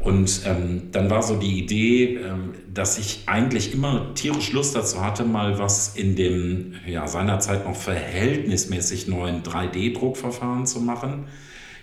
Und 0.00 0.42
ähm, 0.46 0.90
dann 0.92 1.10
war 1.10 1.22
so 1.22 1.36
die 1.36 1.58
Idee, 1.58 2.16
ähm, 2.16 2.54
dass 2.72 2.98
ich 2.98 3.22
eigentlich 3.26 3.74
immer 3.74 4.14
tierisch 4.14 4.52
Lust 4.52 4.76
dazu 4.76 5.02
hatte, 5.02 5.24
mal 5.24 5.58
was 5.58 5.96
in 5.96 6.16
dem 6.16 6.74
ja, 6.86 7.08
seinerzeit 7.08 7.66
noch 7.66 7.76
verhältnismäßig 7.76 9.08
neuen 9.08 9.42
3D-Druckverfahren 9.42 10.66
zu 10.66 10.80
machen. 10.80 11.26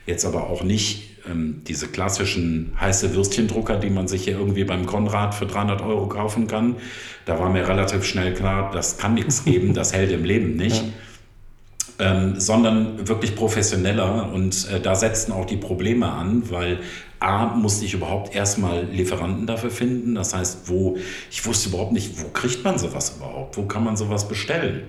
Jetzt 0.05 0.25
aber 0.25 0.49
auch 0.49 0.63
nicht 0.63 1.12
ähm, 1.29 1.61
diese 1.67 1.87
klassischen 1.87 2.73
heiße 2.79 3.15
Würstchendrucker, 3.15 3.77
die 3.77 3.89
man 3.89 4.07
sich 4.07 4.25
hier 4.25 4.37
irgendwie 4.37 4.63
beim 4.63 4.85
Konrad 4.85 5.35
für 5.35 5.45
300 5.45 5.81
Euro 5.81 6.07
kaufen 6.07 6.47
kann. 6.47 6.75
Da 7.25 7.39
war 7.39 7.49
mir 7.49 7.67
relativ 7.67 8.03
schnell 8.03 8.33
klar, 8.33 8.71
das 8.71 8.97
kann 8.97 9.13
nichts 9.13 9.43
geben, 9.45 9.73
das 9.73 9.93
hält 9.93 10.11
im 10.11 10.25
Leben 10.25 10.55
nicht. 10.55 10.83
Ja. 10.83 10.91
Ähm, 11.99 12.39
sondern 12.39 13.07
wirklich 13.07 13.35
professioneller. 13.35 14.31
Und 14.33 14.67
äh, 14.69 14.81
da 14.81 14.95
setzten 14.95 15.31
auch 15.31 15.45
die 15.45 15.57
Probleme 15.57 16.11
an, 16.11 16.49
weil 16.49 16.79
A, 17.19 17.55
musste 17.55 17.85
ich 17.85 17.93
überhaupt 17.93 18.35
erstmal 18.35 18.83
Lieferanten 18.85 19.47
dafür 19.47 19.69
finden. 19.69 20.15
Das 20.15 20.33
heißt, 20.33 20.67
wo, 20.69 20.97
ich 21.31 21.45
wusste 21.45 21.69
überhaupt 21.69 21.93
nicht, 21.93 22.21
wo 22.21 22.29
kriegt 22.29 22.63
man 22.63 22.77
sowas 22.77 23.15
überhaupt? 23.15 23.55
Wo 23.57 23.63
kann 23.63 23.83
man 23.83 23.95
sowas 23.95 24.27
bestellen? 24.27 24.81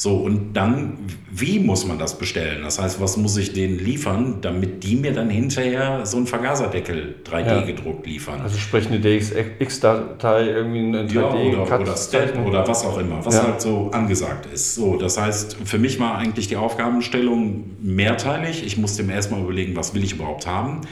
So, 0.00 0.14
und 0.14 0.52
dann, 0.52 0.96
wie 1.28 1.58
muss 1.58 1.84
man 1.84 1.98
das 1.98 2.18
bestellen? 2.18 2.62
Das 2.62 2.80
heißt, 2.80 3.00
was 3.00 3.16
muss 3.16 3.36
ich 3.36 3.52
denen 3.52 3.80
liefern, 3.80 4.36
damit 4.42 4.84
die 4.84 4.94
mir 4.94 5.12
dann 5.12 5.28
hinterher 5.28 6.06
so 6.06 6.18
einen 6.18 6.28
Vergaserdeckel 6.28 7.16
3D 7.28 7.46
ja. 7.46 7.60
gedruckt 7.62 8.06
liefern? 8.06 8.40
Also 8.40 8.58
sprich 8.58 8.86
eine 8.86 9.00
DXX-Datei, 9.00 10.50
irgendwie 10.50 10.78
eine 10.78 11.02
3D 11.08 11.14
ja, 11.14 11.62
oder, 11.62 11.80
oder 11.80 11.96
Step 11.96 12.38
oder 12.46 12.68
was 12.68 12.86
auch 12.86 12.96
immer, 12.96 13.26
was 13.26 13.34
ja. 13.34 13.42
halt 13.42 13.60
so 13.60 13.90
angesagt 13.90 14.46
ist. 14.54 14.76
So, 14.76 14.96
das 14.98 15.20
heißt, 15.20 15.56
für 15.64 15.80
mich 15.80 15.98
war 15.98 16.16
eigentlich 16.16 16.46
die 16.46 16.56
Aufgabenstellung 16.56 17.64
mehrteilig. 17.82 18.64
Ich 18.64 18.78
musste 18.78 19.02
mir 19.02 19.14
erstmal 19.14 19.40
überlegen, 19.40 19.74
was 19.74 19.94
will 19.94 20.04
ich 20.04 20.12
überhaupt 20.12 20.46
haben. 20.46 20.82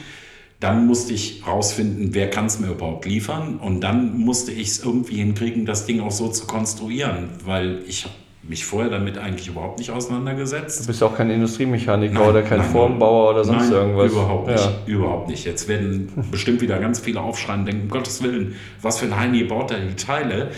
Dann 0.59 0.85
musste 0.85 1.13
ich 1.13 1.47
rausfinden, 1.47 2.13
wer 2.13 2.29
kann 2.29 2.47
es 2.47 2.59
mir 2.59 2.71
überhaupt 2.71 3.05
liefern. 3.05 3.55
Und 3.55 3.79
dann 3.79 4.17
musste 4.17 4.51
ich 4.51 4.67
es 4.67 4.83
irgendwie 4.83 5.15
hinkriegen, 5.15 5.65
das 5.65 5.85
Ding 5.85 6.01
auch 6.01 6.11
so 6.11 6.27
zu 6.27 6.45
konstruieren, 6.45 7.29
weil 7.45 7.83
ich 7.87 8.03
habe 8.03 8.13
mich 8.49 8.65
vorher 8.65 8.89
damit 8.89 9.17
eigentlich 9.17 9.47
überhaupt 9.47 9.79
nicht 9.79 9.91
auseinandergesetzt. 9.91 10.81
Du 10.81 10.87
bist 10.87 11.03
auch 11.03 11.15
kein 11.15 11.29
Industriemechaniker 11.29 12.13
nein, 12.13 12.29
oder 12.29 12.41
kein 12.41 12.59
nein, 12.59 12.69
Formbauer 12.69 13.31
oder 13.31 13.43
sonst 13.43 13.69
nein, 13.69 13.73
irgendwas. 13.73 14.11
Überhaupt 14.11 14.47
nicht. 14.47 14.63
Ja. 14.63 14.73
Überhaupt 14.85 15.29
nicht. 15.29 15.45
Jetzt 15.45 15.67
werden 15.67 16.11
bestimmt 16.31 16.61
wieder 16.61 16.79
ganz 16.79 16.99
viele 16.99 17.21
aufschreien 17.21 17.61
und 17.61 17.65
denken, 17.65 17.81
um 17.83 17.89
Gottes 17.89 18.23
Willen, 18.23 18.55
was 18.81 18.99
für 18.99 19.05
ein 19.05 19.19
Heini 19.19 19.43
baut 19.43 19.71
da 19.71 19.75
die 19.75 19.95
Teile. 19.95 20.49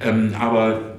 Ähm, 0.00 0.34
aber 0.38 0.96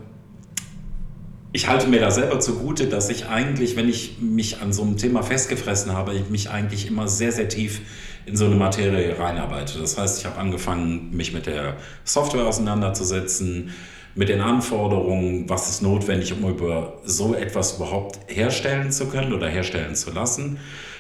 ich 1.52 1.68
halte 1.68 1.88
mir 1.88 2.00
da 2.00 2.12
selber 2.12 2.40
zugute, 2.40 2.88
dass 2.88 3.10
ich 3.10 3.28
eigentlich, 3.28 3.76
wenn 3.76 3.90
ich 3.90 4.18
mich 4.22 4.62
an 4.62 4.72
so 4.72 4.84
einem 4.84 4.98
Thema 4.98 5.24
festgefressen 5.24 5.94
habe, 5.94 6.14
ich 6.14 6.30
mich 6.30 6.50
eigentlich 6.50 6.88
immer 6.88 7.08
sehr, 7.08 7.32
sehr 7.32 7.50
tief 7.50 7.82
in 8.26 8.36
so 8.36 8.46
eine 8.46 8.56
Materie 8.56 9.18
reinarbeite. 9.18 9.80
Das 9.80 9.98
heißt, 9.98 10.20
ich 10.20 10.26
habe 10.26 10.38
angefangen, 10.38 11.16
mich 11.16 11.34
mit 11.34 11.46
der 11.46 11.78
Software 12.04 12.46
auseinanderzusetzen, 12.46 13.72
mit 14.18 14.30
den 14.30 14.42
Anforderungen, 14.42 15.48
was 15.48 15.70
ist 15.70 15.84
notwendig, 15.84 16.34
um 16.34 16.50
über 16.50 17.00
so 17.06 17.36
etwas 17.36 17.78
überhaupt 17.78 18.20
herstellen 18.28 18.92
zu 18.92 19.08
können 19.08 19.32
oder 19.32 19.48
herstellen 19.48 19.96
zu 19.96 20.12
lassen. 20.12 20.58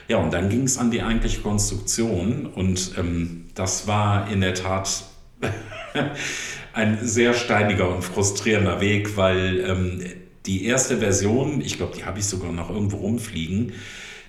Ja, 0.08 0.18
und 0.18 0.32
dann 0.32 0.50
ging 0.50 0.64
es 0.64 0.78
an 0.78 0.92
die 0.92 1.02
eigentliche 1.02 1.42
Konstruktion 1.42 2.46
und 2.46 2.94
ähm, 2.98 3.46
das 3.56 3.88
war 3.88 4.32
in 4.32 4.42
der 4.42 4.54
Tat 4.54 5.04
ein 6.74 7.00
sehr 7.02 7.34
steiniger 7.34 7.94
und 7.94 8.04
frustrierender 8.04 8.80
Weg, 8.82 9.18
weil 9.18 9.66
ähm, 9.68 10.04
die 10.46 10.66
erste 10.66 10.98
Version, 10.98 11.60
ich 11.60 11.78
glaube, 11.78 11.98
die 11.98 12.06
habe 12.06 12.20
ich 12.20 12.26
sogar 12.26 12.52
noch 12.52 12.70
irgendwo 12.70 12.98
rumfliegen, 12.98 13.74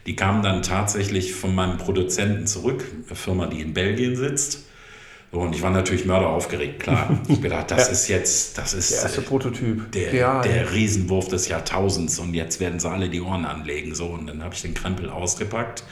die 0.06 0.16
kam 0.16 0.42
dann 0.42 0.62
tatsächlich 0.62 1.34
von 1.34 1.54
meinem 1.54 1.76
Produzenten 1.76 2.46
zurück, 2.46 2.84
eine 3.06 3.14
Firma, 3.14 3.46
die 3.46 3.60
in 3.60 3.74
Belgien 3.74 4.16
sitzt. 4.16 4.67
Und 5.30 5.54
ich 5.54 5.60
war 5.60 5.70
natürlich 5.70 6.06
mörderaufgeregt, 6.06 6.80
klar. 6.80 7.20
Ich 7.28 7.42
gedacht, 7.42 7.70
das 7.70 7.86
ja. 7.86 7.92
ist 7.92 8.08
jetzt, 8.08 8.58
das 8.58 8.72
ist 8.72 8.92
der 8.92 9.02
erste 9.02 9.20
Prototyp. 9.20 9.92
Der, 9.92 10.14
ja, 10.14 10.40
der 10.40 10.72
Riesenwurf 10.72 11.28
des 11.28 11.48
Jahrtausends 11.48 12.18
und 12.18 12.32
jetzt 12.32 12.60
werden 12.60 12.80
sie 12.80 12.88
alle 12.88 13.10
die 13.10 13.20
Ohren 13.20 13.44
anlegen. 13.44 13.94
So, 13.94 14.06
und 14.06 14.26
dann 14.26 14.42
habe 14.42 14.54
ich 14.54 14.62
den 14.62 14.72
Krempel 14.72 15.10
ausgepackt. 15.10 15.84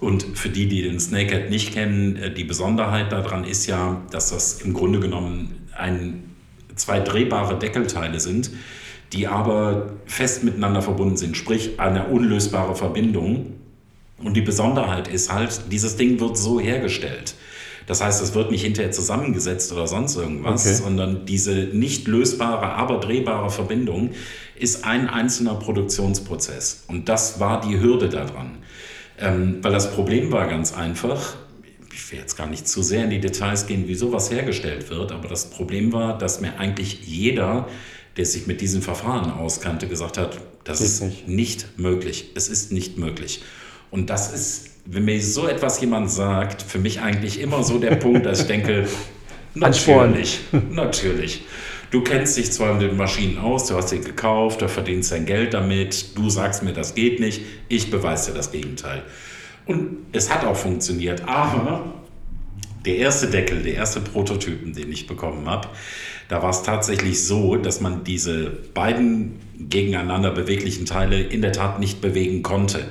Und 0.00 0.24
für 0.36 0.48
die, 0.48 0.66
die 0.66 0.82
den 0.82 0.98
Snakehead 0.98 1.50
nicht 1.50 1.74
kennen, 1.74 2.16
äh, 2.16 2.32
die 2.32 2.44
Besonderheit 2.44 3.12
daran 3.12 3.44
ist 3.44 3.66
ja, 3.66 4.00
dass 4.10 4.30
das 4.30 4.62
im 4.62 4.74
Grunde 4.74 4.98
genommen 4.98 5.68
ein, 5.76 6.24
zwei 6.74 6.98
drehbare 7.00 7.58
Deckelteile 7.58 8.18
sind, 8.18 8.50
die 9.12 9.28
aber 9.28 9.92
fest 10.06 10.42
miteinander 10.42 10.82
verbunden 10.82 11.16
sind, 11.16 11.36
sprich 11.36 11.78
eine 11.78 12.06
unlösbare 12.06 12.74
Verbindung. 12.74 13.54
Und 14.18 14.36
die 14.36 14.42
Besonderheit 14.42 15.06
ist 15.06 15.32
halt, 15.32 15.70
dieses 15.70 15.96
Ding 15.96 16.18
wird 16.18 16.36
so 16.36 16.58
hergestellt. 16.58 17.34
Das 17.90 18.00
heißt, 18.00 18.22
es 18.22 18.36
wird 18.36 18.52
nicht 18.52 18.62
hinterher 18.62 18.92
zusammengesetzt 18.92 19.72
oder 19.72 19.88
sonst 19.88 20.14
irgendwas, 20.14 20.64
okay. 20.64 20.76
sondern 20.76 21.26
diese 21.26 21.52
nicht 21.52 22.06
lösbare, 22.06 22.74
aber 22.74 23.00
drehbare 23.00 23.50
Verbindung 23.50 24.10
ist 24.54 24.84
ein 24.84 25.08
einzelner 25.08 25.56
Produktionsprozess. 25.56 26.84
Und 26.86 27.08
das 27.08 27.40
war 27.40 27.60
die 27.60 27.80
Hürde 27.80 28.08
daran. 28.08 28.58
Ähm, 29.18 29.58
weil 29.62 29.72
das 29.72 29.92
Problem 29.92 30.30
war 30.30 30.46
ganz 30.46 30.72
einfach, 30.72 31.34
ich 31.92 32.12
will 32.12 32.20
jetzt 32.20 32.36
gar 32.36 32.46
nicht 32.46 32.68
zu 32.68 32.80
sehr 32.80 33.02
in 33.02 33.10
die 33.10 33.18
Details 33.18 33.66
gehen, 33.66 33.88
wie 33.88 33.96
sowas 33.96 34.30
hergestellt 34.30 34.88
wird, 34.88 35.10
aber 35.10 35.26
das 35.26 35.50
Problem 35.50 35.92
war, 35.92 36.16
dass 36.16 36.40
mir 36.40 36.60
eigentlich 36.60 37.00
jeder, 37.08 37.66
der 38.16 38.24
sich 38.24 38.46
mit 38.46 38.60
diesem 38.60 38.82
Verfahren 38.82 39.32
auskannte, 39.32 39.88
gesagt 39.88 40.16
hat, 40.16 40.38
das 40.62 40.80
ist 40.80 41.02
nicht. 41.02 41.26
nicht 41.26 41.78
möglich. 41.80 42.30
Es 42.36 42.46
ist 42.46 42.70
nicht 42.70 42.98
möglich. 42.98 43.42
Und 43.90 44.10
das 44.10 44.32
ist 44.32 44.70
wenn 44.92 45.04
mir 45.04 45.22
so 45.22 45.46
etwas 45.46 45.80
jemand 45.80 46.10
sagt, 46.10 46.62
für 46.62 46.78
mich 46.78 47.00
eigentlich 47.00 47.40
immer 47.40 47.62
so 47.62 47.78
der 47.78 47.96
Punkt, 47.96 48.26
dass 48.26 48.42
ich 48.42 48.46
denke, 48.46 48.88
natürlich, 49.54 50.40
natürlich. 50.70 51.42
Du 51.90 52.02
kennst 52.02 52.36
dich 52.36 52.52
zwar 52.52 52.74
mit 52.74 52.82
den 52.82 52.96
Maschinen 52.96 53.38
aus, 53.38 53.66
du 53.66 53.74
hast 53.74 53.88
sie 53.88 54.00
gekauft, 54.00 54.62
du 54.62 54.68
verdienst 54.68 55.10
dein 55.10 55.26
Geld 55.26 55.54
damit, 55.54 56.16
du 56.16 56.30
sagst 56.30 56.62
mir, 56.62 56.72
das 56.72 56.94
geht 56.94 57.18
nicht, 57.18 57.42
ich 57.68 57.90
beweise 57.90 58.30
dir 58.30 58.36
das 58.36 58.52
Gegenteil. 58.52 59.02
Und 59.66 59.98
es 60.12 60.32
hat 60.32 60.44
auch 60.44 60.56
funktioniert. 60.56 61.28
Aber 61.28 61.94
der 62.84 62.96
erste 62.96 63.26
Deckel, 63.26 63.62
der 63.62 63.74
erste 63.74 64.00
Prototypen, 64.00 64.72
den 64.72 64.90
ich 64.90 65.06
bekommen 65.06 65.48
habe, 65.48 65.68
da 66.28 66.42
war 66.42 66.50
es 66.50 66.62
tatsächlich 66.62 67.24
so, 67.24 67.56
dass 67.56 67.80
man 67.80 68.04
diese 68.04 68.50
beiden 68.72 69.40
gegeneinander 69.58 70.30
beweglichen 70.30 70.86
Teile 70.86 71.20
in 71.20 71.42
der 71.42 71.52
Tat 71.52 71.80
nicht 71.80 72.00
bewegen 72.00 72.42
konnte. 72.42 72.86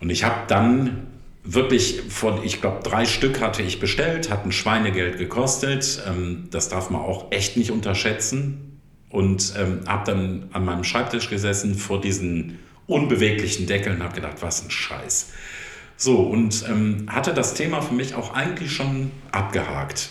Und 0.00 0.10
ich 0.10 0.24
habe 0.24 0.46
dann 0.46 1.06
wirklich 1.44 2.02
von, 2.08 2.44
ich 2.44 2.60
glaube, 2.60 2.80
drei 2.82 3.06
Stück 3.06 3.40
hatte 3.40 3.62
ich 3.62 3.80
bestellt, 3.80 4.30
hatten 4.30 4.52
Schweinegeld 4.52 5.18
gekostet. 5.18 6.02
Ähm, 6.06 6.48
das 6.50 6.68
darf 6.68 6.90
man 6.90 7.00
auch 7.00 7.32
echt 7.32 7.56
nicht 7.56 7.70
unterschätzen. 7.70 8.80
Und 9.10 9.54
ähm, 9.58 9.80
habe 9.86 10.04
dann 10.04 10.50
an 10.52 10.64
meinem 10.64 10.84
Schreibtisch 10.84 11.30
gesessen 11.30 11.74
vor 11.74 12.00
diesen 12.00 12.58
unbeweglichen 12.86 13.66
Deckeln 13.66 13.96
und 13.96 14.02
habe 14.02 14.14
gedacht, 14.14 14.36
was 14.40 14.64
ein 14.64 14.70
Scheiß. 14.70 15.32
So, 15.96 16.20
und 16.20 16.64
ähm, 16.68 17.06
hatte 17.08 17.32
das 17.32 17.54
Thema 17.54 17.80
für 17.80 17.94
mich 17.94 18.14
auch 18.14 18.34
eigentlich 18.34 18.70
schon 18.72 19.10
abgehakt. 19.32 20.10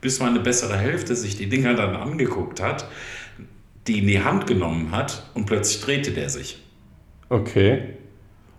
Bis 0.00 0.18
meine 0.18 0.40
bessere 0.40 0.76
Hälfte 0.76 1.14
sich 1.14 1.36
die 1.36 1.48
Dinger 1.48 1.74
dann 1.74 1.94
angeguckt 1.94 2.60
hat, 2.60 2.88
die 3.86 3.98
in 3.98 4.08
die 4.08 4.22
Hand 4.22 4.46
genommen 4.46 4.90
hat 4.90 5.30
und 5.34 5.46
plötzlich 5.46 5.80
drehte 5.80 6.10
der 6.10 6.28
sich. 6.28 6.62
Okay. 7.28 7.94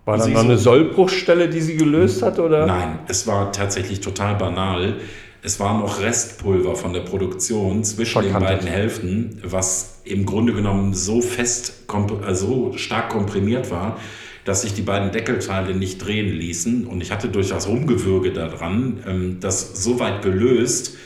War 0.06 0.18
das 0.18 0.28
noch 0.28 0.44
eine 0.44 0.58
Sollbruchstelle, 0.58 1.50
die 1.50 1.62
sie 1.62 1.78
gelöst 1.78 2.22
hat? 2.22 2.40
Oder? 2.40 2.66
Nein, 2.66 3.00
es 3.08 3.26
war 3.26 3.52
tatsächlich 3.52 4.02
total 4.02 4.36
banal. 4.36 4.96
Es 5.42 5.60
war 5.60 5.78
noch 5.80 6.02
Restpulver 6.02 6.76
von 6.76 6.94
der 6.94 7.02
Produktion 7.02 7.84
zwischen 7.84 8.24
Verkantet. 8.24 8.50
den 8.50 8.58
beiden 8.58 8.68
Hälften, 8.68 9.42
was 9.44 10.02
im 10.04 10.26
Grunde 10.26 10.54
genommen 10.54 10.94
so 10.94 11.22
fest, 11.22 11.86
also 12.26 12.72
so 12.72 12.78
stark 12.78 13.10
komprimiert 13.10 13.72
war, 13.72 13.98
dass 14.46 14.64
sich 14.64 14.74
die 14.74 14.82
beiden 14.82 15.12
Deckelteile 15.12 15.74
nicht 15.74 16.06
drehen 16.06 16.34
ließen. 16.34 16.86
Und 16.86 17.02
ich 17.02 17.12
hatte 17.12 17.30
durch 17.30 17.50
das 17.50 17.68
Rumgewürge 17.68 18.32
daran 18.32 19.04
ähm, 19.08 19.38
das 19.40 19.84
so 19.84 20.00
weit 20.00 20.22
gelöst, 20.22 20.98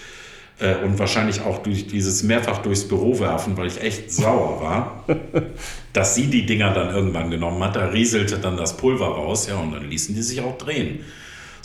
äh, 0.60 0.76
und 0.84 0.98
wahrscheinlich 1.00 1.42
auch 1.42 1.60
durch 1.60 1.88
dieses 1.88 2.24
mehrfach 2.24 2.60
durchs 2.60 2.88
Büro 2.88 3.20
werfen, 3.20 3.58
weil 3.58 3.68
ich 3.68 3.82
echt 3.82 4.12
sauer 4.12 4.62
war, 4.62 5.06
dass 5.94 6.16
sie 6.16 6.28
die 6.28 6.46
Dinger 6.46 6.74
dann 6.74 6.94
irgendwann 6.94 7.30
genommen 7.30 7.64
hat. 7.64 7.76
Da 7.76 7.88
rieselte 7.88 8.40
dann 8.40 8.58
das 8.58 8.78
Pulver 8.78 9.08
raus, 9.08 9.48
ja, 9.48 9.58
und 9.58 9.72
dann 9.72 9.90
ließen 9.90 10.16
die 10.16 10.22
sich 10.22 10.42
auch 10.42 10.58
drehen. 10.58 11.06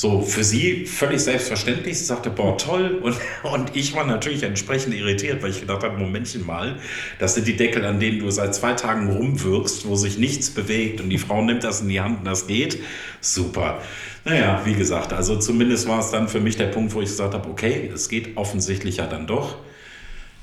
So, 0.02 0.20
für 0.20 0.42
sie 0.42 0.84
völlig 0.84 1.20
selbstverständlich. 1.20 1.96
Sie 1.96 2.04
sagte, 2.04 2.28
boah, 2.28 2.58
toll. 2.58 2.98
Und, 3.04 3.14
und 3.44 3.76
ich 3.76 3.94
war 3.94 4.04
natürlich 4.04 4.42
entsprechend 4.42 4.94
irritiert, 4.94 5.44
weil 5.44 5.50
ich 5.50 5.60
gedacht 5.60 5.84
habe, 5.84 5.96
Momentchen 5.96 6.44
mal, 6.44 6.80
das 7.20 7.36
sind 7.36 7.46
die 7.46 7.56
Deckel, 7.56 7.84
an 7.84 8.00
denen 8.00 8.18
du 8.18 8.28
seit 8.32 8.52
zwei 8.52 8.72
Tagen 8.72 9.08
rumwirkst, 9.12 9.86
wo 9.86 9.94
sich 9.94 10.18
nichts 10.18 10.50
bewegt 10.50 11.00
und 11.00 11.08
die 11.08 11.18
Frau 11.18 11.40
nimmt 11.44 11.62
das 11.62 11.82
in 11.82 11.88
die 11.88 12.00
Hand 12.00 12.18
und 12.18 12.24
das 12.24 12.48
geht. 12.48 12.80
Super. 13.20 13.80
Naja, 14.24 14.62
wie 14.64 14.74
gesagt, 14.74 15.12
also 15.12 15.38
zumindest 15.38 15.86
war 15.86 16.00
es 16.00 16.10
dann 16.10 16.26
für 16.26 16.40
mich 16.40 16.56
der 16.56 16.66
Punkt, 16.66 16.94
wo 16.94 17.00
ich 17.00 17.08
gesagt 17.08 17.34
habe, 17.34 17.48
okay, 17.48 17.88
es 17.94 18.08
geht 18.08 18.36
offensichtlich 18.36 18.96
ja 18.96 19.06
dann 19.06 19.28
doch. 19.28 19.58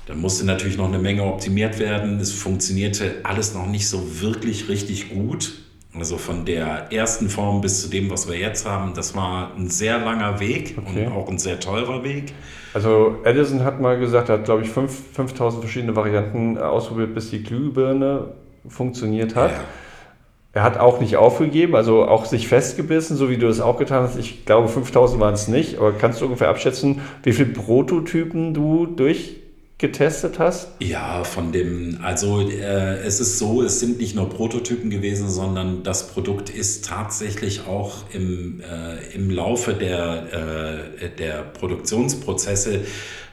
Dann 0.06 0.22
musste 0.22 0.46
natürlich 0.46 0.78
noch 0.78 0.88
eine 0.88 0.98
Menge 0.98 1.24
optimiert 1.24 1.78
werden. 1.78 2.18
Es 2.18 2.32
funktionierte 2.32 3.16
alles 3.24 3.52
noch 3.52 3.66
nicht 3.66 3.90
so 3.90 4.22
wirklich 4.22 4.70
richtig 4.70 5.10
gut. 5.10 5.52
Also 5.98 6.18
von 6.18 6.44
der 6.44 6.92
ersten 6.92 7.28
Form 7.28 7.60
bis 7.60 7.82
zu 7.82 7.88
dem, 7.88 8.10
was 8.10 8.28
wir 8.28 8.36
jetzt 8.36 8.66
haben, 8.66 8.94
das 8.94 9.16
war 9.16 9.52
ein 9.56 9.68
sehr 9.68 9.98
langer 9.98 10.38
Weg 10.38 10.76
okay. 10.78 11.06
und 11.06 11.12
auch 11.12 11.28
ein 11.28 11.38
sehr 11.38 11.58
teurer 11.58 12.04
Weg. 12.04 12.32
Also 12.74 13.16
Edison 13.24 13.64
hat 13.64 13.80
mal 13.80 13.98
gesagt, 13.98 14.28
er 14.28 14.38
hat 14.38 14.44
glaube 14.44 14.62
ich 14.62 14.70
5000 14.70 15.62
verschiedene 15.62 15.96
Varianten 15.96 16.58
ausprobiert, 16.58 17.14
bis 17.14 17.30
die 17.30 17.42
Glühbirne 17.42 18.28
funktioniert 18.68 19.34
hat. 19.34 19.50
Ja. 19.50 19.64
Er 20.52 20.62
hat 20.62 20.78
auch 20.78 21.00
nicht 21.00 21.16
aufgegeben, 21.16 21.76
also 21.76 22.04
auch 22.04 22.24
sich 22.24 22.48
festgebissen, 22.48 23.16
so 23.16 23.28
wie 23.30 23.36
du 23.36 23.46
das 23.46 23.60
auch 23.60 23.78
getan 23.78 24.02
hast. 24.02 24.16
Ich 24.16 24.44
glaube, 24.44 24.68
5000 24.68 25.20
waren 25.20 25.34
es 25.34 25.46
nicht, 25.46 25.78
aber 25.78 25.92
kannst 25.92 26.20
du 26.20 26.24
ungefähr 26.24 26.48
abschätzen, 26.48 27.00
wie 27.22 27.32
viele 27.32 27.50
Prototypen 27.50 28.52
du 28.54 28.86
durch 28.86 29.39
getestet 29.80 30.38
hast? 30.38 30.68
Ja, 30.78 31.24
von 31.24 31.52
dem, 31.52 31.98
also 32.02 32.40
äh, 32.48 32.98
es 32.98 33.18
ist 33.18 33.38
so, 33.38 33.62
es 33.62 33.80
sind 33.80 33.98
nicht 33.98 34.14
nur 34.14 34.28
Prototypen 34.28 34.90
gewesen, 34.90 35.28
sondern 35.28 35.82
das 35.82 36.08
Produkt 36.08 36.50
ist 36.50 36.84
tatsächlich 36.84 37.66
auch 37.66 38.04
im, 38.12 38.60
äh, 38.60 39.14
im 39.14 39.30
Laufe 39.30 39.74
der, 39.74 40.92
äh, 41.00 41.08
der 41.18 41.42
Produktionsprozesse 41.42 42.82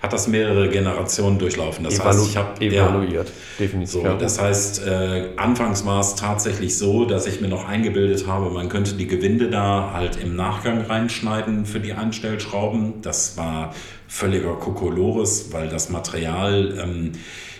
hat 0.02 0.14
das 0.14 0.28
mehrere 0.28 0.70
Generationen 0.70 1.40
durchlaufen. 1.40 1.84
Das 1.84 1.96
Evalu 1.96 2.10
heißt, 2.10 2.30
ich 2.30 2.38
habe 2.38 2.62
evaluiert, 2.62 3.30
ja, 3.30 3.34
definitiv. 3.60 3.92
So, 3.92 4.04
das 4.04 4.40
heißt, 4.40 4.86
äh, 4.86 5.30
anfangs 5.38 5.86
war 5.86 6.00
es 6.00 6.16
tatsächlich 6.16 6.78
so, 6.78 7.06
dass 7.06 7.26
ich 7.26 7.42
mir 7.42 7.48
noch 7.48 7.68
eingebildet 7.68 8.28
habe, 8.28 8.52
man 8.52 8.70
könnte 8.70 8.94
die 8.94 9.08
Gewinde 9.08 9.50
da 9.50 9.92
halt 9.94 10.18
im 10.22 10.36
Nachgang 10.36 10.82
reinschneiden 10.82 11.66
für 11.66 11.80
die 11.80 11.94
Einstellschrauben. 11.94 13.02
Das 13.02 13.38
war 13.38 13.74
völliger 14.08 14.54
Kokolores, 14.54 15.52
weil 15.52 15.68
das 15.68 15.90
Material 15.90 16.78
ähm, 16.82 17.12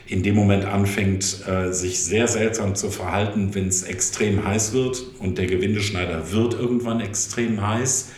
in 0.06 0.24
dem 0.24 0.36
Moment 0.36 0.66
anfängt, 0.66 1.48
äh, 1.48 1.72
sich 1.74 2.04
sehr 2.04 2.28
seltsam 2.28 2.76
zu 2.76 2.90
verhalten, 2.90 3.54
wenn 3.56 3.68
es 3.68 3.84
extrem 3.84 4.46
heiß 4.46 4.74
wird 4.74 5.02
und 5.20 5.38
der 5.38 5.48
Gewindeschneider 5.48 6.32
wird 6.32 6.54
irgendwann 6.54 7.02
extrem 7.02 7.68
heiß. 7.68 8.10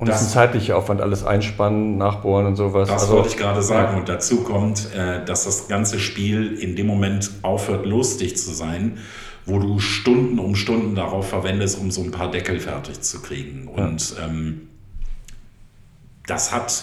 Und 0.00 0.08
das 0.08 0.22
ist 0.22 0.28
ein 0.28 0.32
zeitlicher 0.32 0.78
Aufwand, 0.78 1.02
alles 1.02 1.24
einspannen, 1.24 1.98
nachbohren 1.98 2.46
und 2.46 2.56
sowas. 2.56 2.88
Das 2.88 3.02
also, 3.02 3.16
wollte 3.16 3.28
ich 3.28 3.36
gerade 3.36 3.62
sagen. 3.62 3.98
Und 3.98 4.08
dazu 4.08 4.42
kommt, 4.42 4.88
äh, 4.94 5.22
dass 5.26 5.44
das 5.44 5.68
ganze 5.68 6.00
Spiel 6.00 6.54
in 6.54 6.74
dem 6.74 6.86
Moment 6.86 7.30
aufhört, 7.42 7.84
lustig 7.84 8.38
zu 8.38 8.54
sein, 8.54 8.96
wo 9.44 9.58
du 9.58 9.78
Stunden 9.78 10.38
um 10.38 10.54
Stunden 10.54 10.94
darauf 10.94 11.28
verwendest, 11.28 11.78
um 11.78 11.90
so 11.90 12.02
ein 12.02 12.12
paar 12.12 12.30
Deckel 12.30 12.60
fertig 12.60 13.02
zu 13.02 13.20
kriegen. 13.20 13.68
Und 13.68 14.16
ja. 14.16 14.24
ähm, 14.24 14.68
das 16.26 16.50
hat 16.50 16.82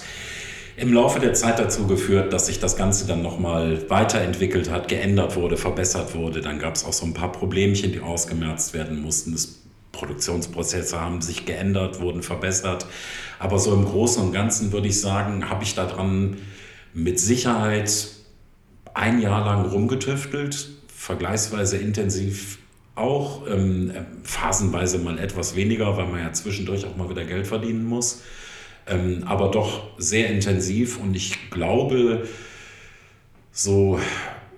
im 0.76 0.94
Laufe 0.94 1.20
der 1.20 1.34
Zeit 1.34 1.58
dazu 1.58 1.88
geführt, 1.88 2.32
dass 2.34 2.46
sich 2.46 2.60
das 2.60 2.78
Ganze 2.78 3.08
dann 3.08 3.24
nochmal 3.24 3.90
weiterentwickelt 3.90 4.70
hat, 4.70 4.90
geändert 4.90 5.36
wurde, 5.36 5.58
verbessert 5.58 6.14
wurde. 6.14 6.42
Dann 6.42 6.60
gab 6.60 6.76
es 6.76 6.86
auch 6.86 6.94
so 6.94 7.04
ein 7.04 7.16
paar 7.16 7.32
Problemchen, 7.32 7.92
die 7.92 8.00
ausgemerzt 8.00 8.76
werden 8.76 9.02
mussten. 9.02 9.32
Das 9.32 9.56
Produktionsprozesse 9.98 11.02
haben 11.02 11.22
sich 11.22 11.46
geändert, 11.46 12.00
wurden 12.00 12.22
verbessert. 12.22 12.86
Aber 13.40 13.60
so 13.60 13.74
im 13.74 13.86
Großen 13.86 14.22
und 14.24 14.32
Ganzen 14.32 14.72
würde 14.72 14.88
ich 14.88 15.02
sagen, 15.02 15.50
habe 15.50 15.64
ich 15.64 15.76
daran 15.76 16.38
mit 16.94 17.20
Sicherheit 17.20 18.08
ein 18.94 19.22
Jahr 19.22 19.46
lang 19.46 19.66
rumgetüftelt, 19.66 20.70
vergleichsweise 20.88 21.78
intensiv 21.78 22.60
auch, 22.96 23.48
ähm, 23.48 23.92
phasenweise 24.24 24.98
mal 24.98 25.20
etwas 25.20 25.56
weniger, 25.56 25.98
weil 25.98 26.08
man 26.08 26.20
ja 26.20 26.34
zwischendurch 26.34 26.86
auch 26.86 26.96
mal 26.96 27.10
wieder 27.10 27.26
Geld 27.26 27.46
verdienen 27.46 27.86
muss, 27.86 28.24
ähm, 28.88 29.24
aber 29.26 29.52
doch 29.52 29.84
sehr 30.00 30.30
intensiv 30.30 31.00
und 31.00 31.16
ich 31.16 31.52
glaube, 31.52 32.28
so 33.52 34.00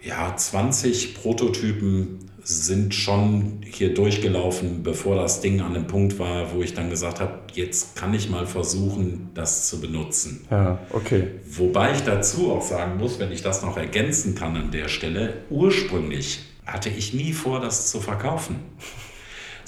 ja, 0.02 0.36
20 0.36 1.16
Prototypen 1.16 2.29
sind 2.50 2.96
schon 2.96 3.62
hier 3.64 3.94
durchgelaufen, 3.94 4.82
bevor 4.82 5.16
das 5.16 5.42
Ding 5.42 5.62
an 5.62 5.76
dem 5.76 5.86
Punkt 5.86 6.18
war, 6.18 6.54
wo 6.54 6.64
ich 6.64 6.74
dann 6.74 6.90
gesagt 6.90 7.20
habe, 7.20 7.40
jetzt 7.54 7.96
kann 7.96 8.14
ich 8.14 8.30
mal 8.30 8.48
versuchen, 8.48 9.30
das 9.36 9.70
zu 9.70 9.80
benutzen. 9.80 10.48
Ja, 10.50 10.80
okay. 10.92 11.28
Wobei 11.46 11.94
ich 11.94 12.02
dazu 12.02 12.52
auch 12.52 12.64
sagen 12.64 12.98
muss, 12.98 13.20
wenn 13.20 13.32
ich 13.32 13.44
das 13.44 13.62
noch 13.62 13.78
ergänzen 13.78 14.34
kann 14.34 14.56
an 14.58 14.72
der 14.72 14.88
Stelle, 14.88 15.36
ursprünglich 15.52 16.40
hatte 16.66 16.90
ich 16.90 17.14
nie 17.14 17.34
vor, 17.34 17.60
das 17.60 17.92
zu 17.92 18.00
verkaufen 18.00 18.56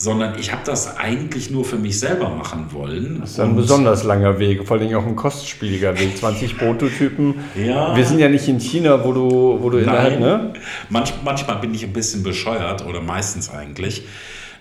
sondern 0.02 0.40
ich 0.40 0.52
habe 0.52 0.64
das 0.66 0.98
eigentlich 0.98 1.52
nur 1.52 1.64
für 1.64 1.78
mich 1.78 2.00
selber 2.00 2.30
machen 2.30 2.72
wollen. 2.72 3.20
Das 3.22 3.32
ist 3.32 3.40
ein 3.40 3.56
besonders 3.56 4.04
langer 4.04 4.40
Weg, 4.40 4.68
vor 4.68 4.78
allem 4.78 4.96
auch 4.96 5.06
ein 5.06 5.16
kostspieliger 5.16 5.98
Weg. 6.00 6.18
20 6.22 6.58
Prototypen. 6.58 7.36
Ja. 7.56 7.96
Wir 7.96 8.04
sind 8.04 8.18
ja 8.18 8.28
nicht 8.28 8.48
in 8.48 8.60
China, 8.60 9.06
wo 9.06 9.14
du, 9.14 9.58
wo 9.62 9.70
du 9.70 9.78
innerhalb, 9.78 10.20
ne? 10.20 10.54
Manch, 10.90 11.14
manchmal 11.24 11.58
bin 11.58 11.74
ich 11.74 11.84
ein 11.84 11.94
bisschen 11.94 12.24
bescheuert 12.24 12.86
oder 12.86 13.02
meistens 13.02 13.52
eigentlich. 13.52 14.04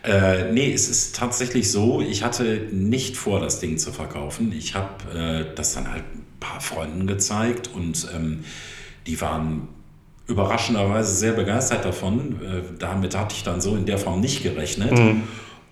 Äh, 0.02 0.52
nee, 0.52 0.72
es 0.72 0.88
ist 0.88 1.16
tatsächlich 1.16 1.70
so, 1.70 2.02
ich 2.02 2.22
hatte 2.22 2.68
nicht 2.70 3.16
vor, 3.16 3.40
das 3.40 3.60
Ding 3.60 3.78
zu 3.78 3.92
verkaufen. 3.92 4.52
Ich 4.56 4.74
habe 4.74 5.18
äh, 5.18 5.54
das 5.54 5.74
dann 5.74 5.90
halt 5.90 6.04
ein 6.14 6.24
paar 6.38 6.60
Freunden 6.60 7.06
gezeigt 7.06 7.70
und 7.74 8.08
ähm, 8.14 8.44
die 9.06 9.20
waren 9.20 9.68
überraschenderweise 10.30 11.14
sehr 11.14 11.32
begeistert 11.32 11.84
davon. 11.84 12.40
Äh, 12.42 12.62
damit 12.78 13.16
hatte 13.16 13.34
ich 13.34 13.42
dann 13.42 13.60
so 13.60 13.76
in 13.76 13.84
der 13.84 13.98
Form 13.98 14.20
nicht 14.20 14.42
gerechnet. 14.42 14.92
Mhm. 14.92 15.22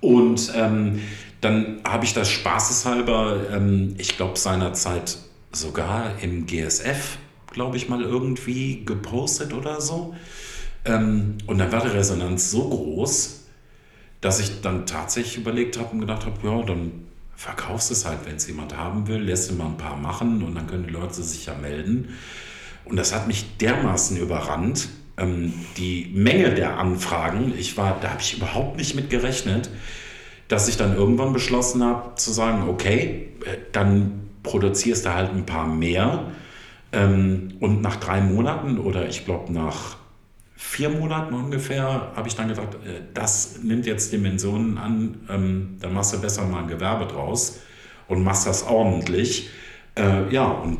Und 0.01 0.53
ähm, 0.55 1.01
dann 1.40 1.81
habe 1.87 2.05
ich 2.05 2.14
das 2.14 2.29
spaßeshalber, 2.31 3.51
ähm, 3.53 3.94
ich 3.99 4.16
glaube 4.16 4.38
seinerzeit 4.38 5.18
sogar 5.53 6.21
im 6.21 6.47
GSF, 6.47 7.18
glaube 7.51 7.77
ich 7.77 7.88
mal 7.88 8.03
irgendwie 8.03 8.85
gepostet 8.85 9.53
oder 9.55 9.81
so. 9.81 10.14
Ähm, 10.85 11.38
und 11.47 11.59
dann 11.59 11.73
war 11.73 11.83
die 11.83 11.88
Resonanz 11.88 12.51
so 12.51 12.68
groß, 12.68 13.44
dass 14.21 14.40
ich 14.40 14.61
dann 14.61 14.87
tatsächlich 14.87 15.38
überlegt 15.38 15.79
habe 15.79 15.90
und 15.90 16.01
gedacht 16.01 16.27
habe, 16.27 16.37
ja, 16.42 16.62
dann 16.62 17.07
verkaufst 17.37 17.92
es 17.92 18.05
halt, 18.05 18.18
wenn 18.25 18.37
es 18.37 18.49
jemand 18.49 18.77
haben 18.77 19.07
will, 19.07 19.21
lässt 19.23 19.51
du 19.51 19.55
mal 19.55 19.66
ein 19.66 19.77
paar 19.77 19.97
machen 19.97 20.42
und 20.42 20.57
dann 20.57 20.66
können 20.66 20.87
die 20.88 20.92
Leute 20.92 21.23
sich 21.23 21.47
ja 21.47 21.55
melden. 21.55 22.09
Und 22.88 22.96
das 22.96 23.14
hat 23.14 23.27
mich 23.27 23.59
dermaßen 23.59 24.16
überrannt. 24.16 24.88
Ähm, 25.16 25.53
die 25.77 26.11
Menge 26.14 26.55
der 26.55 26.79
Anfragen, 26.79 27.53
ich 27.59 27.77
war, 27.77 27.98
da 28.01 28.11
habe 28.11 28.20
ich 28.20 28.37
überhaupt 28.37 28.77
nicht 28.77 28.94
mit 28.94 29.11
gerechnet. 29.11 29.70
dass 30.48 30.66
ich 30.68 30.77
dann 30.79 30.96
irgendwann 30.96 31.33
beschlossen 31.33 31.85
habe 31.85 32.14
zu 32.14 32.33
sagen, 32.33 32.68
okay, 32.68 33.29
äh, 33.44 33.59
dann 33.72 34.31
produzierst 34.42 35.05
du 35.05 35.14
halt 35.14 35.31
ein 35.31 35.44
paar 35.44 35.66
mehr. 35.66 36.33
Ähm, 36.92 37.55
und 37.61 37.83
nach 37.83 37.96
drei 37.96 38.22
Monaten 38.22 38.79
oder 38.79 39.07
ich 39.09 39.27
glaube 39.27 39.53
nach 39.53 39.96
vier 40.57 40.88
Monaten 40.88 41.35
ungefähr 41.35 42.12
habe 42.16 42.29
ich 42.29 42.35
dann 42.35 42.48
gedacht, 42.48 42.74
äh, 42.77 43.03
das 43.12 43.59
nimmt 43.62 43.87
jetzt 43.87 44.12
Dimensionen 44.12 44.79
an, 44.79 45.20
ähm, 45.29 45.77
dann 45.81 45.92
machst 45.92 46.14
du 46.14 46.18
besser 46.18 46.44
mal 46.46 46.62
ein 46.62 46.68
Gewerbe 46.68 47.07
draus 47.07 47.61
und 48.09 48.24
machst 48.24 48.46
das 48.46 48.66
ordentlich. 48.66 49.51
Äh, 49.96 50.33
ja, 50.33 50.46
und 50.46 50.79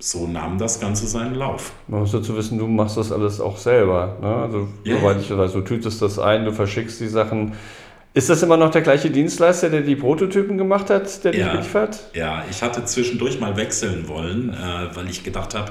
so 0.00 0.26
nahm 0.26 0.58
das 0.58 0.80
Ganze 0.80 1.06
seinen 1.06 1.34
Lauf. 1.34 1.72
Man 1.86 2.00
muss 2.00 2.12
dazu 2.12 2.36
wissen, 2.36 2.58
du 2.58 2.66
machst 2.66 2.96
das 2.96 3.12
alles 3.12 3.40
auch 3.40 3.56
selber. 3.58 4.16
Ne? 4.20 4.34
Also, 4.34 4.68
Ja, 4.84 4.96
soweit 4.98 5.20
ich 5.20 5.30
weiß, 5.36 5.52
du 5.52 5.60
tütest 5.60 6.00
das 6.02 6.18
ein, 6.18 6.44
du 6.46 6.52
verschickst 6.52 7.00
die 7.00 7.08
Sachen. 7.08 7.52
Ist 8.14 8.28
das 8.28 8.42
immer 8.42 8.56
noch 8.56 8.70
der 8.70 8.80
gleiche 8.82 9.10
Dienstleister, 9.10 9.68
der 9.70 9.82
die 9.82 9.94
Prototypen 9.96 10.58
gemacht 10.58 10.90
hat, 10.90 11.22
der 11.22 11.32
dich 11.32 11.40
Ja. 11.42 11.52
beliefert? 11.52 12.00
Ja, 12.14 12.44
ich 12.50 12.62
hatte 12.62 12.84
zwischendurch 12.84 13.38
mal 13.38 13.56
wechseln 13.56 14.08
wollen, 14.08 14.50
äh, 14.54 14.96
weil 14.96 15.08
ich 15.08 15.22
gedacht 15.22 15.54
habe, 15.54 15.70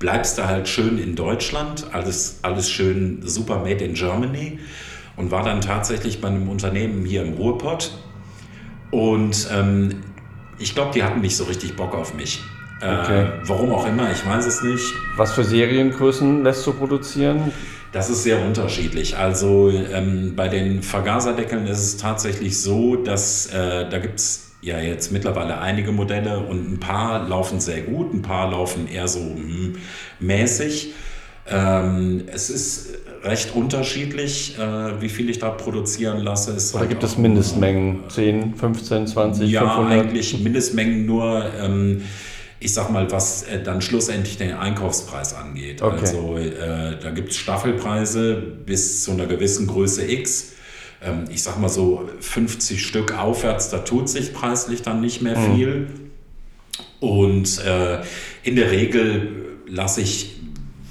bleibst 0.00 0.38
du 0.38 0.46
halt 0.48 0.66
schön 0.66 0.98
in 0.98 1.14
Deutschland, 1.14 1.86
alles, 1.92 2.40
alles 2.42 2.68
schön 2.70 3.20
super 3.22 3.58
made 3.58 3.84
in 3.84 3.94
Germany 3.94 4.58
und 5.16 5.30
war 5.30 5.44
dann 5.44 5.60
tatsächlich 5.60 6.20
bei 6.20 6.28
einem 6.28 6.48
Unternehmen 6.48 7.04
hier 7.04 7.22
im 7.22 7.34
Ruhrpott 7.34 7.92
und 8.90 9.48
ähm, 9.52 10.00
ich 10.58 10.74
glaube, 10.74 10.90
die 10.94 11.02
hatten 11.04 11.20
nicht 11.20 11.36
so 11.36 11.44
richtig 11.44 11.76
Bock 11.76 11.94
auf 11.94 12.14
mich. 12.14 12.40
Äh, 12.82 13.02
Okay. 13.02 13.26
Warum 13.44 13.72
auch 13.72 13.86
immer, 13.86 14.10
ich 14.10 14.26
weiß 14.26 14.46
es 14.46 14.62
nicht. 14.62 14.92
Was 15.16 15.32
für 15.32 15.44
Seriengrößen 15.44 16.42
lässt 16.42 16.66
du 16.66 16.72
produzieren? 16.72 17.52
Das 17.92 18.08
ist 18.08 18.22
sehr 18.22 18.44
unterschiedlich. 18.44 19.16
Also 19.16 19.70
ähm, 19.70 20.32
bei 20.34 20.48
den 20.48 20.82
Vergaserdeckeln 20.82 21.66
ist 21.66 21.78
es 21.78 21.96
tatsächlich 21.98 22.60
so, 22.60 22.96
dass 22.96 23.46
äh, 23.46 23.88
da 23.88 23.98
gibt 23.98 24.18
es 24.18 24.52
ja 24.62 24.80
jetzt 24.80 25.12
mittlerweile 25.12 25.60
einige 25.60 25.92
Modelle 25.92 26.38
und 26.40 26.72
ein 26.72 26.80
paar 26.80 27.28
laufen 27.28 27.60
sehr 27.60 27.82
gut, 27.82 28.14
ein 28.14 28.22
paar 28.22 28.50
laufen 28.50 28.88
eher 28.88 29.08
so 29.08 29.20
hm, 29.20 29.76
mäßig. 30.20 30.94
Ähm, 31.50 32.22
es 32.32 32.48
ist 32.50 32.98
recht 33.24 33.54
unterschiedlich, 33.54 34.56
äh, 34.58 35.00
wie 35.00 35.08
viel 35.08 35.28
ich 35.28 35.38
da 35.38 35.50
produzieren 35.50 36.20
lasse. 36.20 36.52
Es 36.52 36.72
Oder 36.72 36.80
halt 36.82 36.90
gibt 36.90 37.02
es 37.02 37.18
Mindestmengen? 37.18 38.04
10, 38.08 38.54
15, 38.54 39.06
20, 39.06 39.50
ja, 39.50 39.60
500? 39.60 39.92
eigentlich 39.92 40.40
Mindestmengen 40.42 41.04
nur, 41.04 41.44
ähm, 41.60 42.02
ich 42.64 42.72
sag 42.74 42.90
mal, 42.90 43.10
was 43.10 43.42
äh, 43.44 43.62
dann 43.62 43.82
schlussendlich 43.82 44.36
den 44.38 44.52
Einkaufspreis 44.54 45.34
angeht. 45.34 45.82
Okay. 45.82 45.98
Also 46.00 46.36
äh, 46.36 46.98
da 47.00 47.10
gibt 47.10 47.30
es 47.30 47.36
Staffelpreise 47.38 48.34
bis 48.34 49.02
zu 49.04 49.12
einer 49.12 49.26
gewissen 49.26 49.66
Größe 49.66 50.10
X. 50.10 50.52
Ähm, 51.02 51.24
ich 51.30 51.42
sag 51.42 51.58
mal 51.58 51.68
so 51.68 52.08
50 52.20 52.84
Stück 52.84 53.18
aufwärts, 53.18 53.70
da 53.70 53.78
tut 53.78 54.08
sich 54.08 54.32
preislich 54.32 54.82
dann 54.82 55.00
nicht 55.00 55.22
mehr 55.22 55.36
Mhm. 55.38 55.54
viel. 55.56 55.86
Und 57.00 57.58
äh, 57.64 58.00
in 58.44 58.54
der 58.56 58.70
Regel 58.70 59.56
lasse 59.66 60.00
ich, 60.00 60.36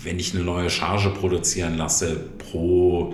wenn 0.04 0.20
ich 0.20 0.36
eine 0.36 0.44
neue 0.44 0.70
Charge 0.70 1.10
produzieren 1.12 1.78
lasse, 1.78 2.18
pro 2.52 3.14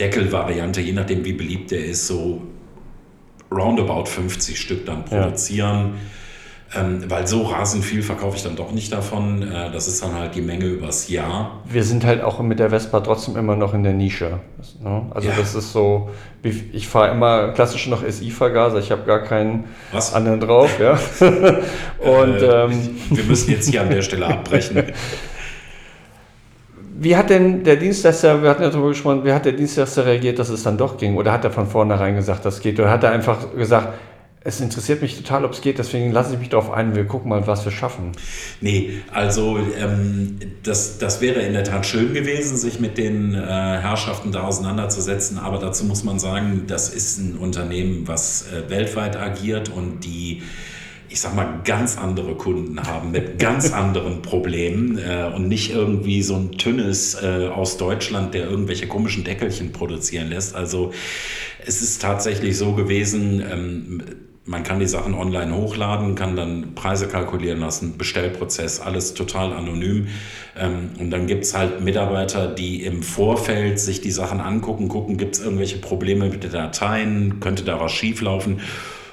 Deckelvariante, 0.00 0.80
je 0.80 0.92
nachdem 0.92 1.24
wie 1.24 1.34
beliebt 1.34 1.70
der 1.70 1.84
ist, 1.84 2.06
so 2.08 2.42
roundabout 3.50 4.06
50 4.06 4.58
Stück 4.58 4.86
dann 4.86 5.04
Ja. 5.10 5.82
Ähm, 6.74 7.04
weil 7.10 7.26
so 7.26 7.42
rasend 7.42 7.84
viel 7.84 8.02
verkaufe 8.02 8.36
ich 8.36 8.42
dann 8.42 8.56
doch 8.56 8.72
nicht 8.72 8.92
davon. 8.92 9.42
Äh, 9.42 9.70
das 9.70 9.88
ist 9.88 10.02
dann 10.02 10.14
halt 10.14 10.34
die 10.34 10.40
Menge 10.40 10.64
übers 10.64 11.08
Jahr. 11.08 11.60
Wir 11.66 11.84
sind 11.84 12.04
halt 12.06 12.22
auch 12.22 12.40
mit 12.40 12.58
der 12.58 12.70
Vespa 12.70 13.00
trotzdem 13.00 13.36
immer 13.36 13.56
noch 13.56 13.74
in 13.74 13.82
der 13.82 13.92
Nische. 13.92 14.38
Ne? 14.82 15.02
Also 15.10 15.28
Ja. 15.28 15.34
das 15.36 15.54
ist 15.54 15.72
so, 15.72 16.08
ich 16.72 16.88
fahre 16.88 17.10
immer 17.10 17.48
klassisch 17.52 17.86
noch 17.88 18.02
SI-Vergaser, 18.08 18.78
ich 18.78 18.90
habe 18.90 19.02
gar 19.04 19.20
keinen 19.22 19.64
Was? 19.92 20.14
anderen 20.14 20.40
drauf. 20.40 20.78
Ja? 20.80 20.92
Und 21.98 22.36
Äh, 22.42 22.64
ähm, 22.64 22.90
wir 23.10 23.24
müssen 23.24 23.50
jetzt 23.50 23.68
hier 23.68 23.82
an 23.82 23.90
der 23.90 24.00
Stelle 24.02 24.26
abbrechen. 24.26 24.82
wie 26.98 27.16
hat 27.16 27.30
denn 27.30 27.64
der 27.64 27.76
Dienstleister, 27.76 28.42
wir 28.42 28.48
hatten 28.50 28.62
ja 28.62 28.70
darüber 28.70 28.88
gesprochen, 28.88 29.24
wie 29.24 29.32
hat 29.32 29.44
der 29.44 29.52
Dienstleister 29.52 30.06
reagiert, 30.06 30.38
dass 30.38 30.48
es 30.48 30.62
dann 30.62 30.78
doch 30.78 30.96
ging? 30.96 31.16
Oder 31.16 31.32
hat 31.32 31.44
er 31.44 31.50
von 31.50 31.66
vornherein 31.66 32.14
gesagt, 32.14 32.44
das 32.44 32.60
geht? 32.60 32.78
Oder 32.80 32.90
hat 32.90 33.02
er 33.04 33.10
einfach 33.12 33.54
gesagt, 33.56 33.88
es 34.44 34.60
interessiert 34.60 35.02
mich 35.02 35.16
total, 35.16 35.44
ob 35.44 35.52
es 35.52 35.60
geht, 35.60 35.78
deswegen 35.78 36.10
lasse 36.10 36.34
ich 36.34 36.40
mich 36.40 36.48
darauf 36.48 36.70
ein, 36.70 36.96
wir 36.96 37.04
gucken 37.04 37.28
mal, 37.28 37.46
was 37.46 37.64
wir 37.64 37.72
schaffen. 37.72 38.12
Nee, 38.60 39.00
also 39.12 39.58
ähm, 39.78 40.38
das, 40.62 40.98
das 40.98 41.20
wäre 41.20 41.40
in 41.40 41.52
der 41.52 41.64
Tat 41.64 41.86
schön 41.86 42.12
gewesen, 42.12 42.56
sich 42.56 42.80
mit 42.80 42.98
den 42.98 43.34
äh, 43.34 43.38
Herrschaften 43.38 44.32
da 44.32 44.42
auseinanderzusetzen. 44.42 45.38
Aber 45.38 45.58
dazu 45.58 45.84
muss 45.84 46.02
man 46.02 46.18
sagen, 46.18 46.64
das 46.66 46.88
ist 46.88 47.18
ein 47.18 47.36
Unternehmen, 47.38 48.08
was 48.08 48.46
äh, 48.48 48.68
weltweit 48.68 49.16
agiert 49.16 49.68
und 49.68 50.00
die, 50.04 50.42
ich 51.08 51.20
sag 51.20 51.36
mal, 51.36 51.60
ganz 51.62 51.96
andere 51.96 52.34
Kunden 52.34 52.82
haben 52.82 53.12
mit 53.12 53.38
ganz 53.38 53.72
anderen 53.72 54.22
Problemen 54.22 54.98
äh, 54.98 55.30
und 55.32 55.46
nicht 55.46 55.72
irgendwie 55.72 56.22
so 56.22 56.34
ein 56.34 56.52
Tünnes 56.52 57.14
äh, 57.22 57.46
aus 57.46 57.76
Deutschland, 57.76 58.34
der 58.34 58.50
irgendwelche 58.50 58.88
komischen 58.88 59.22
Deckelchen 59.22 59.70
produzieren 59.70 60.30
lässt. 60.30 60.56
Also 60.56 60.92
es 61.64 61.80
ist 61.80 62.02
tatsächlich 62.02 62.58
so 62.58 62.72
gewesen, 62.72 63.40
ähm, 63.48 64.02
man 64.44 64.64
kann 64.64 64.80
die 64.80 64.86
Sachen 64.86 65.14
online 65.14 65.54
hochladen, 65.54 66.14
kann 66.14 66.34
dann 66.34 66.74
Preise 66.74 67.06
kalkulieren 67.06 67.60
lassen, 67.60 67.96
Bestellprozess, 67.96 68.80
alles 68.80 69.14
total 69.14 69.52
anonym. 69.52 70.08
Ähm, 70.58 70.90
und 70.98 71.10
dann 71.10 71.26
gibt 71.26 71.44
es 71.44 71.56
halt 71.56 71.80
Mitarbeiter, 71.80 72.48
die 72.48 72.82
im 72.84 73.02
Vorfeld 73.02 73.78
sich 73.78 74.00
die 74.00 74.10
Sachen 74.10 74.40
angucken, 74.40 74.88
gucken, 74.88 75.16
gibt 75.16 75.36
es 75.36 75.42
irgendwelche 75.42 75.78
Probleme 75.78 76.28
mit 76.28 76.42
den 76.42 76.50
Dateien, 76.50 77.38
könnte 77.38 77.62
da 77.62 77.80
was 77.80 77.92
schieflaufen. 77.92 78.60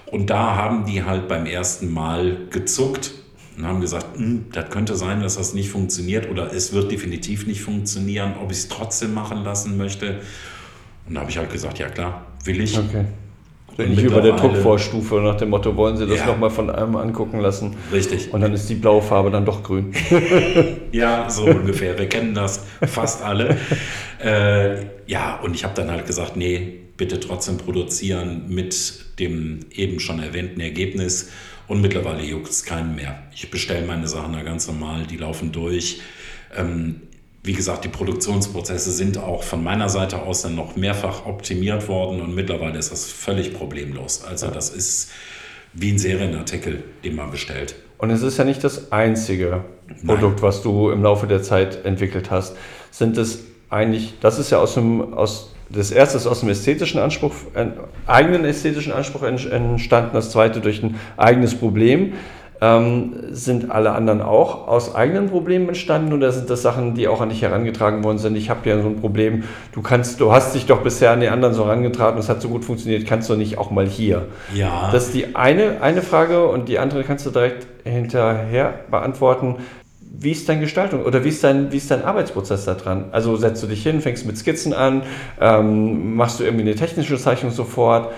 Und 0.07 0.31
da 0.31 0.55
haben 0.55 0.85
die 0.85 1.03
halt 1.03 1.27
beim 1.27 1.45
ersten 1.45 1.93
Mal 1.93 2.37
gezuckt 2.49 3.11
und 3.55 3.67
haben 3.67 3.81
gesagt, 3.81 4.17
"Hm, 4.17 4.45
das 4.51 4.71
könnte 4.71 4.95
sein, 4.95 5.21
dass 5.21 5.35
das 5.35 5.53
nicht 5.53 5.69
funktioniert 5.69 6.27
oder 6.31 6.51
es 6.51 6.73
wird 6.73 6.91
definitiv 6.91 7.45
nicht 7.45 7.61
funktionieren, 7.61 8.33
ob 8.41 8.51
ich 8.51 8.57
es 8.57 8.67
trotzdem 8.69 9.13
machen 9.13 9.43
lassen 9.43 9.77
möchte. 9.77 10.21
Und 11.07 11.13
da 11.13 11.21
habe 11.21 11.29
ich 11.29 11.37
halt 11.37 11.51
gesagt, 11.51 11.77
ja 11.77 11.89
klar, 11.89 12.25
will 12.45 12.59
ich. 12.61 12.77
Okay. 12.79 13.05
Ähnlich 13.79 14.03
wie 14.03 14.09
bei 14.09 14.21
der 14.21 14.33
Druckvorstufe 14.35 15.15
nach 15.21 15.35
dem 15.37 15.49
Motto, 15.49 15.75
wollen 15.75 15.97
Sie 15.97 16.05
das 16.07 16.19
Ja. 16.19 16.25
nochmal 16.27 16.49
von 16.49 16.69
einem 16.69 16.95
angucken 16.95 17.39
lassen? 17.39 17.75
Richtig. 17.91 18.33
Und 18.33 18.41
dann 18.41 18.53
ist 18.53 18.69
die 18.69 18.75
blaue 18.75 19.01
Farbe 19.01 19.31
dann 19.31 19.45
doch 19.45 19.63
grün. 19.63 19.93
Ja, 20.91 21.29
so 21.29 21.45
ungefähr. 21.45 21.97
Wir 21.97 22.07
kennen 22.09 22.33
das 22.33 22.65
fast 22.81 23.23
alle. 23.23 23.57
Äh, 24.21 24.81
ja, 25.07 25.39
und 25.41 25.55
ich 25.55 25.63
habe 25.63 25.73
dann 25.75 25.89
halt 25.89 26.05
gesagt, 26.05 26.35
nee, 26.35 26.81
bitte 26.97 27.21
trotzdem 27.21 27.55
produzieren 27.57 28.43
mit 28.49 28.75
dem 29.17 29.61
eben 29.73 30.01
schon 30.01 30.21
erwähnten 30.21 30.59
Ergebnis. 30.59 31.29
Und 31.69 31.79
mittlerweile 31.79 32.21
juckt 32.23 32.49
es 32.49 32.65
keinen 32.65 32.95
mehr. 32.95 33.17
Ich 33.33 33.49
bestelle 33.49 33.85
meine 33.87 34.09
Sachen 34.09 34.33
da 34.33 34.41
ganz 34.41 34.67
normal, 34.67 35.03
die 35.09 35.15
laufen 35.15 35.53
durch. 35.53 36.01
Ähm, 36.57 37.01
wie 37.43 37.53
gesagt, 37.53 37.85
die 37.85 37.89
Produktionsprozesse 37.89 38.91
sind 38.91 39.17
auch 39.17 39.43
von 39.43 39.63
meiner 39.63 39.89
Seite 39.89 40.21
aus 40.21 40.41
dann 40.41 40.55
noch 40.55 40.75
mehrfach 40.75 41.25
optimiert 41.25 41.87
worden 41.87 42.21
und 42.21 42.35
mittlerweile 42.35 42.77
ist 42.77 42.91
das 42.91 43.05
völlig 43.05 43.53
problemlos. 43.53 44.23
Also 44.23 44.47
das 44.47 44.69
ist 44.69 45.11
wie 45.73 45.91
ein 45.91 45.97
Serienartikel, 45.99 46.83
den 47.03 47.15
man 47.15 47.31
bestellt. 47.31 47.75
Und 47.97 48.09
es 48.09 48.21
ist 48.21 48.37
ja 48.37 48.43
nicht 48.43 48.63
das 48.63 48.91
einzige 48.91 49.63
Produkt, 50.05 50.41
was 50.41 50.61
du 50.61 50.89
im 50.89 51.03
Laufe 51.03 51.27
der 51.27 51.41
Zeit 51.43 51.85
entwickelt 51.85 52.31
hast. 52.31 52.55
Sind 52.91 53.17
es 53.17 53.43
eigentlich, 53.69 54.15
das 54.19 54.39
ist 54.39 54.49
ja 54.51 54.57
aus 54.59 54.73
dem, 54.73 55.13
aus, 55.13 55.53
das 55.69 55.91
erste 55.91 56.17
ist 56.17 56.25
aus 56.25 56.39
dem 56.39 56.49
ästhetischen 56.49 56.99
Anspruch, 56.99 57.33
einen 57.53 57.73
eigenen 58.07 58.45
ästhetischen 58.45 58.91
Anspruch 58.93 59.23
ent- 59.23 59.49
entstanden, 59.51 60.11
das 60.13 60.31
zweite 60.31 60.59
durch 60.59 60.81
ein 60.81 60.95
eigenes 61.17 61.55
Problem. 61.55 62.13
Ähm, 62.61 63.13
sind 63.31 63.71
alle 63.71 63.93
anderen 63.93 64.21
auch 64.21 64.67
aus 64.67 64.93
eigenen 64.93 65.29
Problemen 65.29 65.69
entstanden 65.69 66.11
oder 66.11 66.33
sind 66.33 66.49
das 66.49 66.61
Sachen, 66.61 66.93
die 66.93 67.07
auch 67.07 67.21
an 67.21 67.29
dich 67.29 67.41
herangetragen 67.41 68.03
worden 68.03 68.17
sind? 68.17 68.35
Ich 68.35 68.49
habe 68.49 68.67
ja 68.67 68.81
so 68.81 68.89
ein 68.89 68.99
Problem, 68.99 69.45
du 69.71 69.81
kannst, 69.81 70.19
du 70.19 70.33
hast 70.33 70.55
dich 70.55 70.65
doch 70.65 70.81
bisher 70.81 71.11
an 71.11 71.21
die 71.21 71.29
anderen 71.29 71.53
so 71.53 71.65
herangetragen, 71.65 72.19
es 72.19 72.27
hat 72.27 72.41
so 72.41 72.49
gut 72.49 72.65
funktioniert, 72.65 73.07
kannst 73.07 73.29
du 73.29 73.35
nicht 73.35 73.57
auch 73.57 73.71
mal 73.71 73.87
hier? 73.87 74.27
Ja. 74.53 74.89
Das 74.91 75.05
ist 75.05 75.13
die 75.13 75.37
eine, 75.37 75.81
eine 75.81 76.01
Frage 76.01 76.47
und 76.47 76.67
die 76.67 76.79
andere 76.79 77.05
kannst 77.05 77.25
du 77.25 77.29
direkt 77.29 77.65
hinterher 77.85 78.73
beantworten. 78.91 79.55
Wie 80.01 80.31
ist 80.31 80.49
deine 80.49 80.59
Gestaltung 80.59 81.05
oder 81.05 81.23
wie 81.23 81.29
ist 81.29 81.41
dein, 81.45 81.71
wie 81.71 81.77
ist 81.77 81.89
dein 81.89 82.03
Arbeitsprozess 82.03 82.65
da 82.65 82.73
dran? 82.73 83.05
Also 83.13 83.37
setzt 83.37 83.63
du 83.63 83.67
dich 83.67 83.83
hin, 83.83 84.01
fängst 84.01 84.25
mit 84.25 84.37
Skizzen 84.37 84.73
an, 84.73 85.03
ähm, 85.39 86.15
machst 86.15 86.41
du 86.41 86.43
irgendwie 86.43 86.63
eine 86.63 86.75
technische 86.75 87.17
Zeichnung 87.17 87.53
sofort? 87.53 88.11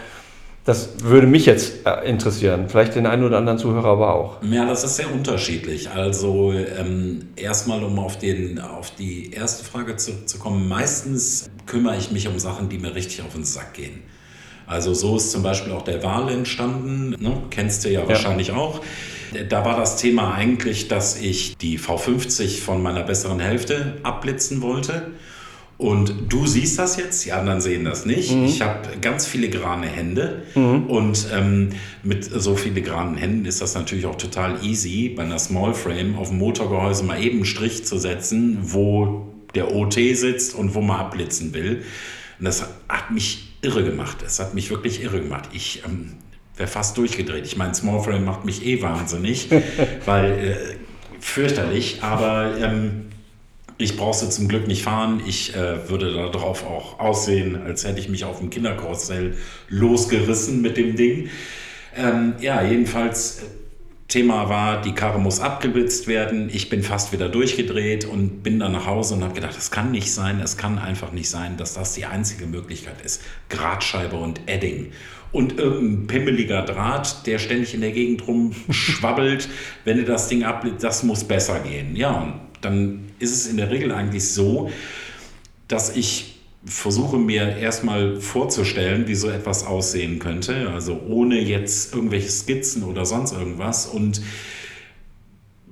Das 0.64 1.02
würde 1.02 1.26
mich 1.26 1.48
jetzt 1.48 1.88
äh, 1.88 2.08
interessieren, 2.08 2.70
vielleicht 2.70 2.94
den 2.94 3.08
einen 3.08 3.24
oder 3.24 3.38
anderen 3.40 3.58
Zuhörer 3.58 3.90
aber 3.90 4.14
auch. 4.14 4.44
Ja, 4.44 4.68
das 4.68 4.84
ist 4.84 4.98
sehr 4.98 5.12
unterschiedlich. 5.12 5.90
Also 5.90 6.54
ähm, 6.54 7.30
erstmal, 7.36 7.84
um 7.84 7.98
auf, 7.98 8.20
den, 8.20 8.60
auf 8.60 8.94
die 8.96 9.32
erste 9.32 9.66
Frage 9.66 9.96
zurückzukommen, 9.96 10.68
meistens 10.68 11.50
kümmere 11.66 11.98
ich 11.98 12.12
mich 12.12 12.28
um 12.28 12.38
Sachen, 12.38 12.70
die 12.70 12.78
mir 12.78 12.94
richtig 12.94 13.24
auf 13.24 13.34
den 13.34 13.44
Sack 13.44 13.74
gehen. 13.74 14.04
Also 14.68 14.94
so 14.94 15.18
ist 15.18 15.32
zum 15.32 15.42
Beispiel 15.42 15.74
auch 15.74 15.82
der 15.82 16.04
Wahl 16.04 16.30
entstanden, 16.30 17.10
ne? 17.20 17.44
kennst 17.50 17.84
du 17.84 17.90
ja, 17.90 18.08
wahrscheinlich 18.08 18.52
auch. 18.52 18.82
Da 19.50 19.66
war 19.66 19.78
das 19.78 19.98
Thema 19.98 20.34
eigentlich, 20.34 20.88
dass 20.88 21.20
ich 21.20 21.58
die 21.58 21.80
V50 21.80 22.62
von 22.62 22.82
meiner 22.82 23.04
besseren 23.04 23.40
Hälfte 23.40 23.98
abblitzen 24.04 24.62
wollte. 24.62 25.08
Und 25.82 26.14
du 26.30 26.46
siehst 26.46 26.78
das 26.78 26.96
jetzt, 26.96 27.26
die 27.26 27.32
anderen 27.32 27.60
sehen 27.60 27.86
das 27.86 28.06
nicht. 28.06 28.32
Mhm. 28.32 28.46
Ich 28.46 28.62
habe 28.62 28.88
ganz 29.02 29.26
filigrane 29.26 29.88
Hände 29.88 30.44
mhm. 30.54 30.86
und 30.86 31.26
ähm, 31.34 31.70
mit 32.04 32.24
so 32.24 32.56
filigranen 32.56 33.18
Händen 33.18 33.46
ist 33.46 33.62
das 33.62 33.74
natürlich 33.74 34.06
auch 34.06 34.16
total 34.16 34.64
easy, 34.64 35.10
bei 35.10 35.24
einer 35.24 35.40
Small 35.40 35.74
Frame 35.74 36.20
auf 36.20 36.30
dem 36.30 36.38
Motorgehäuse 36.38 37.04
mal 37.04 37.20
eben 37.20 37.38
einen 37.38 37.46
Strich 37.46 37.84
zu 37.84 37.98
setzen, 37.98 38.60
wo 38.62 39.34
der 39.56 39.74
OT 39.74 39.96
sitzt 40.14 40.54
und 40.54 40.76
wo 40.76 40.82
man 40.82 41.00
abblitzen 41.00 41.52
will. 41.56 41.82
Und 42.38 42.46
das 42.46 42.62
hat 42.88 43.10
mich 43.10 43.56
irre 43.64 43.84
gemacht. 43.84 44.18
Es 44.24 44.40
hat 44.40 44.54
mich 44.54 44.70
wirklich 44.70 45.02
irre 45.02 45.20
gemacht. 45.20 45.50
Ich 45.52 45.82
ähm, 45.84 46.12
wäre 46.58 46.70
fast 46.70 46.96
durchgedreht. 46.96 47.48
Ich 47.48 47.58
meine, 47.58 47.74
Small 47.74 48.04
Frame 48.04 48.24
macht 48.24 48.46
mich 48.46 48.64
eh 48.68 48.84
wahnsinnig, 48.84 49.50
weil 50.06 50.32
äh, 50.32 50.56
fürchterlich, 51.20 52.04
aber 52.04 52.56
ähm, 52.60 53.08
ich 53.82 53.98
brauche 53.98 54.30
zum 54.30 54.48
Glück 54.48 54.68
nicht 54.68 54.84
fahren. 54.84 55.22
Ich 55.26 55.56
äh, 55.56 55.90
würde 55.90 56.14
darauf 56.14 56.66
auch 56.66 57.00
aussehen, 57.00 57.62
als 57.66 57.86
hätte 57.86 58.00
ich 58.00 58.10
mich 58.10 58.26
auf 58.26 58.40
dem 58.40 58.50
Kinderkarussell 58.50 59.36
losgerissen 59.70 60.62
mit 60.62 60.78
dem 60.78 60.96
Ding. 60.96 61.30
Ähm, 61.96 62.34
ja, 62.40 62.62
jedenfalls, 62.62 63.40
äh, 63.40 63.46
Thema 64.12 64.50
war, 64.50 64.82
die 64.82 64.92
Karre 64.92 65.22
muss 65.22 65.40
abgeblitzt 65.40 66.06
werden. 66.06 66.50
Ich 66.52 66.70
bin 66.70 66.84
fast 66.84 67.14
wieder 67.14 67.30
durchgedreht 67.30 68.04
und 68.04 68.44
bin 68.44 68.60
dann 68.60 68.74
nach 68.74 68.86
Hause 68.86 69.14
und 69.16 69.24
habe 69.24 69.34
gedacht, 69.34 69.56
das 69.56 69.72
kann 69.72 69.92
nicht 69.92 70.12
sein, 70.12 70.42
es 70.42 70.58
kann 70.58 70.78
einfach 70.78 71.14
nicht 71.14 71.30
sein, 71.30 71.56
dass 71.56 71.76
das 71.76 71.94
die 71.94 72.06
einzige 72.06 72.46
Möglichkeit 72.46 73.00
ist. 73.06 73.24
Gradscheibe 73.48 74.18
und 74.18 74.42
Edding. 74.48 74.92
Und 75.32 75.58
irgendein 75.58 76.08
pimmeliger 76.08 76.64
Draht, 76.64 77.26
der 77.26 77.40
ständig 77.40 77.74
in 77.74 77.80
der 77.80 77.94
Gegend 77.94 78.28
rumschwabbelt, 78.28 79.48
wenn 79.86 79.96
du 79.96 80.04
das 80.04 80.28
Ding 80.28 80.44
abblitzt, 80.44 80.84
das 80.84 81.04
muss 81.04 81.24
besser 81.24 81.62
gehen. 81.62 81.96
Ja, 81.96 82.12
und 82.12 82.34
dann 82.62 83.10
ist 83.20 83.32
es 83.32 83.48
in 83.48 83.58
der 83.58 83.72
Regel 83.72 83.92
eigentlich 83.92 84.30
so, 84.30 84.70
dass 85.68 85.96
ich 85.96 86.40
versuche 86.64 87.18
mir 87.18 87.58
erstmal 87.58 88.22
vorzustellen, 88.22 89.08
wie 89.08 89.16
so 89.16 89.30
etwas 89.30 89.66
aussehen 89.66 90.20
könnte, 90.20 90.70
also 90.70 91.00
ohne 91.08 91.40
jetzt 91.40 91.94
irgendwelche 91.94 92.30
Skizzen 92.30 92.84
oder 92.84 93.06
sonst 93.06 93.32
irgendwas. 93.34 93.88
Und 93.88 94.22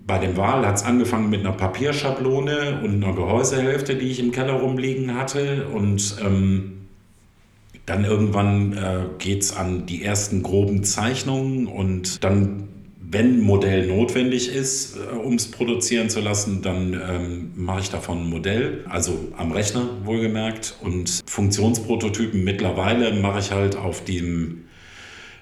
bei 0.08 0.18
dem 0.18 0.36
Wahl 0.38 0.66
hat 0.66 0.78
es 0.78 0.84
angefangen 0.84 1.30
mit 1.30 1.42
einer 1.42 1.52
Papierschablone 1.52 2.82
und 2.84 3.04
einer 3.04 3.14
Gehäusehälfte, 3.14 3.96
die 3.96 4.08
ich 4.08 4.20
im 4.20 4.32
Keller 4.32 4.54
rumliegen 4.54 5.14
hatte. 5.14 5.68
Und 5.68 6.16
ähm, 6.26 6.88
dann 7.86 8.06
irgendwann 8.06 8.74
äh, 8.74 9.02
geht 9.20 9.44
es 9.44 9.56
an 9.56 9.86
die 9.86 10.04
ersten 10.04 10.42
groben 10.42 10.84
Zeichnungen 10.84 11.68
und 11.68 12.24
dann 12.24 12.68
wenn 13.12 13.40
ein 13.40 13.42
Modell 13.42 13.88
notwendig 13.88 14.54
ist, 14.54 14.96
äh, 14.96 15.16
um 15.16 15.34
es 15.34 15.50
produzieren 15.50 16.10
zu 16.10 16.20
lassen, 16.20 16.62
dann 16.62 16.94
ähm, 16.94 17.52
mache 17.56 17.82
ich 17.82 17.90
davon 17.90 18.20
ein 18.20 18.30
Modell, 18.30 18.86
also 18.88 19.18
am 19.36 19.52
Rechner 19.52 19.90
wohlgemerkt. 20.04 20.78
Und 20.82 21.24
Funktionsprototypen 21.26 22.44
mittlerweile 22.44 23.14
mache 23.14 23.40
ich 23.40 23.52
halt 23.52 23.76
auf 23.76 24.04
dem 24.04 24.66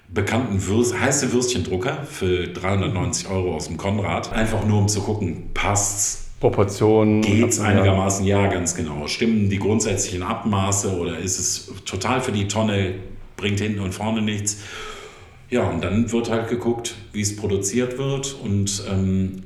bekannten 0.07 0.65
Würst, 0.65 0.97
heiße 0.97 1.33
Würstchendrucker 1.33 2.05
für 2.05 2.47
390 2.47 3.29
Euro 3.29 3.55
aus 3.55 3.67
dem 3.67 3.75
Konrad. 3.75 4.31
Einfach 4.31 4.65
nur 4.65 4.79
um 4.79 4.87
zu 4.87 5.01
gucken, 5.01 5.49
passt's. 5.53 6.23
Proportionen. 6.39 7.21
Geht 7.21 7.49
es 7.49 7.59
einigermaßen? 7.59 8.23
Ja, 8.25 8.45
ganz 8.47 8.75
genau. 8.75 9.07
Stimmen 9.07 9.49
die 9.49 9.57
grundsätzlichen 9.57 10.21
Abmaße 10.21 10.95
oder 10.95 11.17
ist 11.17 11.39
es 11.39 11.73
total 11.83 12.21
für 12.21 12.31
die 12.31 12.47
Tonne, 12.47 12.93
bringt 13.35 13.59
hinten 13.59 13.79
und 13.79 13.93
vorne 13.93 14.21
nichts? 14.21 14.57
Ja, 15.49 15.63
und 15.69 15.81
dann 15.83 16.11
wird 16.11 16.29
halt 16.29 16.49
geguckt, 16.49 16.95
wie 17.13 17.21
es 17.21 17.35
produziert 17.35 17.97
wird 17.97 18.35
und 18.43 18.83
ähm, 18.89 19.43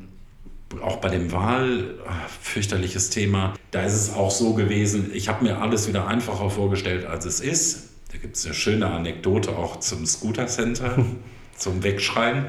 auch 0.82 0.98
bei 0.98 1.10
dem 1.10 1.32
Wahl, 1.32 1.96
ach, 2.08 2.30
fürchterliches 2.42 3.10
Thema, 3.10 3.54
da 3.72 3.84
ist 3.84 3.94
es 3.94 4.14
auch 4.14 4.32
so 4.32 4.54
gewesen, 4.54 5.12
ich 5.14 5.28
habe 5.30 5.44
mir 5.44 5.62
alles 5.62 5.88
wieder 5.88 6.08
einfacher 6.08 6.50
vorgestellt, 6.50 7.06
als 7.06 7.26
es 7.26 7.40
ist. 7.40 7.90
Da 8.12 8.18
gibt 8.18 8.36
es 8.36 8.46
eine 8.46 8.56
schöne 8.56 8.88
Anekdote 8.88 9.52
auch 9.52 9.80
zum 9.80 10.06
Scooter 10.06 10.48
Center, 10.48 11.06
zum 11.58 11.84
Wegschreien. 11.84 12.46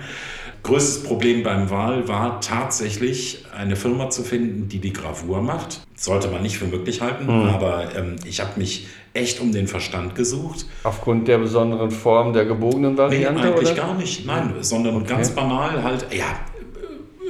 Größtes 0.62 1.02
Problem 1.02 1.42
beim 1.42 1.70
Wahl 1.70 2.08
war 2.08 2.40
tatsächlich 2.40 3.44
eine 3.54 3.76
Firma 3.76 4.10
zu 4.10 4.22
finden, 4.22 4.68
die 4.68 4.78
die 4.78 4.92
Gravur 4.92 5.42
macht. 5.42 5.82
Sollte 6.02 6.26
man 6.26 6.42
nicht 6.42 6.58
für 6.58 6.64
möglich 6.64 7.00
halten, 7.00 7.26
mhm. 7.26 7.48
aber 7.50 7.94
ähm, 7.96 8.16
ich 8.26 8.40
habe 8.40 8.58
mich 8.58 8.88
echt 9.14 9.40
um 9.40 9.52
den 9.52 9.68
Verstand 9.68 10.16
gesucht. 10.16 10.66
Aufgrund 10.82 11.28
der 11.28 11.38
besonderen 11.38 11.92
Form 11.92 12.32
der 12.32 12.44
gebogenen 12.44 12.98
Variante? 12.98 13.40
Nee, 13.40 13.46
eigentlich 13.46 13.70
oder? 13.70 13.80
gar 13.80 13.94
nicht, 13.94 14.26
nein, 14.26 14.52
sondern 14.62 14.96
okay. 14.96 15.06
ganz 15.06 15.30
banal 15.30 15.80
halt, 15.84 16.06
ja, 16.12 16.40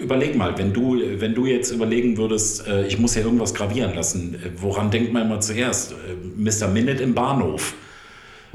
überleg 0.00 0.36
mal, 0.38 0.56
wenn 0.56 0.72
du, 0.72 0.98
wenn 1.18 1.34
du 1.34 1.44
jetzt 1.44 1.70
überlegen 1.70 2.16
würdest, 2.16 2.66
äh, 2.66 2.86
ich 2.86 2.98
muss 2.98 3.14
ja 3.14 3.20
irgendwas 3.20 3.52
gravieren 3.52 3.94
lassen, 3.94 4.36
äh, 4.36 4.48
woran 4.56 4.90
denkt 4.90 5.12
man 5.12 5.26
immer 5.26 5.40
zuerst? 5.40 5.92
Äh, 5.92 5.94
Mr. 6.36 6.68
Minute 6.68 7.02
im 7.02 7.12
Bahnhof. 7.12 7.74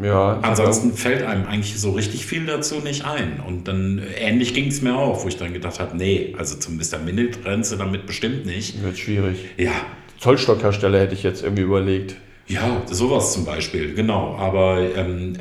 Ja, 0.02 0.40
Ansonsten 0.42 0.94
fällt 0.94 1.24
einem 1.24 1.46
eigentlich 1.46 1.80
so 1.80 1.92
richtig 1.92 2.26
viel 2.26 2.48
dazu 2.48 2.80
nicht 2.80 3.06
ein. 3.06 3.40
Und 3.46 3.68
dann 3.68 4.02
ähnlich 4.20 4.56
ging 4.56 4.68
es 4.70 4.82
mir 4.82 4.96
auch, 4.96 5.24
wo 5.24 5.28
ich 5.28 5.38
dann 5.38 5.54
gedacht 5.54 5.80
habe, 5.80 5.96
nee, 5.96 6.36
also 6.40 6.56
zum 6.58 6.78
Mr. 6.78 6.98
Minute 7.06 7.46
rennst 7.46 7.72
du 7.72 7.76
damit 7.76 8.08
bestimmt 8.08 8.48
nicht. 8.48 8.84
Wird 8.84 8.98
schwierig. 8.98 9.38
Ja. 9.58 9.74
Zollstockhersteller 10.20 11.00
hätte 11.00 11.14
ich 11.14 11.24
jetzt 11.24 11.44
irgendwie 11.44 11.64
überlegt. 11.64 12.16
Ja, 12.48 12.82
sowas 12.86 13.34
zum 13.34 13.46
Beispiel, 13.46 13.94
genau. 13.94 14.36
Aber 14.40 14.80
ähm, 14.96 15.38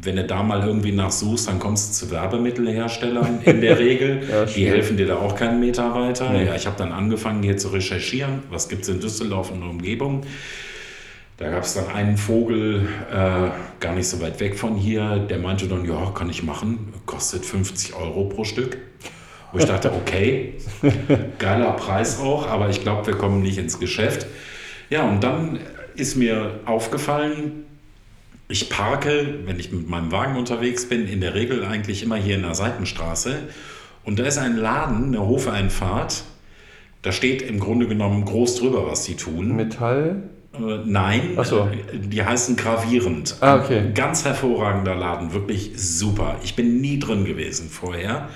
wenn 0.00 0.16
du 0.16 0.24
da 0.24 0.42
mal 0.42 0.66
irgendwie 0.66 0.92
nachsuchst, 0.92 1.48
dann 1.48 1.58
kommst 1.58 2.02
du 2.02 2.06
zu 2.06 2.12
Werbemittelherstellern 2.12 3.40
in 3.44 3.60
der 3.60 3.78
Regel. 3.80 4.22
ja, 4.28 4.44
die 4.44 4.66
helfen 4.66 4.96
dir 4.96 5.06
da 5.06 5.16
auch 5.16 5.34
keinen 5.34 5.60
Meter 5.60 5.94
weiter. 5.94 6.30
Nee. 6.30 6.46
Ja, 6.46 6.54
ich 6.54 6.66
habe 6.66 6.76
dann 6.76 6.92
angefangen 6.92 7.42
hier 7.42 7.56
zu 7.56 7.68
recherchieren, 7.68 8.42
was 8.50 8.68
gibt 8.68 8.82
es 8.82 8.88
in 8.88 9.00
Düsseldorf 9.00 9.50
und 9.50 9.60
der 9.60 9.70
Umgebung. 9.70 10.22
Da 11.36 11.50
gab 11.50 11.62
es 11.62 11.74
dann 11.74 11.86
einen 11.88 12.16
Vogel, 12.16 12.88
äh, 13.12 13.50
gar 13.78 13.94
nicht 13.94 14.08
so 14.08 14.20
weit 14.20 14.40
weg 14.40 14.58
von 14.58 14.74
hier, 14.74 15.18
der 15.18 15.38
meinte 15.38 15.68
dann, 15.68 15.84
ja, 15.84 16.10
kann 16.12 16.28
ich 16.28 16.42
machen, 16.42 16.92
kostet 17.06 17.44
50 17.44 17.94
Euro 17.94 18.24
pro 18.24 18.42
Stück. 18.42 18.78
Wo 19.52 19.58
ich 19.58 19.64
dachte, 19.64 19.92
okay, 19.92 20.54
geiler 21.38 21.72
Preis 21.72 22.20
auch, 22.20 22.46
aber 22.46 22.68
ich 22.68 22.82
glaube, 22.82 23.06
wir 23.06 23.14
kommen 23.14 23.42
nicht 23.42 23.58
ins 23.58 23.78
Geschäft. 23.78 24.26
Ja, 24.90 25.08
und 25.08 25.22
dann 25.22 25.58
ist 25.96 26.16
mir 26.16 26.60
aufgefallen, 26.66 27.64
ich 28.48 28.70
parke, 28.70 29.40
wenn 29.44 29.58
ich 29.58 29.72
mit 29.72 29.88
meinem 29.88 30.10
Wagen 30.10 30.36
unterwegs 30.36 30.88
bin, 30.88 31.06
in 31.06 31.20
der 31.20 31.34
Regel 31.34 31.64
eigentlich 31.64 32.02
immer 32.02 32.16
hier 32.16 32.36
in 32.36 32.42
der 32.42 32.54
Seitenstraße. 32.54 33.48
Und 34.04 34.18
da 34.18 34.24
ist 34.24 34.38
ein 34.38 34.56
Laden, 34.56 35.08
eine 35.08 35.20
Hofeinfahrt. 35.20 36.24
Da 37.02 37.12
steht 37.12 37.42
im 37.42 37.60
Grunde 37.60 37.86
genommen 37.86 38.24
groß 38.24 38.56
drüber, 38.56 38.86
was 38.86 39.04
sie 39.04 39.16
tun. 39.16 39.54
Metall? 39.54 40.22
Äh, 40.54 40.78
nein, 40.86 41.36
so. 41.42 41.68
die 41.92 42.24
heißen 42.24 42.56
gravierend. 42.56 43.36
Ah, 43.40 43.56
okay. 43.56 43.92
Ganz 43.94 44.24
hervorragender 44.24 44.94
Laden, 44.94 45.34
wirklich 45.34 45.72
super. 45.76 46.36
Ich 46.42 46.56
bin 46.56 46.80
nie 46.80 46.98
drin 46.98 47.24
gewesen 47.26 47.68
vorher. 47.68 48.30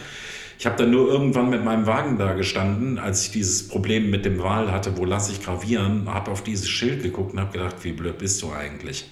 Ich 0.62 0.66
habe 0.66 0.77
dann 0.77 0.92
nur 0.92 1.09
irgendwann 1.09 1.51
mit 1.51 1.64
meinem 1.64 1.88
Wagen 1.88 2.18
da 2.18 2.35
gestanden, 2.35 2.96
als 2.96 3.25
ich 3.25 3.33
dieses 3.33 3.66
Problem 3.66 4.11
mit 4.11 4.25
dem 4.25 4.40
Wal 4.40 4.70
hatte, 4.70 4.96
wo 4.96 5.05
lasse 5.05 5.33
ich 5.33 5.42
gravieren, 5.42 6.07
habe 6.09 6.31
auf 6.31 6.44
dieses 6.44 6.68
Schild 6.68 7.03
geguckt 7.03 7.33
und 7.33 7.40
habe 7.40 7.51
gedacht, 7.51 7.75
wie 7.83 7.90
blöd 7.90 8.18
bist 8.18 8.40
du 8.42 8.53
eigentlich? 8.53 9.11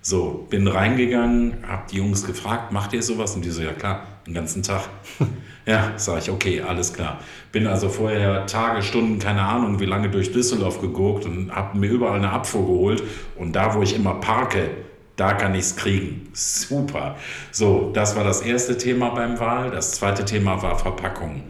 So, 0.00 0.46
bin 0.48 0.66
reingegangen, 0.66 1.58
habe 1.68 1.82
die 1.92 1.98
Jungs 1.98 2.24
gefragt, 2.24 2.72
macht 2.72 2.94
ihr 2.94 3.02
sowas? 3.02 3.36
Und 3.36 3.44
die 3.44 3.50
so, 3.50 3.60
ja 3.60 3.74
klar, 3.74 4.06
den 4.26 4.32
ganzen 4.32 4.62
Tag. 4.62 4.88
ja, 5.66 5.92
sage 5.98 6.20
ich, 6.20 6.30
okay, 6.30 6.62
alles 6.62 6.94
klar. 6.94 7.20
Bin 7.52 7.66
also 7.66 7.90
vorher 7.90 8.46
Tage, 8.46 8.80
Stunden, 8.80 9.18
keine 9.18 9.42
Ahnung, 9.42 9.80
wie 9.80 9.84
lange 9.84 10.08
durch 10.08 10.32
Düsseldorf 10.32 10.80
gegurkt 10.80 11.26
und 11.26 11.54
habe 11.54 11.76
mir 11.76 11.90
überall 11.90 12.16
eine 12.16 12.30
Abfuhr 12.30 12.64
geholt. 12.64 13.02
Und 13.36 13.54
da, 13.54 13.74
wo 13.74 13.82
ich 13.82 13.94
immer 13.94 14.14
parke, 14.14 14.70
da 15.18 15.32
kann 15.32 15.54
ich 15.54 15.62
es 15.62 15.76
kriegen. 15.76 16.28
Super. 16.32 17.16
So, 17.50 17.90
das 17.92 18.14
war 18.14 18.22
das 18.22 18.40
erste 18.40 18.78
Thema 18.78 19.10
beim 19.10 19.38
Wahl. 19.40 19.70
Das 19.72 19.92
zweite 19.92 20.24
Thema 20.24 20.62
war 20.62 20.78
Verpackung. 20.78 21.42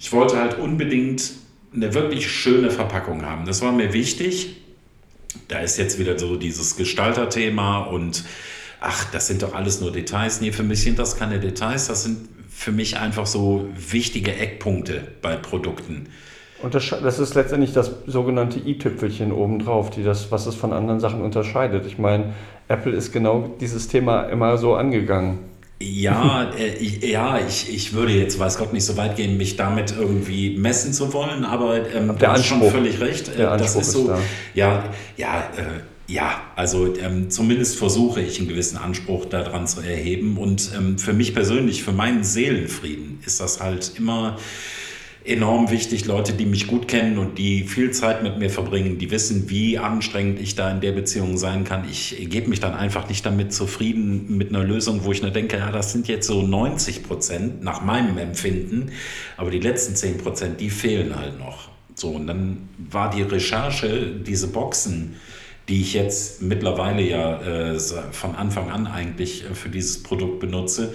Ich 0.00 0.10
wollte 0.10 0.38
halt 0.38 0.58
unbedingt 0.58 1.32
eine 1.74 1.92
wirklich 1.92 2.30
schöne 2.30 2.70
Verpackung 2.70 3.24
haben. 3.26 3.44
Das 3.44 3.60
war 3.60 3.72
mir 3.72 3.92
wichtig. 3.92 4.56
Da 5.48 5.58
ist 5.58 5.76
jetzt 5.76 5.98
wieder 5.98 6.18
so 6.18 6.36
dieses 6.36 6.76
Gestalterthema 6.76 7.82
und 7.82 8.24
ach, 8.80 9.04
das 9.12 9.26
sind 9.26 9.42
doch 9.42 9.54
alles 9.54 9.82
nur 9.82 9.92
Details. 9.92 10.40
Nee, 10.40 10.52
für 10.52 10.62
mich 10.62 10.82
sind 10.82 10.98
das 10.98 11.16
keine 11.18 11.40
Details, 11.40 11.88
das 11.88 12.04
sind 12.04 12.28
für 12.50 12.72
mich 12.72 12.98
einfach 12.98 13.26
so 13.26 13.68
wichtige 13.76 14.34
Eckpunkte 14.34 15.08
bei 15.20 15.36
Produkten. 15.36 16.08
Und 16.62 16.74
das, 16.74 16.88
das 16.90 17.18
ist 17.18 17.34
letztendlich 17.34 17.72
das 17.72 17.90
sogenannte 18.06 18.60
i-Tüpfelchen 18.60 19.32
obendrauf, 19.32 19.90
die 19.90 20.04
das, 20.04 20.30
was 20.30 20.46
es 20.46 20.54
von 20.54 20.72
anderen 20.72 21.00
Sachen 21.00 21.22
unterscheidet. 21.22 21.86
Ich 21.86 21.98
meine, 21.98 22.34
Apple 22.68 22.92
ist 22.92 23.12
genau 23.12 23.50
dieses 23.60 23.88
Thema 23.88 24.24
immer 24.24 24.56
so 24.58 24.74
angegangen. 24.74 25.40
Ja, 25.80 26.50
äh, 26.58 26.74
ich, 26.76 27.02
ja 27.02 27.38
ich, 27.38 27.72
ich 27.74 27.92
würde 27.92 28.12
jetzt, 28.12 28.38
weiß 28.38 28.58
Gott, 28.58 28.72
nicht 28.72 28.84
so 28.84 28.96
weit 28.96 29.16
gehen, 29.16 29.36
mich 29.36 29.56
damit 29.56 29.94
irgendwie 29.98 30.56
messen 30.56 30.92
zu 30.92 31.12
wollen, 31.12 31.44
aber 31.44 31.92
ähm, 31.92 32.14
du 32.16 32.26
hast 32.26 32.46
schon 32.46 32.62
völlig 32.62 33.00
recht. 33.00 33.36
Der 33.36 33.56
das 33.56 33.74
ist 33.74 33.90
so, 33.90 34.12
ist 34.12 34.20
ja, 34.54 34.84
ja, 35.16 35.38
äh, 35.56 36.12
ja, 36.12 36.42
also 36.56 36.94
ähm, 36.96 37.30
zumindest 37.30 37.78
versuche 37.78 38.20
ich 38.20 38.38
einen 38.38 38.48
gewissen 38.48 38.76
Anspruch 38.76 39.24
daran 39.24 39.66
zu 39.66 39.80
erheben. 39.80 40.36
Und 40.36 40.70
ähm, 40.76 40.98
für 40.98 41.12
mich 41.12 41.34
persönlich, 41.34 41.82
für 41.82 41.92
meinen 41.92 42.22
Seelenfrieden 42.22 43.20
ist 43.24 43.40
das 43.40 43.60
halt 43.60 43.92
immer 43.96 44.36
enorm 45.24 45.70
wichtig. 45.70 46.04
Leute, 46.06 46.32
die 46.32 46.46
mich 46.46 46.66
gut 46.66 46.88
kennen 46.88 47.18
und 47.18 47.38
die 47.38 47.64
viel 47.64 47.90
Zeit 47.90 48.22
mit 48.22 48.38
mir 48.38 48.50
verbringen, 48.50 48.98
die 48.98 49.10
wissen, 49.10 49.48
wie 49.48 49.78
anstrengend 49.78 50.40
ich 50.40 50.54
da 50.54 50.70
in 50.70 50.80
der 50.80 50.92
Beziehung 50.92 51.36
sein 51.36 51.64
kann. 51.64 51.88
Ich 51.90 52.16
gebe 52.30 52.48
mich 52.48 52.60
dann 52.60 52.74
einfach 52.74 53.08
nicht 53.08 53.24
damit 53.24 53.52
zufrieden 53.52 54.36
mit 54.36 54.50
einer 54.50 54.64
Lösung, 54.64 55.04
wo 55.04 55.12
ich 55.12 55.22
nur 55.22 55.30
denke, 55.30 55.58
ja, 55.58 55.70
das 55.70 55.92
sind 55.92 56.08
jetzt 56.08 56.26
so 56.26 56.42
90 56.42 57.04
Prozent 57.04 57.62
nach 57.62 57.82
meinem 57.82 58.18
Empfinden, 58.18 58.92
aber 59.36 59.50
die 59.50 59.60
letzten 59.60 59.94
10 59.94 60.18
Prozent, 60.18 60.60
die 60.60 60.70
fehlen 60.70 61.16
halt 61.16 61.38
noch. 61.38 61.68
So, 61.94 62.10
und 62.10 62.26
dann 62.26 62.68
war 62.78 63.10
die 63.10 63.22
Recherche, 63.22 64.12
diese 64.26 64.48
Boxen, 64.48 65.16
die 65.68 65.80
ich 65.80 65.94
jetzt 65.94 66.42
mittlerweile 66.42 67.02
ja 67.02 67.72
äh, 67.72 67.78
von 67.78 68.34
Anfang 68.34 68.70
an 68.70 68.86
eigentlich 68.86 69.44
äh, 69.44 69.54
für 69.54 69.68
dieses 69.68 70.02
Produkt 70.02 70.40
benutze, 70.40 70.94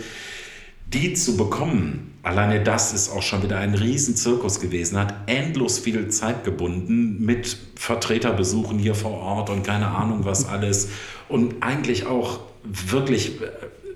die 0.94 1.14
zu 1.14 1.36
bekommen, 1.36 2.18
alleine 2.24 2.64
das 2.64 2.94
ist 2.94 3.10
auch 3.10 3.22
schon 3.22 3.44
wieder 3.44 3.58
ein 3.58 3.74
Riesenzirkus 3.74 4.60
gewesen, 4.60 4.98
hat 4.98 5.14
endlos 5.28 5.80
viel 5.80 6.08
Zeit 6.10 6.44
gebunden 6.44 7.24
mit 7.24 7.58
Vertreterbesuchen 7.76 8.80
hier 8.80 8.96
vor 8.96 9.12
Ort 9.12 9.50
und 9.50 9.64
keine 9.64 9.90
Ahnung 9.90 10.26
was 10.26 10.48
alles. 10.48 10.90
Und 11.28 11.62
eigentlich 11.62 12.06
auch 12.06 12.40
wirklich 12.64 13.42
äh, 13.42 13.48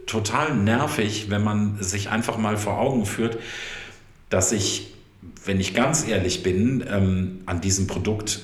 total 0.05 0.55
nervig, 0.55 1.29
wenn 1.29 1.43
man 1.43 1.81
sich 1.81 2.09
einfach 2.09 2.37
mal 2.37 2.57
vor 2.57 2.77
Augen 2.77 3.05
führt, 3.05 3.37
dass 4.29 4.51
ich, 4.51 4.93
wenn 5.45 5.59
ich 5.59 5.73
ganz 5.73 6.07
ehrlich 6.07 6.43
bin, 6.43 6.83
ähm, 6.89 7.39
an 7.45 7.61
diesem 7.61 7.87
Produkt 7.87 8.41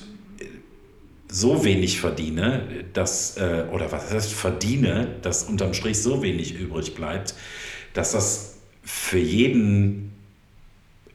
so 1.30 1.64
wenig 1.64 2.00
verdiene, 2.00 2.62
dass, 2.94 3.36
äh, 3.36 3.64
oder 3.72 3.92
was 3.92 4.10
heißt 4.10 4.32
verdiene, 4.32 5.08
dass 5.20 5.44
unterm 5.44 5.74
Strich 5.74 6.02
so 6.02 6.22
wenig 6.22 6.54
übrig 6.58 6.94
bleibt, 6.94 7.34
dass 7.98 8.12
das 8.12 8.54
für 8.84 9.18
jeden 9.18 10.12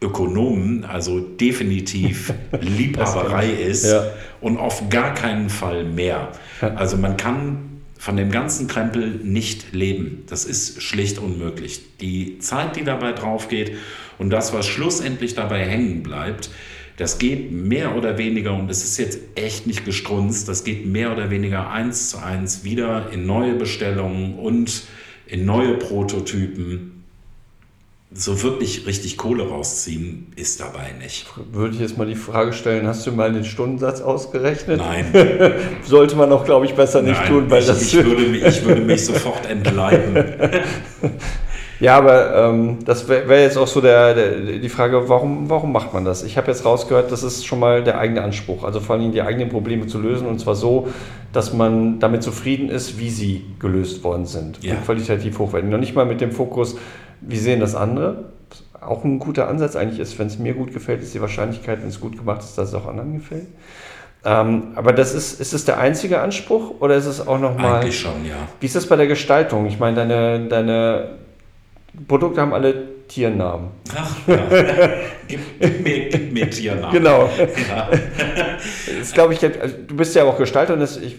Ökonomen 0.01 0.83
also 0.83 1.21
definitiv 1.21 2.33
Liebhaberei 2.59 3.49
ist 3.49 3.85
ja. 3.85 4.11
und 4.41 4.57
auf 4.57 4.89
gar 4.89 5.13
keinen 5.13 5.49
Fall 5.49 5.85
mehr. 5.85 6.31
Also 6.75 6.97
man 6.97 7.17
kann 7.17 7.81
von 7.97 8.17
dem 8.17 8.31
ganzen 8.31 8.67
Krempel 8.67 9.11
nicht 9.23 9.73
leben. 9.73 10.23
Das 10.27 10.43
ist 10.43 10.81
schlicht 10.81 11.19
unmöglich. 11.19 11.81
Die 12.01 12.39
Zeit, 12.39 12.75
die 12.75 12.83
dabei 12.83 13.13
drauf 13.13 13.47
geht 13.47 13.77
und 14.17 14.29
das, 14.29 14.53
was 14.53 14.67
schlussendlich 14.67 15.35
dabei 15.35 15.65
hängen 15.65 16.03
bleibt, 16.03 16.49
das 16.97 17.17
geht 17.17 17.51
mehr 17.51 17.95
oder 17.95 18.17
weniger, 18.17 18.53
und 18.53 18.69
es 18.69 18.83
ist 18.83 18.97
jetzt 18.97 19.19
echt 19.35 19.67
nicht 19.67 19.85
gestrunzt, 19.85 20.49
das 20.49 20.63
geht 20.65 20.85
mehr 20.85 21.13
oder 21.13 21.31
weniger 21.31 21.71
eins 21.71 22.09
zu 22.09 22.17
eins 22.17 22.65
wieder 22.65 23.09
in 23.11 23.25
neue 23.25 23.55
Bestellungen 23.55 24.35
und 24.35 24.83
in 25.25 25.45
neue 25.45 25.75
Prototypen. 25.75 26.89
So 28.15 28.43
wirklich 28.43 28.85
richtig 28.85 29.17
Kohle 29.17 29.49
rausziehen 29.49 30.33
ist 30.35 30.59
dabei 30.59 30.91
nicht. 30.99 31.25
Würde 31.51 31.73
ich 31.73 31.81
jetzt 31.81 31.97
mal 31.97 32.05
die 32.05 32.15
Frage 32.15 32.53
stellen, 32.53 32.85
hast 32.85 33.07
du 33.07 33.11
mal 33.11 33.33
den 33.33 33.43
Stundensatz 33.43 34.01
ausgerechnet? 34.01 34.77
Nein. 34.77 35.07
Sollte 35.83 36.15
man 36.15 36.31
auch, 36.31 36.45
glaube 36.45 36.67
ich, 36.67 36.75
besser 36.75 37.01
nicht 37.01 37.19
Nein, 37.19 37.27
tun, 37.27 37.49
weil 37.49 37.61
ich, 37.61 37.67
das. 37.67 37.81
Ich 37.81 37.95
würde, 37.95 38.23
ich 38.23 38.65
würde 38.65 38.81
mich 38.81 39.03
sofort 39.05 39.45
entleiden. 39.49 40.15
Ja, 41.83 41.97
aber 41.97 42.33
ähm, 42.33 42.77
das 42.85 43.09
wäre 43.09 43.27
wär 43.27 43.41
jetzt 43.41 43.57
auch 43.57 43.67
so 43.67 43.81
der, 43.81 44.13
der, 44.13 44.31
die 44.57 44.69
Frage, 44.69 45.09
warum, 45.09 45.49
warum 45.49 45.73
macht 45.73 45.93
man 45.93 46.05
das? 46.05 46.23
Ich 46.23 46.37
habe 46.37 46.47
jetzt 46.47 46.63
rausgehört, 46.63 47.11
das 47.11 47.23
ist 47.23 47.45
schon 47.45 47.59
mal 47.59 47.83
der 47.83 47.97
eigene 47.97 48.21
Anspruch, 48.21 48.63
also 48.63 48.79
vor 48.79 48.95
allem 48.95 49.11
die 49.11 49.21
eigenen 49.21 49.49
Probleme 49.49 49.85
zu 49.85 49.99
lösen 49.99 50.25
und 50.25 50.39
zwar 50.39 50.55
so, 50.55 50.87
dass 51.33 51.51
man 51.51 51.99
damit 51.99 52.23
zufrieden 52.23 52.69
ist, 52.69 52.99
wie 52.99 53.09
sie 53.09 53.43
gelöst 53.59 54.01
worden 54.05 54.25
sind 54.25 54.63
ja. 54.63 54.75
und 54.75 54.85
qualitativ 54.85 55.37
hochwertig. 55.39 55.69
Noch 55.69 55.77
nicht 55.77 55.93
mal 55.93 56.05
mit 56.05 56.21
dem 56.21 56.31
Fokus, 56.31 56.77
wie 57.19 57.35
sehen 57.35 57.59
das 57.59 57.75
andere? 57.75 58.29
Auch 58.79 59.03
ein 59.03 59.19
guter 59.19 59.49
Ansatz 59.49 59.75
eigentlich 59.75 59.99
ist, 59.99 60.17
wenn 60.17 60.27
es 60.27 60.39
mir 60.39 60.53
gut 60.53 60.73
gefällt, 60.73 61.01
ist 61.01 61.13
die 61.13 61.19
Wahrscheinlichkeit, 61.19 61.81
wenn 61.81 61.89
es 61.89 61.99
gut 61.99 62.17
gemacht 62.17 62.43
ist, 62.43 62.57
dass 62.57 62.69
es 62.69 62.75
auch 62.75 62.87
anderen 62.87 63.15
gefällt. 63.15 63.47
Ähm, 64.23 64.67
aber 64.75 64.93
das 64.93 65.13
ist, 65.13 65.41
ist 65.41 65.53
es 65.53 65.65
der 65.65 65.79
einzige 65.79 66.21
Anspruch 66.21 66.79
oder 66.79 66.95
ist 66.95 67.07
es 67.07 67.27
auch 67.27 67.39
nochmal. 67.39 67.81
Eigentlich 67.81 67.99
schon, 67.99 68.25
ja. 68.25 68.35
Wie 68.61 68.67
ist 68.67 68.75
das 68.77 68.85
bei 68.85 68.95
der 68.95 69.07
Gestaltung? 69.07 69.65
Ich 69.65 69.79
meine, 69.79 69.97
deine, 69.97 70.47
deine 70.47 71.22
Produkte 72.07 72.41
haben 72.41 72.53
alle 72.53 73.07
Tiernamen. 73.07 73.69
Ach, 73.95 74.15
ja. 74.27 74.37
gib, 75.27 75.39
gib, 75.59 75.83
mir, 75.83 76.09
gib 76.09 76.33
mir 76.33 76.49
Tiernamen. 76.49 76.91
Genau. 76.91 77.29
Ja. 77.69 77.89
das 78.99 79.11
glaube 79.11 79.33
ich, 79.33 79.43
also, 79.43 79.75
du 79.87 79.95
bist 79.95 80.15
ja 80.15 80.23
auch 80.23 80.37
Gestalter 80.37 80.73
und 80.73 80.79
das, 80.79 80.97
ich, 80.97 81.17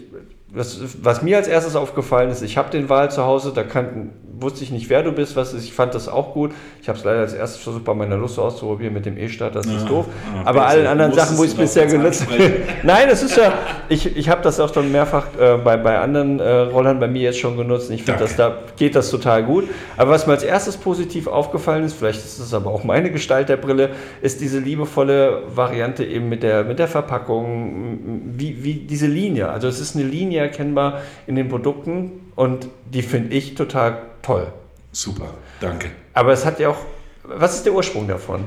was, 0.49 0.81
was, 1.03 1.23
mir 1.23 1.37
als 1.37 1.49
erstes 1.49 1.77
aufgefallen 1.77 2.31
ist, 2.31 2.43
ich 2.43 2.57
habe 2.57 2.71
den 2.71 2.89
Wahl 2.89 3.11
zu 3.11 3.25
Hause, 3.25 3.53
da 3.55 3.63
kann, 3.63 4.11
wusste 4.41 4.65
ich 4.65 4.71
nicht, 4.71 4.89
wer 4.91 5.03
du 5.03 5.13
bist, 5.13 5.37
was 5.37 5.53
ist. 5.53 5.65
Ich 5.65 5.73
fand 5.73 5.95
das 5.95 6.09
auch 6.09 6.33
gut. 6.33 6.53
Ich 6.81 6.89
habe 6.89 6.99
es 6.99 7.05
leider 7.05 7.21
als 7.21 7.35
erstes 7.35 7.63
versucht, 7.63 7.85
bei 7.85 7.95
meiner 7.95 8.17
Lust 8.17 8.39
auszuprobieren 8.39 8.95
mit 8.95 9.07
dem 9.07 9.17
E-Start, 9.17 9.55
das 9.55 9.67
ja, 9.67 9.77
ist 9.77 9.89
doof. 9.89 10.07
Ja, 10.35 10.43
Aber 10.45 10.67
allen 10.67 10.87
anderen 10.87 11.13
Sachen, 11.13 11.39
wo 11.39 11.45
ich 11.45 11.51
es 11.51 11.57
bisher 11.57 11.87
genutzt 11.87 12.27
habe. 12.29 12.51
Nein, 12.83 13.09
es 13.11 13.23
ist 13.23 13.37
ja, 13.37 13.53
ich, 13.89 14.17
ich 14.17 14.29
habe 14.29 14.43
das 14.43 14.61
auch 14.61 14.73
schon 14.73 14.91
mehrfach 14.91 15.27
äh, 15.39 15.57
bei, 15.59 15.77
bei 15.77 15.99
anderen 15.99 16.41
äh, 16.41 16.51
Rollern 16.51 17.01
bei 17.01 17.09
mir 17.09 17.23
jetzt 17.23 17.39
schon 17.39 17.57
genutzt. 17.57 17.91
Ich 17.91 18.03
finde, 18.03 18.27
da 18.37 18.59
geht 18.77 18.95
das 18.95 19.11
total 19.11 19.45
gut. 19.45 19.69
Aber 19.97 20.11
was 20.11 20.27
mir 20.27 20.33
als 20.33 20.43
erstes 20.43 20.77
positiv 20.77 21.27
aufgefallen 21.27 21.85
ist, 21.85 21.95
vielleicht 21.95 22.19
ist 22.19 22.39
es 22.39 22.55
aber 22.55 22.71
auch 22.71 22.85
meine 22.85 23.11
Gestalt 23.11 23.49
der 23.49 23.57
Brille, 23.57 23.91
ist 24.23 24.41
diese 24.41 24.59
liebevolle 24.59 25.43
Variante 25.55 26.05
eben 26.05 26.29
mit 26.29 26.43
der, 26.43 26.65
mit 26.65 26.79
der 26.79 26.89
Verpackung, 26.89 28.31
wie, 28.33 28.65
wie 28.65 28.75
diese 28.75 29.07
Linie. 29.07 29.49
Also 29.49 29.69
es 29.69 29.81
ist 29.81 29.97
eine 29.97 30.05
Linie 30.05 30.41
erkennbar 30.41 31.01
in 31.27 31.37
den 31.37 31.49
Produkten 31.49 32.13
und 32.37 32.69
die 32.93 33.03
finde 33.03 33.35
ich 33.35 33.55
total 33.55 33.99
toll. 34.25 34.53
Super, 34.93 35.35
danke. 35.61 35.91
Aber 36.13 36.33
es 36.33 36.45
hat 36.45 36.61
ja 36.61 36.71
auch, 36.71 36.79
was 37.25 37.57
ist 37.57 37.67
der 37.67 37.73
Ursprung 37.73 38.07
davon? 38.07 38.45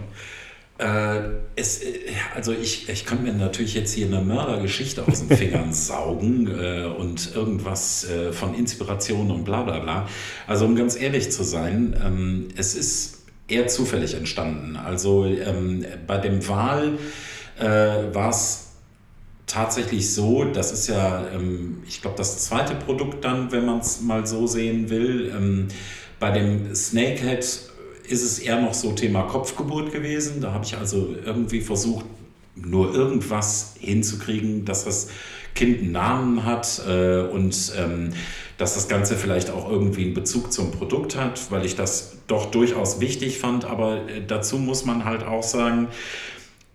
Äh, 0.78 1.21
es, 1.55 1.82
äh, 1.82 2.11
also 2.36 2.51
ich, 2.51 2.88
ich 2.88 3.05
kann 3.05 3.23
mir 3.23 3.34
natürlich 3.34 3.73
jetzt 3.73 3.93
hier 3.93 4.05
eine 4.05 4.21
Mördergeschichte 4.21 5.03
aus 5.07 5.28
den 5.28 5.36
Fingern 5.36 5.73
saugen 5.73 6.47
äh, 6.47 6.86
und 6.86 7.36
irgendwas 7.36 8.07
äh, 8.09 8.32
von 8.32 8.53
Inspiration 8.53 9.32
und 9.32 9.43
bla 9.43 9.63
bla 9.63 9.80
bla. 9.80 10.07
Also 10.45 10.65
um 10.65 10.75
ganz 10.75 10.95
ehrlich 10.95 11.32
zu 11.32 11.43
sein, 11.43 11.99
ähm, 12.05 12.49
es 12.55 12.75
ist 12.75 13.23
eher 13.47 13.67
zufällig 13.67 14.13
entstanden. 14.13 14.75
Also 14.75 15.25
ähm, 15.25 15.86
bei 16.05 16.17
dem 16.17 16.47
Wahl 16.47 16.99
äh, 17.59 17.65
war 18.13 18.30
es 18.30 18.66
tatsächlich 19.48 20.14
so, 20.14 20.43
das 20.43 20.72
ist 20.72 20.88
ja, 20.88 21.26
ähm, 21.34 21.82
ich 21.88 22.02
glaube, 22.02 22.18
das 22.18 22.38
zweite 22.45 22.76
Produkt 22.76 23.24
dann, 23.24 23.52
wenn 23.52 23.66
man 23.66 23.80
es 23.80 24.02
mal 24.02 24.28
so 24.28 24.45
sehen 24.45 24.89
will. 24.89 25.34
Ähm, 25.36 25.70
bei 26.20 26.32
dem 26.32 26.76
Snakehead 26.76 27.39
ist 27.39 28.24
es 28.24 28.39
eher 28.39 28.62
noch 28.62 28.74
so 28.74 28.91
Thema 28.91 29.24
Kopfgeburt 29.24 29.91
gewesen. 29.91 30.41
Da 30.41 30.54
habe 30.54 30.66
ich 30.66 30.78
also 30.78 31.16
irgendwie 31.26 31.62
versucht, 31.62 32.06
nur 32.56 32.93
irgendwas 32.93 33.76
hinzukriegen, 33.80 34.66
dass 34.66 34.86
das 34.86 35.10
Kind 35.56 35.80
einen 35.80 35.91
Namen 35.91 36.43
hat 36.43 36.82
äh, 36.88 37.22
und 37.22 37.74
ähm, 37.78 38.12
dass 38.58 38.74
das 38.74 38.88
Ganze 38.88 39.16
vielleicht 39.16 39.50
auch 39.50 39.70
irgendwie 39.70 40.06
einen 40.06 40.14
Bezug 40.14 40.52
zum 40.52 40.72
Produkt 40.72 41.16
hat, 41.16 41.52
weil 41.52 41.66
ich 41.66 41.76
das 41.76 42.18
doch 42.28 42.52
durchaus 42.52 43.00
wichtig 43.00 43.39
fand. 43.39 43.66
Aber 43.66 44.08
äh, 44.10 44.22
dazu 44.26 44.58
muss 44.58 44.86
man 44.86 45.06
halt 45.06 45.24
auch 45.24 45.43
sagen, 45.43 45.88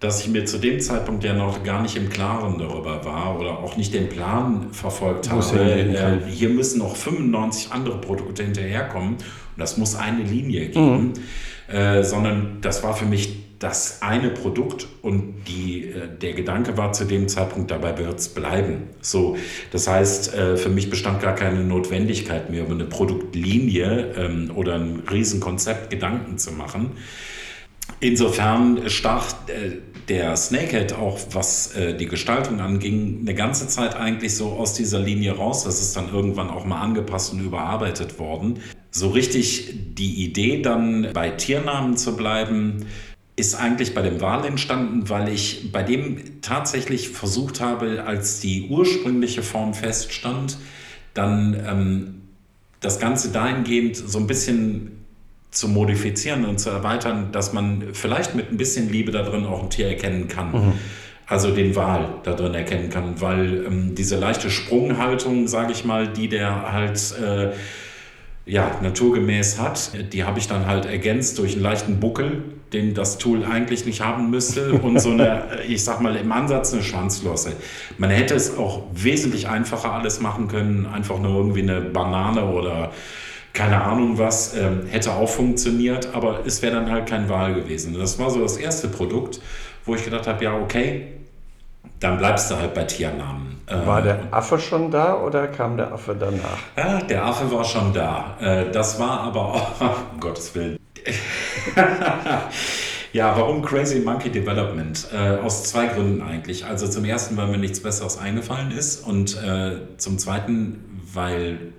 dass 0.03 0.21
ich 0.21 0.29
mir 0.29 0.45
zu 0.45 0.59
dem 0.59 0.81
Zeitpunkt 0.81 1.23
ja 1.23 1.33
noch 1.33 1.63
gar 1.63 1.81
nicht 1.81 1.97
im 1.97 2.11
Klaren 2.11 2.59
darüber 2.59 3.05
war 3.05 3.39
oder 3.39 3.61
auch 3.61 3.77
nicht 3.77 3.95
den 3.95 4.09
Plan 4.09 4.73
verfolgt 4.73 5.31
habe. 5.31 5.61
Äh, 5.61 6.29
hier 6.29 6.49
müssen 6.49 6.81
noch 6.81 6.97
95 6.97 7.71
andere 7.71 8.01
Produkte 8.01 8.43
hinterherkommen 8.43 9.15
und 9.15 9.21
das 9.57 9.79
muss 9.79 9.95
eine 9.95 10.25
Linie 10.25 10.71
geben, 10.71 11.13
mhm. 11.69 11.75
äh, 11.75 12.03
sondern 12.03 12.59
das 12.63 12.83
war 12.83 12.95
für 12.95 13.05
mich 13.05 13.43
das 13.61 14.03
eine 14.03 14.31
Produkt 14.31 14.89
und 15.03 15.45
die, 15.47 15.85
äh, 15.85 16.09
der 16.21 16.33
Gedanke 16.33 16.77
war 16.77 16.93
zu 16.93 17.05
dem 17.05 17.29
Zeitpunkt, 17.29 17.71
dabei 17.71 17.97
wird 17.97 18.19
es 18.19 18.29
bleiben. 18.29 18.89
So, 19.01 19.37
das 19.71 19.87
heißt, 19.87 20.35
äh, 20.35 20.57
für 20.57 20.69
mich 20.69 20.91
bestand 20.91 21.23
gar 21.23 21.37
keine 21.37 21.63
Notwendigkeit 21.63 22.51
mehr, 22.51 22.63
über 22.65 22.75
eine 22.75 22.87
Produktlinie 22.87 24.15
ähm, 24.17 24.51
oder 24.53 24.75
ein 24.75 25.05
Riesenkonzept 25.09 25.91
Gedanken 25.91 26.39
zu 26.39 26.51
machen. 26.51 26.91
Insofern 28.01 28.89
stach 28.89 29.33
äh, 29.47 29.77
der 30.09 30.37
Snakehead 30.37 30.93
auch, 30.95 31.19
was 31.33 31.75
äh, 31.75 31.97
die 31.97 32.07
Gestaltung 32.07 32.61
anging, 32.61 33.21
eine 33.21 33.35
ganze 33.35 33.69
Zeit 33.69 33.97
eigentlich 33.97 34.37
so 34.37 34.51
aus 34.53 34.75
dieser 34.75 34.99
Linie 34.99 35.37
raus. 35.37 35.65
Das 35.65 35.81
ist 35.81 35.97
dann 35.97 36.13
irgendwann 36.13 36.51
auch 36.51 36.65
mal 36.65 36.81
angepasst 36.81 37.33
und 37.33 37.41
überarbeitet 37.41 38.19
worden. 38.19 38.61
So 38.91 39.09
richtig 39.11 39.95
die 39.95 40.25
Idee 40.25 40.61
dann 40.61 41.09
bei 41.15 41.31
Tiernamen 41.31 41.97
zu 41.97 42.17
bleiben, 42.17 42.87
ist 43.37 43.55
eigentlich 43.55 43.95
bei 43.95 44.03
dem 44.03 44.21
Wal 44.21 44.45
entstanden, 44.45 45.09
weil 45.09 45.29
ich 45.29 45.73
bei 45.73 45.83
dem 45.83 46.43
tatsächlich 46.43 47.09
versucht 47.09 47.61
habe, 47.61 48.05
als 48.07 48.41
die 48.41 48.69
ursprüngliche 48.69 49.43
Form 49.43 49.73
feststand, 49.73 50.59
dann 51.15 51.55
ähm, 51.67 52.23
das 52.81 52.99
Ganze 52.99 53.31
dahingehend 53.31 53.97
so 53.97 54.19
ein 54.19 54.27
bisschen 54.27 55.02
zu 55.53 55.69
modifizieren 55.69 56.47
und 56.47 56.59
zu 56.59 56.71
erweitern, 56.71 57.29
dass 57.31 57.53
man 57.53 57.93
vielleicht 57.93 58.35
mit 58.35 58.51
ein 58.51 58.57
bisschen 58.57 58.91
Liebe 58.91 59.13
da 59.13 59.23
drin 59.23 59.45
auch 59.45 59.63
ein 59.63 59.71
Tier 59.71 59.87
erkennen 59.87 60.27
kann. 60.27 60.53
Mhm. 60.53 60.73
Also 61.27 61.55
den 61.55 61.77
Wal 61.77 62.09
da 62.25 62.33
drin 62.33 62.55
erkennen 62.55 62.91
kann, 62.91 63.21
weil 63.21 63.65
ähm, 63.67 63.95
diese 63.95 64.17
leichte 64.17 64.51
Sprunghaltung, 64.51 65.47
sage 65.47 65.73
ich 65.73 65.85
mal, 65.85 66.09
die 66.09 66.29
der 66.29 66.73
halt 66.73 66.99
äh, 67.23 67.53
ja, 68.45 68.73
naturgemäß 68.83 69.61
hat, 69.61 69.93
die 70.13 70.25
habe 70.25 70.39
ich 70.39 70.49
dann 70.49 70.67
halt 70.67 70.85
ergänzt 70.87 71.39
durch 71.39 71.53
einen 71.53 71.63
leichten 71.63 72.01
Buckel, 72.01 72.43
den 72.73 72.95
das 72.95 73.19
Tool 73.19 73.45
eigentlich 73.45 73.87
nicht 73.87 74.01
haben 74.01 74.31
müsste 74.31 74.73
und 74.83 75.01
so 75.01 75.11
eine, 75.11 75.45
ich 75.69 75.85
sag 75.85 76.01
mal, 76.01 76.17
im 76.17 76.33
Ansatz 76.33 76.73
eine 76.73 76.83
Schwanzflosse. 76.83 77.53
Man 77.99 78.11
hätte 78.11 78.35
es 78.35 78.57
auch 78.57 78.85
wesentlich 78.95 79.49
einfacher 79.49 79.93
alles 79.93 80.21
machen 80.21 80.49
können, 80.49 80.87
einfach 80.87 81.19
nur 81.19 81.37
irgendwie 81.37 81.63
eine 81.63 81.83
Banane 81.83 82.47
oder 82.47 82.91
keine 83.53 83.83
Ahnung 83.83 84.19
was, 84.19 84.57
ähm, 84.57 84.87
hätte 84.87 85.13
auch 85.13 85.29
funktioniert, 85.29 86.15
aber 86.15 86.41
es 86.47 86.63
wäre 86.63 86.75
dann 86.75 86.91
halt 86.91 87.07
kein 87.07 87.29
Wahl 87.29 87.55
gewesen. 87.55 87.97
Das 87.99 88.19
war 88.19 88.31
so 88.31 88.41
das 88.41 88.57
erste 88.57 88.89
Produkt, 88.89 89.41
wo 89.85 89.95
ich 89.95 90.05
gedacht 90.05 90.27
habe, 90.27 90.43
ja, 90.45 90.55
okay, 90.55 91.09
dann 92.01 92.19
bleibst 92.19 92.51
du 92.51 92.57
halt 92.57 92.75
bei 92.75 92.85
Tiernamen. 92.85 93.61
Äh, 93.67 93.87
war 93.87 94.03
der 94.03 94.19
Affe 94.31 94.59
schon 94.59 94.91
da 94.91 95.15
oder 95.15 95.49
kam 95.49 95.77
der 95.77 95.93
Affe 95.93 96.17
danach? 96.19 96.59
Ja, 96.77 97.01
der 97.01 97.25
Affe 97.25 97.51
war 97.53 97.65
schon 97.65 97.93
da. 97.93 98.37
Äh, 98.41 98.71
das 98.71 98.99
war 98.99 99.21
aber 99.21 99.41
auch, 99.41 99.81
um 100.13 100.21
Gottes 100.21 100.55
Willen. 100.55 100.79
ja, 103.13 103.37
warum 103.37 103.63
Crazy 103.63 104.01
Monkey 104.01 104.31
Development? 104.31 105.09
Äh, 105.13 105.39
aus 105.39 105.65
zwei 105.65 105.87
Gründen 105.87 106.23
eigentlich. 106.23 106.65
Also 106.65 106.89
zum 106.89 107.05
ersten, 107.05 107.37
weil 107.37 107.49
mir 107.49 107.59
nichts 107.59 107.81
Besseres 107.81 108.19
eingefallen 108.19 108.71
ist 108.71 109.07
und 109.07 109.39
zum 109.99 110.19
zweiten, 110.19 111.03
weil 111.13 111.73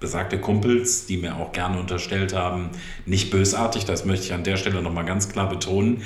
besagte 0.00 0.38
Kumpels, 0.38 1.06
die 1.06 1.16
mir 1.16 1.36
auch 1.36 1.52
gerne 1.52 1.78
unterstellt 1.78 2.34
haben, 2.34 2.70
nicht 3.06 3.30
bösartig, 3.30 3.84
das 3.84 4.04
möchte 4.04 4.26
ich 4.26 4.32
an 4.34 4.44
der 4.44 4.56
Stelle 4.56 4.82
nochmal 4.82 5.04
ganz 5.04 5.28
klar 5.28 5.48
betonen, 5.48 6.02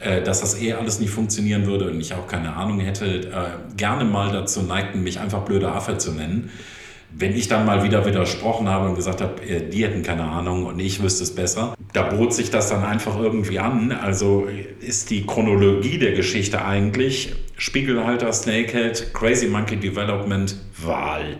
äh, 0.00 0.22
dass 0.22 0.40
das 0.40 0.60
eh 0.60 0.72
alles 0.72 1.00
nicht 1.00 1.10
funktionieren 1.10 1.66
würde 1.66 1.90
und 1.90 2.00
ich 2.00 2.14
auch 2.14 2.26
keine 2.26 2.54
Ahnung 2.56 2.80
hätte, 2.80 3.28
äh, 3.28 3.76
gerne 3.76 4.04
mal 4.04 4.32
dazu 4.32 4.62
neigten, 4.62 5.02
mich 5.02 5.20
einfach 5.20 5.42
blöder 5.42 5.74
Affe 5.74 5.98
zu 5.98 6.12
nennen. 6.12 6.50
Wenn 7.10 7.34
ich 7.34 7.48
dann 7.48 7.64
mal 7.64 7.84
wieder 7.84 8.04
widersprochen 8.04 8.68
habe 8.68 8.88
und 8.88 8.94
gesagt 8.94 9.20
habe, 9.20 9.42
äh, 9.42 9.68
die 9.68 9.84
hätten 9.84 10.02
keine 10.02 10.24
Ahnung 10.24 10.66
und 10.66 10.78
ich 10.78 11.02
wüsste 11.02 11.24
es 11.24 11.34
besser, 11.34 11.74
da 11.92 12.02
bot 12.02 12.32
sich 12.32 12.50
das 12.50 12.68
dann 12.68 12.84
einfach 12.84 13.18
irgendwie 13.18 13.58
an. 13.58 13.92
Also 13.92 14.46
ist 14.80 15.10
die 15.10 15.26
Chronologie 15.26 15.98
der 15.98 16.12
Geschichte 16.12 16.64
eigentlich 16.64 17.34
Spiegelhalter, 17.56 18.32
Snakehead, 18.32 19.12
Crazy 19.14 19.48
Monkey 19.48 19.76
Development, 19.76 20.56
Wahl. 20.80 21.38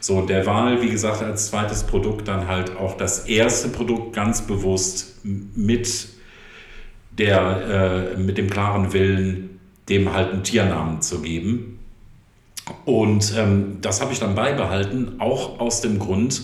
So, 0.00 0.22
der 0.22 0.46
Wahl, 0.46 0.80
wie 0.80 0.88
gesagt, 0.88 1.22
als 1.22 1.48
zweites 1.48 1.84
Produkt 1.84 2.26
dann 2.26 2.48
halt 2.48 2.74
auch 2.76 2.96
das 2.96 3.26
erste 3.26 3.68
Produkt 3.68 4.14
ganz 4.14 4.42
bewusst 4.42 5.18
mit 5.22 6.08
der, 7.18 8.14
äh, 8.16 8.18
mit 8.18 8.38
dem 8.38 8.48
klaren 8.48 8.94
Willen, 8.94 9.60
dem 9.90 10.12
halt 10.12 10.32
einen 10.32 10.42
Tiernamen 10.42 11.02
zu 11.02 11.20
geben. 11.20 11.78
Und 12.86 13.34
ähm, 13.36 13.78
das 13.82 14.00
habe 14.00 14.12
ich 14.12 14.20
dann 14.20 14.34
beibehalten, 14.34 15.16
auch 15.20 15.60
aus 15.60 15.82
dem 15.82 15.98
Grund, 15.98 16.42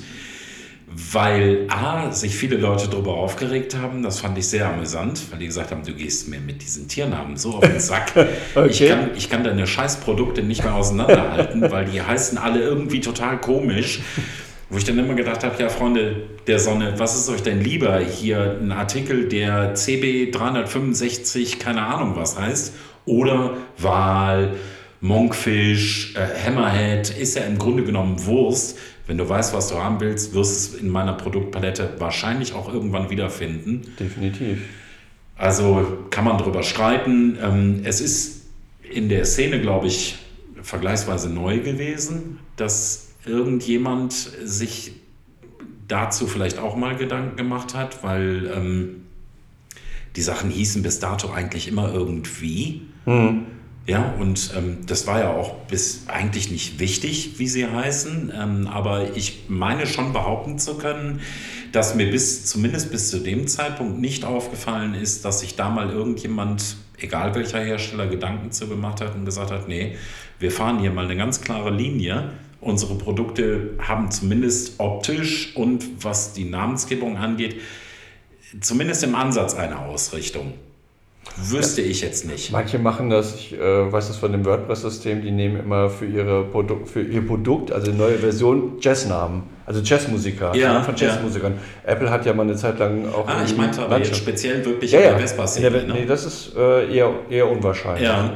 weil 0.98 1.66
A, 1.68 2.10
sich 2.10 2.34
viele 2.34 2.56
Leute 2.56 2.88
darüber 2.88 3.14
aufgeregt 3.14 3.76
haben, 3.76 4.02
das 4.02 4.20
fand 4.20 4.38
ich 4.38 4.48
sehr 4.48 4.66
amüsant, 4.66 5.30
weil 5.30 5.38
die 5.40 5.46
gesagt 5.46 5.70
haben, 5.70 5.84
du 5.84 5.92
gehst 5.92 6.28
mir 6.28 6.40
mit 6.40 6.62
diesen 6.62 6.88
Tiernamen 6.88 7.36
so 7.36 7.56
auf 7.56 7.60
den 7.60 7.80
Sack. 7.80 8.12
okay. 8.54 8.68
ich, 8.70 8.88
kann, 8.88 9.10
ich 9.14 9.30
kann 9.30 9.44
deine 9.44 9.66
Scheißprodukte 9.66 10.42
nicht 10.42 10.64
mehr 10.64 10.74
auseinanderhalten, 10.74 11.70
weil 11.70 11.84
die 11.84 12.00
heißen 12.00 12.38
alle 12.38 12.60
irgendwie 12.60 13.00
total 13.00 13.38
komisch. 13.38 14.00
Wo 14.70 14.78
ich 14.78 14.84
dann 14.84 14.98
immer 14.98 15.14
gedacht 15.14 15.44
habe, 15.44 15.62
ja 15.62 15.68
Freunde 15.68 16.22
der 16.46 16.58
Sonne, 16.58 16.94
was 16.96 17.14
ist 17.14 17.28
euch 17.28 17.42
denn 17.42 17.60
lieber? 17.60 18.00
Hier 18.00 18.58
ein 18.60 18.72
Artikel, 18.72 19.28
der 19.28 19.74
CB 19.74 20.32
365, 20.32 21.58
keine 21.58 21.82
Ahnung 21.82 22.14
was 22.16 22.38
heißt, 22.38 22.74
oder 23.04 23.58
Wal, 23.78 24.54
Monkfish, 25.00 26.14
äh, 26.16 26.48
Hammerhead, 26.48 27.10
ist 27.10 27.36
ja 27.36 27.42
im 27.42 27.58
Grunde 27.58 27.84
genommen 27.84 28.24
Wurst. 28.24 28.78
Wenn 29.06 29.18
du 29.18 29.28
weißt, 29.28 29.54
was 29.54 29.68
du 29.68 29.76
haben 29.76 30.00
willst, 30.00 30.34
wirst 30.34 30.72
du 30.72 30.76
es 30.76 30.82
in 30.82 30.88
meiner 30.88 31.12
Produktpalette 31.12 31.94
wahrscheinlich 31.98 32.54
auch 32.54 32.72
irgendwann 32.72 33.08
wiederfinden. 33.10 33.82
Definitiv. 33.98 34.58
Also 35.36 36.06
kann 36.10 36.24
man 36.24 36.38
darüber 36.38 36.62
streiten. 36.62 37.38
Ähm, 37.40 37.80
es 37.84 38.00
ist 38.00 38.46
in 38.82 39.08
der 39.08 39.24
Szene, 39.24 39.60
glaube 39.60 39.86
ich, 39.86 40.16
vergleichsweise 40.62 41.28
neu 41.30 41.60
gewesen, 41.60 42.38
dass 42.56 43.10
irgendjemand 43.24 44.12
sich 44.12 44.92
dazu 45.88 46.26
vielleicht 46.26 46.58
auch 46.58 46.76
mal 46.76 46.96
Gedanken 46.96 47.36
gemacht 47.36 47.74
hat, 47.74 48.02
weil 48.02 48.50
ähm, 48.52 49.02
die 50.16 50.22
Sachen 50.22 50.50
hießen 50.50 50.82
bis 50.82 50.98
dato 50.98 51.30
eigentlich 51.30 51.68
immer 51.68 51.92
irgendwie. 51.92 52.82
Mhm. 53.04 53.46
Ja, 53.86 54.14
und 54.18 54.52
ähm, 54.56 54.78
das 54.86 55.06
war 55.06 55.20
ja 55.20 55.30
auch 55.30 55.54
bis 55.68 56.08
eigentlich 56.08 56.50
nicht 56.50 56.80
wichtig, 56.80 57.38
wie 57.38 57.46
sie 57.46 57.66
heißen, 57.66 58.32
ähm, 58.36 58.66
aber 58.66 59.16
ich 59.16 59.44
meine 59.48 59.86
schon 59.86 60.12
behaupten 60.12 60.58
zu 60.58 60.76
können, 60.76 61.20
dass 61.70 61.94
mir 61.94 62.10
bis 62.10 62.46
zumindest 62.46 62.90
bis 62.90 63.10
zu 63.10 63.20
dem 63.20 63.46
Zeitpunkt 63.46 64.00
nicht 64.00 64.24
aufgefallen 64.24 64.94
ist, 64.94 65.24
dass 65.24 65.38
sich 65.38 65.54
da 65.54 65.70
mal 65.70 65.90
irgendjemand, 65.90 66.76
egal 66.98 67.36
welcher 67.36 67.60
Hersteller, 67.60 68.08
Gedanken 68.08 68.50
zu 68.50 68.66
gemacht 68.66 69.00
hat 69.00 69.14
und 69.14 69.24
gesagt 69.24 69.52
hat, 69.52 69.68
nee, 69.68 69.96
wir 70.40 70.50
fahren 70.50 70.80
hier 70.80 70.90
mal 70.90 71.04
eine 71.04 71.16
ganz 71.16 71.40
klare 71.40 71.70
Linie. 71.70 72.32
Unsere 72.60 72.96
Produkte 72.96 73.78
haben 73.78 74.10
zumindest 74.10 74.80
optisch 74.80 75.54
und 75.54 76.02
was 76.02 76.32
die 76.32 76.44
Namensgebung 76.44 77.18
angeht, 77.18 77.60
zumindest 78.60 79.04
im 79.04 79.14
Ansatz 79.14 79.54
eine 79.54 79.78
Ausrichtung. 79.78 80.54
Wüsste 81.36 81.82
ich 81.82 82.00
jetzt 82.00 82.26
nicht. 82.26 82.52
Manche 82.52 82.78
machen 82.78 83.10
das, 83.10 83.34
ich 83.34 83.52
äh, 83.52 83.92
weiß 83.92 84.08
das 84.08 84.16
von 84.16 84.32
dem 84.32 84.44
WordPress-System, 84.44 85.22
die 85.22 85.30
nehmen 85.30 85.58
immer 85.60 85.90
für, 85.90 86.06
ihre 86.06 86.44
Produ 86.44 86.86
für 86.86 87.02
ihr 87.02 87.26
Produkt, 87.26 87.72
also 87.72 87.90
eine 87.90 87.98
neue 87.98 88.18
Version, 88.18 88.78
Jazznamen. 88.80 89.42
Also 89.66 89.80
Jazzmusiker, 89.80 90.54
ja, 90.54 90.80
von 90.82 90.94
Jazzmusikern. 90.94 91.54
Ja. 91.84 91.92
Apple 91.92 92.08
hat 92.08 92.24
ja 92.24 92.32
mal 92.32 92.44
eine 92.44 92.54
Zeit 92.54 92.78
lang 92.78 93.06
auch. 93.12 93.26
Ah, 93.26 93.42
ich 93.44 93.56
meinte 93.56 93.82
aber 93.82 94.02
speziell 94.04 94.64
wirklich 94.64 94.92
ja, 94.92 95.00
der 95.00 95.18
Vespa-Szene. 95.18 95.70
Ne? 95.70 95.92
Nee, 95.92 96.06
das 96.06 96.24
ist 96.24 96.56
äh, 96.56 96.94
eher, 96.94 97.12
eher 97.28 97.50
unwahrscheinlich. 97.50 98.04
Ja. 98.04 98.34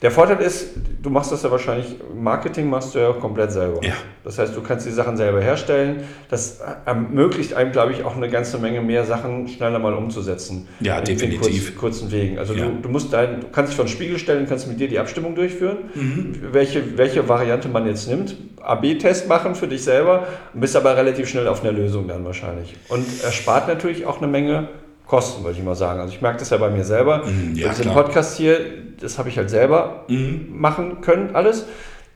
Der 0.00 0.12
Vorteil 0.12 0.40
ist, 0.40 0.76
du 1.02 1.10
machst 1.10 1.32
das 1.32 1.42
ja 1.42 1.50
wahrscheinlich, 1.50 1.96
Marketing 2.14 2.70
machst 2.70 2.94
du 2.94 3.00
ja 3.00 3.12
komplett 3.12 3.50
selber. 3.50 3.84
Ja. 3.84 3.94
Das 4.22 4.38
heißt, 4.38 4.56
du 4.56 4.60
kannst 4.62 4.86
die 4.86 4.92
Sachen 4.92 5.16
selber 5.16 5.40
herstellen. 5.40 6.04
Das 6.28 6.60
ermöglicht 6.86 7.54
einem, 7.54 7.72
glaube 7.72 7.92
ich, 7.92 8.04
auch 8.04 8.14
eine 8.14 8.28
ganze 8.28 8.58
Menge 8.58 8.80
mehr 8.80 9.04
Sachen 9.04 9.48
schneller 9.48 9.80
mal 9.80 9.94
umzusetzen. 9.94 10.68
Ja, 10.80 11.00
definitiv. 11.00 11.76
Kurz, 11.76 11.98
kurzen 11.98 12.12
Wegen. 12.12 12.38
Also 12.38 12.54
ja. 12.54 12.66
du, 12.66 12.82
du, 12.82 12.88
musst 12.88 13.12
dein, 13.12 13.40
du 13.40 13.48
kannst 13.48 13.72
dich 13.72 13.76
vor 13.76 13.86
den 13.86 13.90
Spiegel 13.90 14.18
stellen, 14.18 14.46
kannst 14.48 14.68
mit 14.68 14.78
dir 14.78 14.88
die 14.88 14.98
Abstimmung 15.00 15.34
durchführen, 15.34 15.78
mhm. 15.94 16.38
welche, 16.52 16.96
welche 16.96 17.28
Variante 17.28 17.68
man 17.68 17.86
jetzt 17.86 18.08
nimmt. 18.08 18.36
AB-Test 18.62 19.28
machen 19.28 19.54
für 19.54 19.66
dich 19.66 19.82
selber, 19.82 20.26
bist 20.54 20.76
aber 20.76 20.96
relativ 20.96 21.28
schnell 21.28 21.48
auf 21.48 21.62
einer 21.64 21.72
Lösung 21.72 22.06
dann 22.06 22.24
wahrscheinlich. 22.24 22.76
Und 22.88 23.06
erspart 23.24 23.66
natürlich 23.66 24.06
auch 24.06 24.18
eine 24.18 24.26
Menge 24.26 24.68
Kosten, 25.08 25.42
würde 25.42 25.58
ich 25.58 25.64
mal 25.64 25.74
sagen. 25.74 26.00
Also 26.00 26.14
ich 26.14 26.20
merke 26.20 26.38
das 26.38 26.50
ja 26.50 26.58
bei 26.58 26.70
mir 26.70 26.84
selber. 26.84 27.24
Mhm, 27.26 27.56
ja, 27.56 27.72
den 27.72 27.92
Podcast 27.92 28.36
hier, 28.36 28.60
das 29.00 29.18
habe 29.18 29.30
ich 29.30 29.38
halt 29.38 29.50
selber 29.50 30.04
mhm. 30.08 30.48
machen 30.50 31.00
können, 31.00 31.34
alles. 31.34 31.64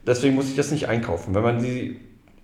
Deswegen 0.05 0.35
muss 0.35 0.47
ich 0.47 0.55
das 0.55 0.71
nicht 0.71 0.87
einkaufen. 0.87 1.33
Wenn 1.33 1.43
man 1.43 1.61
die 1.61 1.99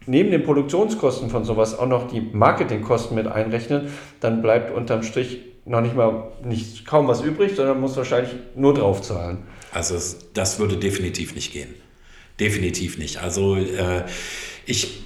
neben 0.08 0.32
den 0.32 0.44
Produktionskosten 0.44 1.30
von 1.30 1.46
sowas 1.46 1.78
auch 1.78 1.86
noch 1.86 2.08
die 2.12 2.22
Marketingkosten 2.22 3.16
mit 3.16 3.28
einrechnet, 3.28 3.90
dann 4.22 4.42
bleibt 4.42 4.76
unterm 4.76 5.04
Strich 5.04 5.42
noch 5.66 5.82
nicht 5.82 5.96
mal 5.96 6.32
nicht 6.44 6.84
kaum 6.86 7.08
was 7.08 7.22
übrig, 7.22 7.56
sondern 7.56 7.80
muss 7.80 7.96
wahrscheinlich 7.96 8.32
nur 8.56 8.74
drauf 8.74 9.04
zahlen. 9.04 9.44
Also 9.72 9.96
das 10.34 10.58
würde 10.58 10.78
definitiv 10.78 11.36
nicht 11.36 11.54
gehen. 11.54 11.76
Definitiv 12.40 12.98
nicht. 12.98 13.22
Also 13.22 13.56
äh, 13.56 14.04
ich 14.66 15.04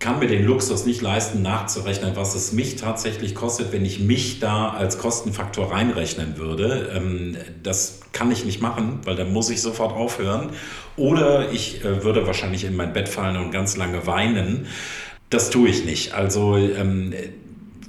kann 0.00 0.18
mir 0.18 0.26
den 0.26 0.46
Luxus 0.46 0.86
nicht 0.86 1.02
leisten, 1.02 1.42
nachzurechnen, 1.42 2.16
was 2.16 2.34
es 2.34 2.52
mich 2.52 2.76
tatsächlich 2.76 3.34
kostet, 3.34 3.70
wenn 3.70 3.84
ich 3.84 4.00
mich 4.00 4.40
da 4.40 4.70
als 4.70 4.98
Kostenfaktor 4.98 5.70
reinrechnen 5.70 6.38
würde. 6.38 6.90
Ähm, 6.96 7.36
das 7.62 8.00
kann 8.12 8.32
ich 8.32 8.46
nicht 8.46 8.62
machen, 8.62 9.00
weil 9.04 9.14
dann 9.14 9.30
muss 9.30 9.50
ich 9.50 9.60
sofort 9.60 9.92
aufhören. 9.92 10.50
Oder 10.96 11.52
ich 11.52 11.84
äh, 11.84 12.02
würde 12.02 12.26
wahrscheinlich 12.26 12.64
in 12.64 12.76
mein 12.76 12.94
Bett 12.94 13.10
fallen 13.10 13.36
und 13.36 13.50
ganz 13.50 13.76
lange 13.76 14.06
weinen. 14.06 14.66
Das 15.28 15.50
tue 15.50 15.68
ich 15.68 15.84
nicht. 15.84 16.14
Also 16.14 16.56
ähm, 16.56 17.12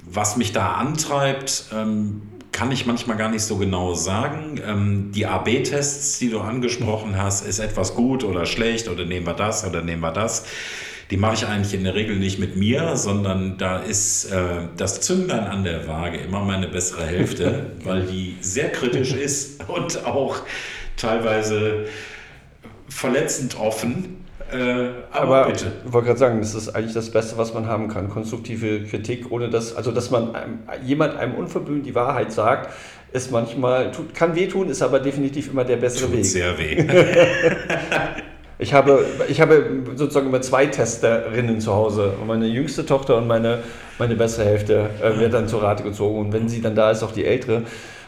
was 0.04 0.36
mich 0.36 0.52
da 0.52 0.72
antreibt, 0.72 1.64
ähm, 1.74 2.20
kann 2.52 2.70
ich 2.70 2.84
manchmal 2.84 3.16
gar 3.16 3.30
nicht 3.30 3.44
so 3.44 3.56
genau 3.56 3.94
sagen. 3.94 5.10
die 5.14 5.24
AB-Tests, 5.24 6.18
die 6.18 6.28
du 6.28 6.40
angesprochen 6.40 7.16
hast, 7.16 7.46
ist 7.46 7.60
etwas 7.60 7.94
gut 7.94 8.24
oder 8.24 8.44
schlecht 8.44 8.88
oder 8.88 9.06
nehmen 9.06 9.24
wir 9.24 9.32
das 9.32 9.66
oder 9.66 9.80
nehmen 9.80 10.02
wir 10.02 10.12
das 10.12 10.44
die 11.12 11.18
mache 11.18 11.34
ich 11.34 11.46
eigentlich 11.46 11.74
in 11.74 11.84
der 11.84 11.94
Regel 11.94 12.16
nicht 12.16 12.38
mit 12.38 12.56
mir, 12.56 12.96
sondern 12.96 13.58
da 13.58 13.76
ist 13.80 14.32
äh, 14.32 14.62
das 14.78 15.02
Zünglein 15.02 15.40
an 15.40 15.62
der 15.62 15.86
Waage 15.86 16.16
immer 16.16 16.40
meine 16.40 16.68
bessere 16.68 17.04
Hälfte, 17.04 17.66
weil 17.84 18.04
die 18.04 18.38
sehr 18.40 18.72
kritisch 18.72 19.12
ist 19.12 19.68
und 19.68 20.06
auch 20.06 20.36
teilweise 20.96 21.84
verletzend 22.88 23.60
offen. 23.60 24.24
Äh, 24.50 24.56
aber, 25.10 25.42
aber, 25.42 25.46
bitte. 25.50 25.72
Ich 25.84 25.92
wollte 25.92 26.06
gerade 26.06 26.18
sagen, 26.18 26.38
das 26.40 26.54
ist 26.54 26.70
eigentlich 26.70 26.94
das 26.94 27.10
Beste, 27.10 27.36
was 27.36 27.52
man 27.52 27.66
haben 27.66 27.88
kann. 27.88 28.08
Konstruktive 28.08 28.84
Kritik, 28.84 29.30
ohne 29.30 29.50
dass, 29.50 29.76
also 29.76 29.92
dass 29.92 30.10
man 30.10 30.34
einem, 30.34 30.60
jemand 30.82 31.16
einem 31.18 31.34
unverblümt 31.34 31.84
die 31.84 31.94
Wahrheit 31.94 32.32
sagt, 32.32 32.72
ist 33.12 33.30
manchmal, 33.30 33.90
tut, 33.90 34.14
kann 34.14 34.34
wehtun, 34.34 34.70
ist 34.70 34.80
aber 34.80 34.98
definitiv 34.98 35.50
immer 35.52 35.64
der 35.64 35.76
bessere 35.76 36.06
Tut 36.06 36.16
Weg. 36.16 36.24
sehr 36.24 36.56
weh. 36.56 36.86
Ich 38.62 38.72
habe, 38.72 39.04
ich 39.28 39.40
habe 39.40 39.64
sozusagen 39.96 40.28
immer 40.28 40.40
zwei 40.40 40.66
Testerinnen 40.66 41.60
zu 41.60 41.74
Hause. 41.74 42.12
Und 42.20 42.28
meine 42.28 42.46
jüngste 42.46 42.86
Tochter 42.86 43.16
und 43.16 43.26
meine, 43.26 43.58
meine 43.98 44.14
bessere 44.14 44.44
Hälfte 44.44 44.88
äh, 45.02 45.18
wird 45.18 45.34
dann 45.34 45.48
zur 45.48 45.62
Rate 45.62 45.82
gezogen. 45.82 46.20
Und 46.20 46.32
wenn 46.32 46.48
sie 46.48 46.62
dann 46.62 46.76
da 46.76 46.92
ist, 46.92 47.02
auch 47.02 47.10
die 47.10 47.24
ältere. 47.24 47.64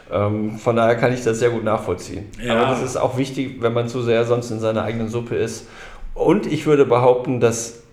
Ähm, 0.09 0.57
von 0.57 0.77
daher 0.77 0.95
kann 0.95 1.13
ich 1.13 1.23
das 1.23 1.39
sehr 1.39 1.49
gut 1.49 1.65
nachvollziehen. 1.65 2.25
Ja. 2.41 2.55
Aber 2.55 2.71
das 2.71 2.83
ist 2.83 2.95
auch 2.95 3.17
wichtig, 3.17 3.57
wenn 3.59 3.73
man 3.73 3.89
zu 3.89 4.01
sehr 4.01 4.23
sonst 4.23 4.49
in 4.49 4.59
seiner 4.61 4.83
eigenen 4.83 5.09
Suppe 5.09 5.35
ist. 5.35 5.67
Und 6.13 6.47
ich 6.47 6.65
würde 6.65 6.85
behaupten, 6.85 7.41
dass 7.41 7.83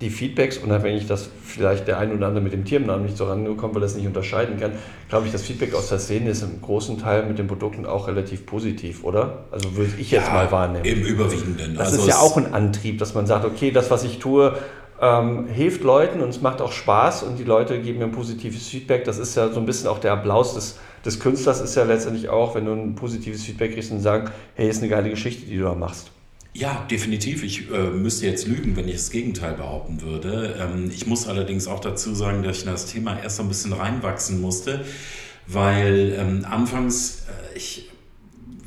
die 0.00 0.10
Feedbacks, 0.10 0.58
unabhängig, 0.58 1.06
dass 1.06 1.28
vielleicht 1.44 1.86
der 1.86 1.98
ein 1.98 2.12
oder 2.12 2.26
andere 2.26 2.42
mit 2.42 2.52
dem 2.52 2.64
Tiernamen 2.64 3.04
nicht 3.04 3.16
so 3.16 3.26
rangekommen, 3.26 3.74
weil 3.76 3.82
er 3.82 3.86
es 3.86 3.94
nicht 3.94 4.06
unterscheiden 4.06 4.58
kann, 4.58 4.72
glaube 5.08 5.26
ich, 5.26 5.32
das 5.32 5.42
Feedback 5.42 5.72
aus 5.74 5.88
der 5.88 6.00
Szene 6.00 6.30
ist 6.30 6.42
im 6.42 6.60
großen 6.60 6.98
Teil 6.98 7.24
mit 7.26 7.38
den 7.38 7.46
Produkten 7.46 7.86
auch 7.86 8.08
relativ 8.08 8.44
positiv, 8.44 9.04
oder? 9.04 9.44
Also 9.52 9.76
würde 9.76 9.92
ich 9.98 10.10
jetzt 10.10 10.26
ja, 10.26 10.32
mal 10.32 10.50
wahrnehmen. 10.50 10.84
Im 10.84 11.02
Überwiegenden. 11.02 11.76
Das 11.76 11.92
also 11.92 12.02
ist 12.02 12.08
ja 12.08 12.18
auch 12.18 12.36
ein 12.36 12.52
Antrieb, 12.52 12.98
dass 12.98 13.14
man 13.14 13.26
sagt, 13.26 13.44
okay, 13.44 13.70
das, 13.70 13.90
was 13.90 14.02
ich 14.02 14.18
tue, 14.18 14.56
ähm, 15.00 15.46
hilft 15.46 15.82
Leuten 15.84 16.20
und 16.20 16.28
es 16.30 16.40
macht 16.40 16.60
auch 16.60 16.72
Spaß 16.72 17.22
und 17.22 17.38
die 17.38 17.44
Leute 17.44 17.80
geben 17.80 17.98
mir 17.98 18.06
ein 18.06 18.12
positives 18.12 18.66
Feedback. 18.66 19.04
Das 19.04 19.18
ist 19.18 19.36
ja 19.36 19.48
so 19.50 19.60
ein 19.60 19.66
bisschen 19.66 19.88
auch 19.88 19.98
der 19.98 20.12
Applaus 20.12 20.54
des, 20.54 20.78
des 21.04 21.20
Künstlers, 21.20 21.60
ist 21.60 21.76
ja 21.76 21.84
letztendlich 21.84 22.28
auch, 22.28 22.56
wenn 22.56 22.64
du 22.64 22.72
ein 22.72 22.94
positives 22.96 23.44
Feedback 23.44 23.74
kriegst 23.74 23.92
und 23.92 24.00
sagst, 24.00 24.32
hey, 24.54 24.68
ist 24.68 24.78
eine 24.78 24.88
geile 24.88 25.10
Geschichte, 25.10 25.46
die 25.46 25.56
du 25.56 25.64
da 25.64 25.74
machst. 25.74 26.10
Ja, 26.56 26.86
definitiv. 26.88 27.42
Ich 27.42 27.68
äh, 27.68 27.90
müsste 27.90 28.26
jetzt 28.26 28.46
lügen, 28.46 28.76
wenn 28.76 28.86
ich 28.86 28.94
das 28.94 29.10
Gegenteil 29.10 29.54
behaupten 29.54 30.00
würde. 30.02 30.56
Ähm, 30.60 30.88
ich 30.94 31.04
muss 31.04 31.26
allerdings 31.26 31.66
auch 31.66 31.80
dazu 31.80 32.14
sagen, 32.14 32.44
dass 32.44 32.58
ich 32.58 32.64
in 32.64 32.70
das 32.70 32.86
Thema 32.86 33.18
erst 33.20 33.40
ein 33.40 33.48
bisschen 33.48 33.72
reinwachsen 33.72 34.40
musste, 34.40 34.84
weil 35.48 36.14
ähm, 36.16 36.46
anfangs, 36.48 37.24
äh, 37.26 37.58
ich, 37.58 37.90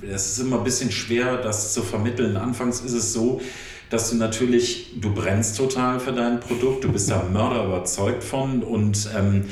es 0.01 0.33
ist 0.33 0.39
immer 0.39 0.57
ein 0.57 0.65
bisschen 0.65 0.91
schwer, 0.91 1.37
das 1.37 1.73
zu 1.73 1.81
vermitteln. 1.81 2.35
Anfangs 2.35 2.81
ist 2.81 2.91
es 2.91 3.13
so, 3.13 3.39
dass 3.89 4.09
du 4.09 4.17
natürlich, 4.17 4.99
du 4.99 5.13
brennst 5.13 5.55
total 5.55 6.01
für 6.01 6.11
dein 6.11 6.41
Produkt, 6.41 6.83
du 6.83 6.91
bist 6.91 7.09
da 7.09 7.23
Mörder 7.23 7.63
überzeugt 7.63 8.21
von 8.21 8.63
und 8.63 9.09
ähm, 9.17 9.45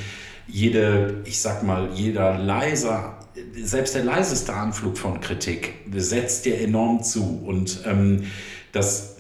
jede, 0.46 1.22
ich 1.24 1.40
sag 1.40 1.64
mal, 1.64 1.90
jeder 1.94 2.38
leiser 2.38 3.18
selbst 3.62 3.96
der 3.96 4.04
leiseste 4.04 4.54
Anflug 4.54 4.98
von 4.98 5.20
Kritik 5.20 5.74
setzt 5.96 6.46
dir 6.46 6.60
enorm 6.60 7.04
zu. 7.04 7.44
Und 7.46 7.82
ähm, 7.86 8.24
das, 8.72 9.16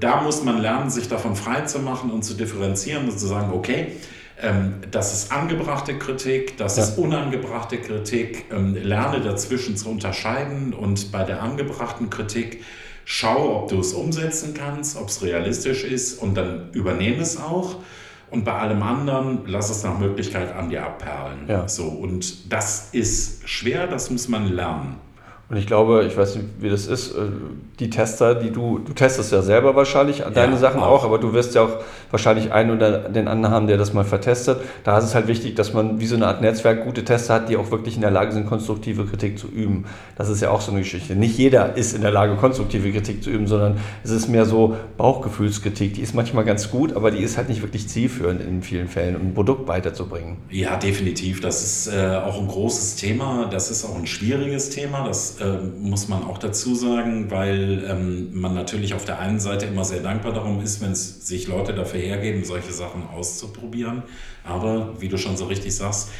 da 0.00 0.22
muss 0.22 0.42
man 0.42 0.58
lernen, 0.58 0.90
sich 0.90 1.08
davon 1.08 1.36
frei 1.36 1.62
zu 1.62 1.78
machen 1.78 2.10
und 2.10 2.22
zu 2.22 2.34
differenzieren 2.34 3.08
und 3.08 3.18
zu 3.18 3.26
sagen, 3.26 3.52
okay, 3.52 3.92
ähm, 4.40 4.74
das 4.90 5.14
ist 5.14 5.32
angebrachte 5.32 5.98
Kritik, 5.98 6.56
das 6.58 6.76
ja. 6.76 6.82
ist 6.82 6.98
unangebrachte 6.98 7.78
Kritik, 7.78 8.46
ähm, 8.50 8.74
lerne 8.74 9.20
dazwischen 9.20 9.76
zu 9.76 9.88
unterscheiden 9.88 10.74
und 10.74 11.10
bei 11.10 11.24
der 11.24 11.42
angebrachten 11.42 12.10
Kritik 12.10 12.62
schau, 13.04 13.62
ob 13.62 13.68
du 13.68 13.80
es 13.80 13.92
umsetzen 13.92 14.52
kannst, 14.52 14.96
ob 14.96 15.08
es 15.08 15.22
realistisch 15.22 15.84
ist 15.84 16.20
und 16.20 16.34
dann 16.34 16.70
übernehme 16.72 17.22
es 17.22 17.38
auch. 17.38 17.76
Und 18.30 18.44
bei 18.44 18.52
allem 18.52 18.82
anderen 18.82 19.40
lass 19.46 19.70
es 19.70 19.84
nach 19.84 19.98
Möglichkeit 19.98 20.54
an 20.54 20.68
dir 20.68 20.84
abperlen. 20.84 21.46
Ja. 21.48 21.68
So, 21.68 21.84
und 21.84 22.52
das 22.52 22.90
ist 22.92 23.48
schwer, 23.48 23.86
das 23.86 24.10
muss 24.10 24.28
man 24.28 24.46
lernen. 24.46 24.96
Und 25.48 25.58
ich 25.58 25.66
glaube, 25.68 26.04
ich 26.04 26.16
weiß 26.16 26.34
nicht, 26.36 26.46
wie 26.58 26.68
das 26.68 26.88
ist, 26.88 27.12
äh, 27.12 27.20
die 27.78 27.88
Tester, 27.88 28.34
die 28.34 28.50
du, 28.50 28.78
du 28.78 28.92
testest 28.94 29.30
ja 29.30 29.42
selber 29.42 29.76
wahrscheinlich 29.76 30.24
deine 30.34 30.54
ja, 30.54 30.58
Sachen 30.58 30.80
auch. 30.80 31.02
auch. 31.02 31.04
aber 31.04 31.18
du 31.18 31.32
wirst 31.34 31.54
ja 31.54 31.62
auch 31.62 31.78
wahrscheinlich 32.10 32.52
einen 32.52 32.72
oder 32.72 33.08
den 33.08 33.28
anderen 33.28 33.54
haben, 33.54 33.66
der 33.68 33.76
das 33.76 33.92
mal 33.92 34.04
vertestet. 34.04 34.58
Da 34.82 34.98
ist 34.98 35.04
es 35.04 35.14
halt 35.14 35.28
wichtig, 35.28 35.54
dass 35.54 35.72
man 35.72 36.00
wie 36.00 36.06
so 36.06 36.16
eine 36.16 36.26
Art 36.26 36.40
Netzwerk 36.40 36.84
gute 36.84 37.04
Tester 37.04 37.34
hat, 37.34 37.48
die 37.48 37.56
auch 37.56 37.70
wirklich 37.70 37.94
in 37.94 38.00
der 38.00 38.10
Lage 38.10 38.32
sind, 38.32 38.46
konstruktive 38.46 39.04
Kritik 39.04 39.38
zu 39.38 39.46
üben. 39.46 39.84
Das 40.16 40.28
ist 40.28 40.40
ja 40.40 40.50
auch 40.50 40.60
so 40.60 40.72
eine 40.72 40.80
Geschichte. 40.80 41.14
Nicht 41.14 41.38
jeder 41.38 41.76
ist 41.76 41.94
in 41.94 42.02
der 42.02 42.10
Lage, 42.10 42.34
konstruktive 42.34 42.90
Kritik 42.90 43.22
zu 43.22 43.30
üben, 43.30 43.46
sondern 43.46 43.78
es 44.02 44.10
ist 44.10 44.28
mehr 44.28 44.46
so 44.46 44.76
Bauchgefühlskritik. 44.96 45.94
Die 45.94 46.00
ist 46.00 46.14
manchmal 46.14 46.44
ganz 46.44 46.72
gut, 46.72 46.96
aber 46.96 47.12
die 47.12 47.22
ist 47.22 47.36
halt 47.36 47.48
nicht 47.48 47.62
wirklich 47.62 47.88
zielführend 47.88 48.40
in 48.40 48.62
vielen 48.62 48.88
Fällen, 48.88 49.14
um 49.14 49.28
ein 49.28 49.34
Produkt 49.34 49.68
weiterzubringen. 49.68 50.38
Ja, 50.50 50.76
definitiv. 50.76 51.40
Das 51.40 51.62
ist 51.62 51.94
äh, 51.94 52.16
auch 52.16 52.40
ein 52.40 52.48
großes 52.48 52.96
Thema. 52.96 53.48
Das 53.48 53.70
ist 53.70 53.84
auch 53.84 53.96
ein 53.96 54.08
schwieriges 54.08 54.70
Thema. 54.70 55.06
Das 55.06 55.35
äh, 55.40 55.58
muss 55.58 56.08
man 56.08 56.24
auch 56.24 56.38
dazu 56.38 56.74
sagen, 56.74 57.30
weil 57.30 57.84
ähm, 57.88 58.38
man 58.38 58.54
natürlich 58.54 58.94
auf 58.94 59.04
der 59.04 59.18
einen 59.18 59.40
Seite 59.40 59.66
immer 59.66 59.84
sehr 59.84 60.00
dankbar 60.00 60.32
darum 60.32 60.60
ist, 60.60 60.80
wenn 60.80 60.94
sich 60.94 61.48
Leute 61.48 61.74
dafür 61.74 62.00
hergeben, 62.00 62.44
solche 62.44 62.72
Sachen 62.72 63.08
auszuprobieren. 63.08 64.02
Aber 64.44 64.94
wie 65.00 65.08
du 65.08 65.18
schon 65.18 65.36
so 65.36 65.46
richtig 65.46 65.74
sagst, 65.74 66.10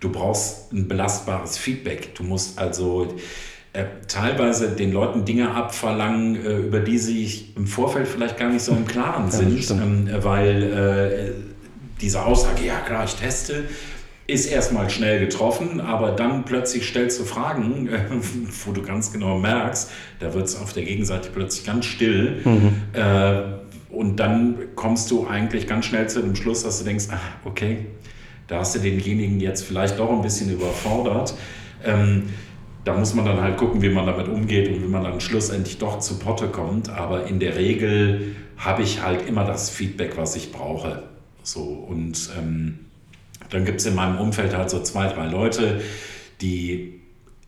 du 0.00 0.10
brauchst 0.10 0.72
ein 0.72 0.88
belastbares 0.88 1.56
Feedback. 1.56 2.14
Du 2.14 2.24
musst 2.24 2.58
also 2.58 3.14
äh, 3.72 3.84
teilweise 4.06 4.70
den 4.70 4.92
Leuten 4.92 5.24
Dinge 5.24 5.54
abverlangen, 5.54 6.36
äh, 6.36 6.58
über 6.58 6.80
die 6.80 6.98
sie 6.98 7.52
im 7.56 7.66
Vorfeld 7.66 8.06
vielleicht 8.06 8.36
gar 8.36 8.50
nicht 8.50 8.62
so 8.62 8.72
im 8.72 8.86
Klaren 8.86 9.30
sind, 9.30 9.66
ja, 9.66 9.76
ähm, 9.76 10.10
weil 10.20 10.62
äh, 10.62 11.52
diese 12.00 12.24
Aussage, 12.24 12.66
ja 12.66 12.80
klar, 12.80 13.04
ich 13.04 13.14
teste, 13.14 13.64
ist 14.32 14.46
erstmal 14.46 14.88
schnell 14.90 15.20
getroffen, 15.20 15.80
aber 15.80 16.12
dann 16.12 16.44
plötzlich 16.44 16.88
stellst 16.88 17.20
du 17.20 17.24
Fragen, 17.24 17.88
äh, 17.88 18.00
wo 18.64 18.72
du 18.72 18.82
ganz 18.82 19.12
genau 19.12 19.38
merkst, 19.38 19.90
da 20.20 20.32
wird 20.34 20.46
es 20.46 20.60
auf 20.60 20.72
der 20.72 20.84
Gegenseite 20.84 21.28
plötzlich 21.32 21.66
ganz 21.66 21.84
still. 21.84 22.40
Mhm. 22.44 22.74
Äh, 22.92 23.42
und 23.90 24.16
dann 24.16 24.56
kommst 24.74 25.10
du 25.10 25.26
eigentlich 25.26 25.66
ganz 25.66 25.84
schnell 25.84 26.08
zu 26.08 26.22
dem 26.22 26.34
Schluss, 26.34 26.62
dass 26.62 26.78
du 26.78 26.84
denkst, 26.84 27.06
ach, 27.10 27.20
okay, 27.44 27.86
da 28.48 28.60
hast 28.60 28.74
du 28.74 28.78
denjenigen 28.78 29.38
jetzt 29.38 29.64
vielleicht 29.64 29.98
doch 29.98 30.10
ein 30.10 30.22
bisschen 30.22 30.50
überfordert. 30.50 31.34
Ähm, 31.84 32.24
da 32.84 32.94
muss 32.94 33.14
man 33.14 33.24
dann 33.24 33.40
halt 33.40 33.58
gucken, 33.58 33.82
wie 33.82 33.90
man 33.90 34.06
damit 34.06 34.28
umgeht 34.28 34.68
und 34.68 34.82
wie 34.82 34.88
man 34.88 35.04
dann 35.04 35.20
schlussendlich 35.20 35.78
doch 35.78 35.98
zu 36.00 36.18
Potte 36.18 36.48
kommt. 36.48 36.88
Aber 36.88 37.26
in 37.26 37.38
der 37.38 37.56
Regel 37.56 38.34
habe 38.56 38.82
ich 38.82 39.02
halt 39.02 39.28
immer 39.28 39.44
das 39.44 39.70
Feedback, 39.70 40.16
was 40.16 40.36
ich 40.36 40.52
brauche. 40.52 41.02
So 41.42 41.62
und 41.62 42.30
ähm, 42.38 42.78
dann 43.52 43.64
gibt 43.64 43.80
es 43.80 43.86
in 43.86 43.94
meinem 43.94 44.18
Umfeld 44.18 44.56
halt 44.56 44.70
so 44.70 44.82
zwei, 44.82 45.08
drei 45.08 45.26
Leute, 45.26 45.80
die 46.40 47.02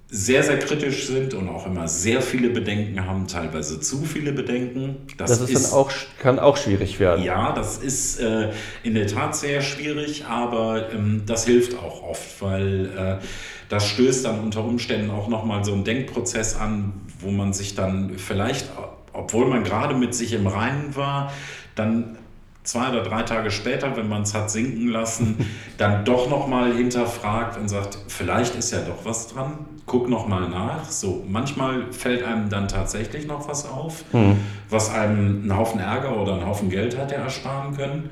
sehr, 0.09 0.45
sehr 0.45 0.61
kritisch 0.61 1.09
sind 1.09 1.35
und 1.35 1.49
auch 1.49 1.67
immer 1.67 1.89
sehr 1.89 2.23
viele 2.23 2.51
Bedenken 2.51 3.05
haben, 3.05 3.27
teilweise 3.27 3.81
zu 3.81 4.05
viele 4.05 4.33
Bedenken. 4.33 4.97
Das, 5.17 5.41
das 5.41 5.51
ist, 5.51 5.73
auch, 5.73 5.91
kann 6.21 6.39
auch 6.39 6.57
schwierig 6.57 7.01
werden. 7.01 7.25
Ja, 7.25 7.53
das 7.53 7.79
ist 7.79 8.21
äh, 8.21 8.51
in 8.85 8.95
der 8.95 9.09
Tat 9.09 9.35
sehr 9.35 9.61
schwierig, 9.61 10.27
aber 10.27 10.93
ähm, 10.93 11.23
das 11.27 11.47
hilft 11.47 11.77
auch 11.77 12.03
oft, 12.05 12.41
weil 12.41 12.91
äh, 12.97 13.25
das 13.69 13.89
stößt 13.89 14.27
dann 14.27 14.41
unter 14.41 14.63
Umständen 14.63 15.11
auch 15.11 15.27
nochmal 15.27 15.65
so 15.65 15.73
einen 15.73 15.83
Denkprozess 15.83 16.55
an, 16.55 16.93
wo 17.19 17.31
man 17.31 17.53
sich 17.53 17.75
dann 17.75 18.13
vielleicht, 18.17 18.69
obwohl 19.13 19.47
man 19.47 19.65
gerade 19.65 19.97
mit 19.97 20.15
sich 20.15 20.33
im 20.33 20.47
Reinen 20.47 20.95
war, 20.95 21.33
dann 21.75 22.19
zwei 22.65 22.89
oder 22.89 23.03
drei 23.03 23.23
Tage 23.23 23.51
später, 23.51 23.97
wenn 23.97 24.09
man 24.09 24.23
es 24.23 24.35
hat 24.35 24.51
sinken 24.51 24.89
lassen, 24.89 25.49
dann 25.79 26.05
doch 26.05 26.29
nochmal 26.29 26.73
hinterfragt 26.73 27.59
und 27.59 27.69
sagt, 27.69 27.99
vielleicht 28.09 28.57
ist 28.57 28.73
ja 28.73 28.81
doch 28.81 29.05
was 29.05 29.29
dran, 29.29 29.59
guck 29.87 30.09
nochmal 30.09 30.49
nach. 30.49 30.91
So, 30.91 31.23
manchmal 31.29 31.93
fällt 31.93 32.25
einem 32.25 32.49
dann 32.49 32.67
tatsächlich 32.67 33.27
noch 33.27 33.49
was 33.49 33.69
auf, 33.69 34.05
mhm. 34.13 34.37
was 34.71 34.91
einem 34.91 35.43
einen 35.43 35.57
Haufen 35.57 35.79
Ärger 35.79 36.17
oder 36.21 36.35
einen 36.35 36.47
Haufen 36.47 36.71
Geld 36.71 36.99
hätte 36.99 37.15
ersparen 37.15 37.77
können. 37.77 38.11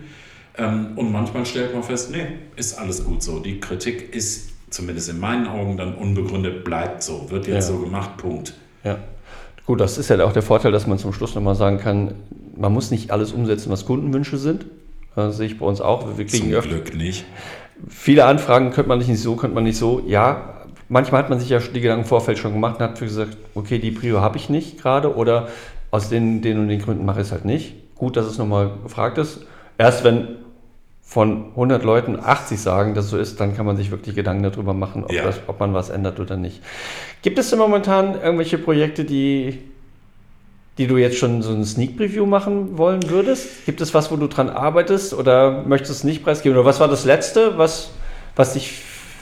Ähm, 0.59 0.93
und 0.97 1.11
manchmal 1.11 1.47
stellt 1.47 1.73
man 1.73 1.83
fest, 1.83 2.11
nee, 2.11 2.27
ist 2.57 2.79
alles 2.79 3.05
gut 3.05 3.23
so. 3.23 3.41
Die 3.41 3.59
Kritik 3.59 4.15
ist 4.15 4.51
zumindest 4.69 5.09
in 5.09 5.19
meinen 5.19 5.47
Augen 5.47 5.77
dann 5.77 5.95
unbegründet, 5.95 6.65
bleibt 6.65 7.03
so, 7.03 7.31
wird 7.31 7.47
jetzt 7.47 7.69
ja. 7.69 7.75
so 7.75 7.79
gemacht, 7.79 8.19
Punkt. 8.19 8.55
Ja. 8.85 8.99
Gut, 9.67 9.81
das 9.81 9.97
ist 9.97 10.11
ja 10.11 10.23
auch 10.25 10.33
der 10.33 10.43
Vorteil, 10.43 10.73
dass 10.73 10.87
man 10.87 10.99
zum 10.99 11.13
Schluss 11.13 11.35
nochmal 11.35 11.55
sagen 11.55 11.79
kann, 11.79 12.15
man 12.57 12.73
muss 12.73 12.91
nicht 12.91 13.11
alles 13.11 13.33
umsetzen, 13.33 13.71
was 13.71 13.87
Kundenwünsche 13.87 14.37
sind. 14.37 14.67
Das 15.15 15.37
sehe 15.37 15.47
ich 15.47 15.59
bei 15.59 15.67
uns 15.67 15.81
auch. 15.81 16.17
Wir 16.17 16.27
kriegen 16.27 16.45
Zum 16.45 16.55
öfter, 16.55 16.71
Glück 16.71 16.95
nicht. 16.97 17.25
Viele 17.89 18.25
Anfragen 18.25 18.71
könnte 18.71 18.89
man 18.89 18.99
nicht 18.99 19.19
so, 19.19 19.37
könnte 19.37 19.55
man 19.55 19.65
nicht 19.65 19.77
so. 19.77 20.03
Ja, 20.07 20.63
manchmal 20.89 21.23
hat 21.23 21.31
man 21.31 21.41
sich 21.41 21.49
ja 21.49 21.59
die 21.59 21.81
Gedanken 21.81 22.05
im 22.05 22.09
Vorfeld 22.09 22.39
schon 22.39 22.53
gemacht 22.53 22.77
und 22.77 22.83
hat 22.83 22.99
gesagt, 22.99 23.37
okay, 23.55 23.79
die 23.79 23.91
Prio 23.91 24.21
habe 24.21 24.37
ich 24.37 24.49
nicht 24.49 24.81
gerade 24.81 25.15
oder 25.15 25.49
aus 25.91 26.09
den, 26.09 26.41
den 26.41 26.59
und 26.59 26.69
den 26.69 26.81
Gründen 26.81 27.05
mache 27.05 27.21
ich 27.21 27.27
es 27.27 27.33
halt 27.33 27.45
nicht. 27.45 27.75
Gut, 27.97 28.17
dass 28.17 28.27
es 28.27 28.39
nochmal 28.39 28.73
gefragt 28.83 29.19
ist. 29.19 29.47
Erst 29.79 30.05
wenn 30.05 30.37
von 31.03 31.51
100 31.51 31.85
Leuten 31.85 32.19
80 32.19 32.59
sagen, 32.59 32.95
dass 32.95 33.11
so 33.11 33.19
ist, 33.19 33.39
dann 33.39 33.55
kann 33.55 33.67
man 33.67 33.77
sich 33.77 33.91
wirklich 33.91 34.15
Gedanken 34.15 34.45
darüber 34.45 34.73
machen, 34.73 35.05
ob, 35.05 35.13
ja. 35.13 35.25
das, 35.25 35.41
ob 35.47 35.61
man 35.61 35.75
was 35.75 35.91
ändert 35.91 36.19
oder 36.21 36.37
nicht. 36.37 36.63
Gibt 37.21 37.39
es 37.39 37.51
denn 37.51 37.59
momentan 37.59 38.15
irgendwelche 38.15 38.57
Projekte, 38.57 39.05
die 39.05 39.59
die 40.79 40.87
du 40.87 40.97
jetzt 40.97 41.19
schon 41.19 41.43
so 41.43 41.53
ein 41.53 41.65
Sneak 41.65 41.97
Preview 41.97 42.27
machen 42.27 42.79
wollen 42.79 43.09
würdest? 43.11 43.67
Gibt 43.67 43.81
es 43.81 43.93
was, 43.93 44.11
wo 44.11 44.17
du 44.17 44.27
dran 44.27 44.49
arbeitest 44.49 45.13
oder 45.13 45.65
möchtest 45.67 45.91
du 45.91 45.95
es 45.95 46.05
nicht 46.05 46.25
preisgeben? 46.25 46.57
Oder 46.57 46.67
was 46.67 46.81
war 46.81 46.89
das 46.89 47.05
letzte, 47.05 47.59
was, 47.59 47.91
was 48.37 48.55
dich 48.55 48.73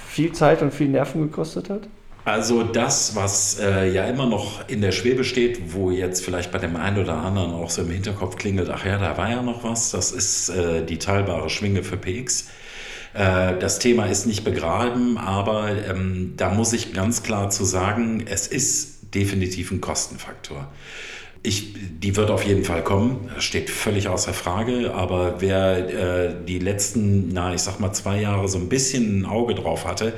viel 0.08 0.32
Zeit 0.32 0.62
und 0.62 0.72
viel 0.72 0.88
Nerven 0.88 1.22
gekostet 1.22 1.70
hat? 1.70 1.82
Also 2.24 2.62
das, 2.62 3.16
was 3.16 3.58
äh, 3.58 3.90
ja 3.90 4.04
immer 4.04 4.26
noch 4.26 4.68
in 4.68 4.82
der 4.82 4.92
Schwebe 4.92 5.24
steht, 5.24 5.72
wo 5.74 5.90
jetzt 5.90 6.24
vielleicht 6.24 6.52
bei 6.52 6.58
dem 6.58 6.76
einen 6.76 6.98
oder 6.98 7.14
anderen 7.14 7.52
auch 7.52 7.70
so 7.70 7.82
im 7.82 7.90
Hinterkopf 7.90 8.36
klingelt, 8.36 8.68
ach 8.70 8.84
ja, 8.84 8.98
da 8.98 9.16
war 9.16 9.30
ja 9.30 9.42
noch 9.42 9.64
was, 9.64 9.90
das 9.90 10.12
ist 10.12 10.50
äh, 10.50 10.84
die 10.84 10.98
teilbare 10.98 11.48
Schwinge 11.48 11.82
für 11.82 11.96
PX. 11.96 12.48
Äh, 13.14 13.58
das 13.58 13.78
Thema 13.78 14.06
ist 14.06 14.26
nicht 14.26 14.44
begraben, 14.44 15.16
aber 15.16 15.70
ähm, 15.88 16.34
da 16.36 16.50
muss 16.50 16.74
ich 16.74 16.92
ganz 16.92 17.22
klar 17.22 17.50
zu 17.50 17.64
sagen, 17.64 18.24
es 18.28 18.46
ist 18.46 19.14
definitiv 19.14 19.72
ein 19.72 19.80
Kostenfaktor 19.80 20.68
Ich, 21.42 21.72
die 22.00 22.16
wird 22.16 22.30
auf 22.30 22.44
jeden 22.44 22.64
Fall 22.64 22.84
kommen, 22.84 23.30
das 23.34 23.44
steht 23.44 23.70
völlig 23.70 24.08
außer 24.08 24.34
Frage. 24.34 24.92
Aber 24.94 25.40
wer 25.40 26.28
äh, 26.28 26.34
die 26.46 26.58
letzten, 26.58 27.32
na, 27.32 27.54
ich 27.54 27.62
sag 27.62 27.80
mal, 27.80 27.92
zwei 27.92 28.20
Jahre 28.20 28.46
so 28.48 28.58
ein 28.58 28.68
bisschen 28.68 29.20
ein 29.20 29.24
Auge 29.26 29.54
drauf 29.54 29.86
hatte, 29.86 30.12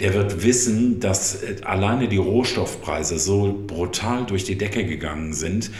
der 0.00 0.14
wird 0.14 0.42
wissen, 0.42 0.98
dass 0.98 1.42
äh, 1.42 1.56
alleine 1.64 2.08
die 2.08 2.16
Rohstoffpreise 2.16 3.18
so 3.18 3.64
brutal 3.66 4.26
durch 4.26 4.44
die 4.44 4.58
Decke 4.58 4.84
gegangen 4.84 5.32
sind, 5.32 5.70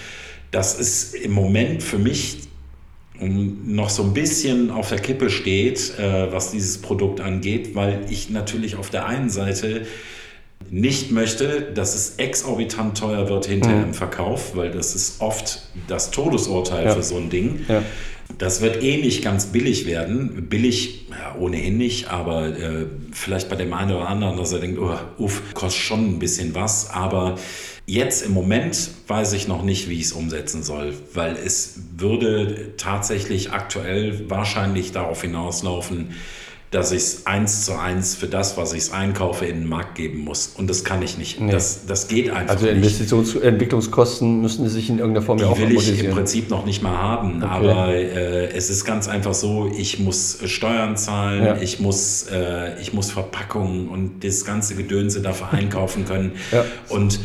dass 0.53 0.79
es 0.79 1.15
im 1.15 1.33
Moment 1.33 1.83
für 1.83 1.99
mich 1.99 2.49
noch 3.19 3.91
so 3.91 4.03
ein 4.03 4.15
bisschen 4.15 4.71
auf 4.71 4.89
der 4.89 4.99
Kippe 4.99 5.31
steht, 5.31 5.99
äh, 5.99 6.33
was 6.33 6.51
dieses 6.51 6.79
Produkt 6.79 7.21
angeht, 7.21 7.75
weil 7.75 8.07
ich 8.11 8.31
natürlich 8.31 8.77
auf 8.77 8.91
der 8.91 9.07
einen 9.07 9.31
Seite 9.31 9.87
nicht 10.73 11.12
möchte, 11.12 11.61
dass 11.75 11.95
es 11.95 12.14
exorbitant 12.16 12.97
teuer 12.97 13.29
wird 13.29 13.45
hinterher 13.45 13.81
mhm. 13.81 13.89
im 13.89 13.95
Verkauf, 13.95 14.57
weil 14.57 14.70
das 14.70 14.95
ist 14.95 15.20
oft 15.20 15.61
das 15.87 16.11
Todesurteil 16.11 16.87
ja. 16.87 16.95
für 16.95 17.03
so 17.03 17.18
ein 17.18 17.29
Ding. 17.29 17.66
Ja. 17.68 17.83
Das 18.39 18.62
wird 18.62 18.83
eh 18.83 18.97
nicht 18.97 19.23
ganz 19.23 19.47
billig 19.47 19.87
werden. 19.87 20.49
Billig, 20.49 21.09
ja, 21.11 21.37
ohnehin 21.39 21.77
nicht, 21.77 22.09
aber 22.11 22.49
äh, 22.49 22.87
vielleicht 23.12 23.51
bei 23.51 23.57
dem 23.57 23.75
einen 23.75 23.93
oder 23.93 24.09
anderen, 24.09 24.39
dass 24.39 24.53
er 24.53 24.61
denkt, 24.61 24.79
oh, 24.79 24.97
uff, 25.18 25.43
kostet 25.53 25.83
schon 25.83 26.14
ein 26.14 26.18
bisschen 26.18 26.55
was. 26.55 26.89
Aber 26.89 27.37
jetzt 27.85 28.25
im 28.25 28.33
Moment 28.33 28.93
weiß 29.09 29.35
ich 29.35 29.49
noch 29.49 29.62
nicht, 29.62 29.91
wie 29.91 29.97
ich 29.97 30.07
es 30.07 30.12
umsetzen 30.12 30.62
soll, 30.62 30.95
weil 31.12 31.37
es 31.37 31.81
würde 31.99 32.73
tatsächlich 32.79 33.53
aktuell 33.53 34.31
wahrscheinlich 34.31 34.93
darauf 34.93 35.20
hinauslaufen, 35.20 36.14
dass 36.73 36.91
ich 36.91 37.03
es 37.03 37.27
eins 37.27 37.66
zu 37.66 37.79
eins 37.79 38.14
für 38.14 38.27
das, 38.27 38.57
was 38.57 38.73
ich 38.73 38.93
einkaufe, 38.93 39.45
in 39.45 39.61
den 39.61 39.68
Markt 39.68 39.95
geben 39.95 40.20
muss. 40.20 40.53
Und 40.57 40.70
das 40.70 40.85
kann 40.85 41.03
ich 41.03 41.18
nicht. 41.18 41.39
Nee. 41.39 41.53
Das, 41.53 41.85
das 41.87 42.09
geht 42.09 42.31
einfach 42.31 42.55
also 42.55 42.64
nicht. 42.64 42.75
Also 42.75 42.87
Investitionsentwicklungskosten 42.87 44.41
müssen 44.41 44.66
sich 44.70 44.89
in 44.89 44.99
irgendeiner 44.99 45.25
Form 45.25 45.37
Die 45.37 45.45
ja 45.45 45.51
auch 45.51 45.59
will 45.59 45.70
ich 45.70 46.03
im 46.03 46.12
Prinzip 46.12 46.49
noch 46.49 46.64
nicht 46.64 46.83
mal 46.83 46.97
haben. 46.97 47.43
Okay. 47.43 47.47
Aber 47.47 47.95
äh, 47.95 48.47
es 48.53 48.70
ist 48.70 48.87
ganz 48.87 49.07
einfach 49.07 49.35
so, 49.35 49.70
ich 49.77 49.99
muss 49.99 50.39
Steuern 50.47 50.97
zahlen, 50.97 51.45
ja. 51.45 51.57
ich, 51.61 51.79
muss, 51.79 52.27
äh, 52.33 52.81
ich 52.81 52.95
muss 52.95 53.11
Verpackungen 53.11 53.89
und 53.89 54.25
das 54.25 54.47
ganze 54.47 54.75
Gedönse 54.75 55.20
dafür 55.20 55.53
einkaufen 55.53 56.07
können. 56.07 56.33
Ja, 56.53 56.64
und 56.89 57.20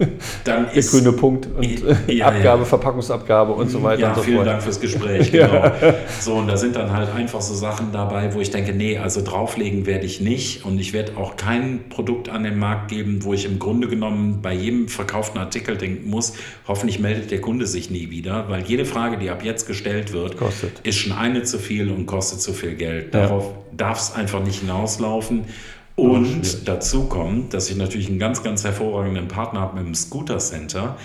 dann 0.44 0.64
der 0.64 0.74
ist, 0.74 0.90
grüne 0.90 1.12
Punkt 1.12 1.48
und 1.56 1.64
ja, 2.08 2.26
Abgabe, 2.26 2.60
ja. 2.60 2.64
Verpackungsabgabe 2.64 3.52
und 3.52 3.70
so 3.70 3.82
weiter. 3.82 4.00
Ja, 4.00 4.08
und 4.08 4.16
so 4.16 4.22
vielen 4.22 4.36
fort. 4.38 4.48
Dank 4.48 4.62
fürs 4.62 4.80
Gespräch. 4.80 5.30
Genau. 5.40 5.54
ja. 5.54 5.74
So, 6.18 6.34
und 6.34 6.48
da 6.48 6.56
sind 6.56 6.76
dann 6.76 6.92
halt 6.92 7.14
einfach 7.14 7.40
so 7.40 7.54
Sachen 7.54 7.92
dabei, 7.92 8.34
wo 8.34 8.40
ich 8.40 8.50
denke, 8.50 8.72
nee, 8.72 8.98
also 8.98 9.22
drauflegen 9.22 9.86
werde 9.86 10.06
ich 10.06 10.20
nicht 10.20 10.64
und 10.64 10.78
ich 10.78 10.92
werde 10.92 11.16
auch 11.16 11.36
kein 11.36 11.88
Produkt 11.88 12.28
an 12.28 12.42
den 12.42 12.58
Markt 12.58 12.88
geben, 12.88 13.22
wo 13.22 13.32
ich 13.32 13.44
im 13.44 13.58
Grunde 13.58 13.88
genommen 13.88 14.40
bei 14.42 14.52
jedem 14.52 14.88
verkauften 14.88 15.38
Artikel 15.38 15.76
denken 15.76 16.10
muss, 16.10 16.34
hoffentlich 16.66 16.98
meldet 16.98 17.30
der 17.30 17.40
Kunde 17.40 17.66
sich 17.66 17.90
nie 17.90 18.10
wieder, 18.10 18.48
weil 18.48 18.62
jede 18.62 18.84
Frage, 18.84 19.18
die 19.18 19.30
ab 19.30 19.44
jetzt 19.44 19.66
gestellt 19.66 20.12
wird, 20.12 20.36
kostet. 20.36 20.80
ist 20.82 20.98
schon 20.98 21.12
eine 21.12 21.42
zu 21.44 21.58
viel 21.58 21.90
und 21.90 22.06
kostet 22.06 22.40
zu 22.40 22.52
viel 22.52 22.74
Geld. 22.74 23.14
Darauf 23.14 23.52
darf 23.76 23.98
es 23.98 24.14
einfach 24.14 24.42
nicht 24.42 24.60
hinauslaufen. 24.60 25.44
Und 26.00 26.68
dazu 26.68 27.04
kommt, 27.04 27.54
dass 27.54 27.70
ich 27.70 27.76
natürlich 27.76 28.08
einen 28.08 28.18
ganz, 28.18 28.42
ganz 28.42 28.64
hervorragenden 28.64 29.28
Partner 29.28 29.60
habe 29.60 29.78
mit 29.78 29.86
dem 29.86 29.94
Scooter 29.94 30.38
Center, 30.38 30.96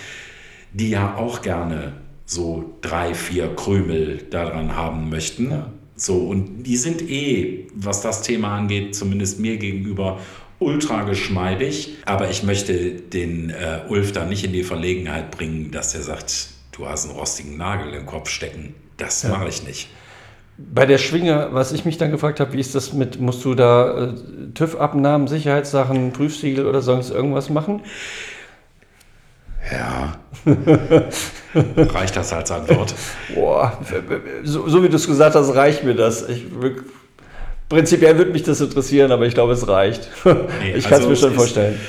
die 0.73 0.89
ja 0.89 1.15
auch 1.15 1.41
gerne 1.41 1.93
so 2.25 2.77
drei, 2.81 3.13
vier 3.13 3.55
Krümel 3.55 4.23
daran 4.29 4.75
haben 4.75 5.09
möchten. 5.09 5.51
Ja. 5.51 5.71
So, 5.95 6.17
und 6.17 6.63
die 6.63 6.77
sind 6.77 7.01
eh, 7.01 7.67
was 7.73 8.01
das 8.01 8.21
Thema 8.21 8.55
angeht, 8.55 8.95
zumindest 8.95 9.39
mir 9.39 9.57
gegenüber, 9.57 10.19
ultra 10.59 11.03
geschmeidig. 11.03 11.95
Aber 12.05 12.29
ich 12.29 12.43
möchte 12.43 12.91
den 12.91 13.49
äh, 13.49 13.81
Ulf 13.87 14.11
da 14.11 14.25
nicht 14.25 14.43
in 14.43 14.53
die 14.53 14.63
Verlegenheit 14.63 15.31
bringen, 15.31 15.71
dass 15.71 15.95
er 15.95 16.01
sagt, 16.01 16.49
du 16.71 16.87
hast 16.87 17.09
einen 17.09 17.17
rostigen 17.17 17.57
Nagel 17.57 17.93
im 17.93 18.05
Kopf 18.05 18.29
stecken. 18.29 18.73
Das 18.97 19.23
ja. 19.23 19.29
mache 19.29 19.49
ich 19.49 19.63
nicht. 19.63 19.89
Bei 20.57 20.85
der 20.85 20.97
Schwinge, 20.97 21.49
was 21.51 21.73
ich 21.73 21.83
mich 21.83 21.97
dann 21.97 22.11
gefragt 22.11 22.39
habe, 22.39 22.53
wie 22.53 22.59
ist 22.59 22.75
das 22.75 22.93
mit, 22.93 23.19
musst 23.19 23.43
du 23.43 23.55
da 23.55 24.05
äh, 24.05 24.13
TÜV-Abnahmen, 24.53 25.27
Sicherheitssachen, 25.27 26.13
Prüfsiegel 26.13 26.65
oder 26.65 26.81
sonst 26.81 27.09
irgendwas 27.09 27.49
machen? 27.49 27.81
Ja. 29.71 30.15
reicht 31.75 32.15
das 32.15 32.31
als 32.31 32.51
Antwort? 32.51 32.93
Boah, 33.33 33.77
so, 34.43 34.67
so 34.69 34.83
wie 34.83 34.89
du 34.89 34.95
es 34.95 35.07
gesagt 35.07 35.35
hast, 35.35 35.55
reicht 35.55 35.83
mir 35.83 35.95
das. 35.95 36.27
Ich, 36.29 36.45
prinzipiell 37.67 38.17
würde 38.17 38.31
mich 38.31 38.43
das 38.43 38.61
interessieren, 38.61 39.11
aber 39.11 39.25
ich 39.25 39.33
glaube, 39.33 39.53
es 39.53 39.67
reicht. 39.67 40.09
Nee, 40.23 40.75
ich 40.75 40.83
kann 40.85 40.93
also 41.01 41.11
es 41.11 41.21
mir 41.21 41.27
schon 41.27 41.35
vorstellen. 41.35 41.79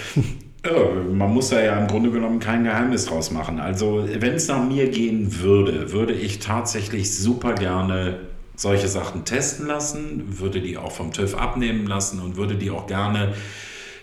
Ja, 0.65 0.73
man 1.13 1.33
muss 1.33 1.51
da 1.51 1.61
ja 1.61 1.79
im 1.79 1.87
Grunde 1.87 2.11
genommen 2.11 2.41
kein 2.41 2.65
Geheimnis 2.65 3.05
draus 3.07 3.31
machen. 3.31 3.61
Also, 3.61 4.09
wenn 4.09 4.35
es 4.35 4.49
nach 4.49 4.65
mir 4.65 4.89
gehen 4.89 5.41
würde, 5.41 5.93
würde 5.93 6.15
ich 6.15 6.39
tatsächlich 6.39 7.15
super 7.17 7.55
gerne 7.55 8.21
solche 8.57 8.89
Sachen 8.89 9.25
testen 9.25 9.67
lassen, 9.67 10.39
würde 10.41 10.61
die 10.61 10.79
auch 10.79 10.93
vom 10.93 11.13
TÜV 11.13 11.35
abnehmen 11.37 11.87
lassen 11.87 12.21
und 12.21 12.37
würde 12.37 12.57
die 12.57 12.71
auch 12.71 12.87
gerne 12.87 13.35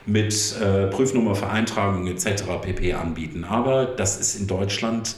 mit 0.06 0.56
äh, 0.62 0.88
Prüfnummer 0.88 1.36
für 1.36 1.50
Eintragung 1.50 2.08
etc. 2.08 2.44
pp. 2.62 2.94
anbieten. 2.94 3.44
Aber 3.44 3.86
das 3.86 4.20
ist 4.20 4.36
in 4.36 4.48
Deutschland 4.48 5.16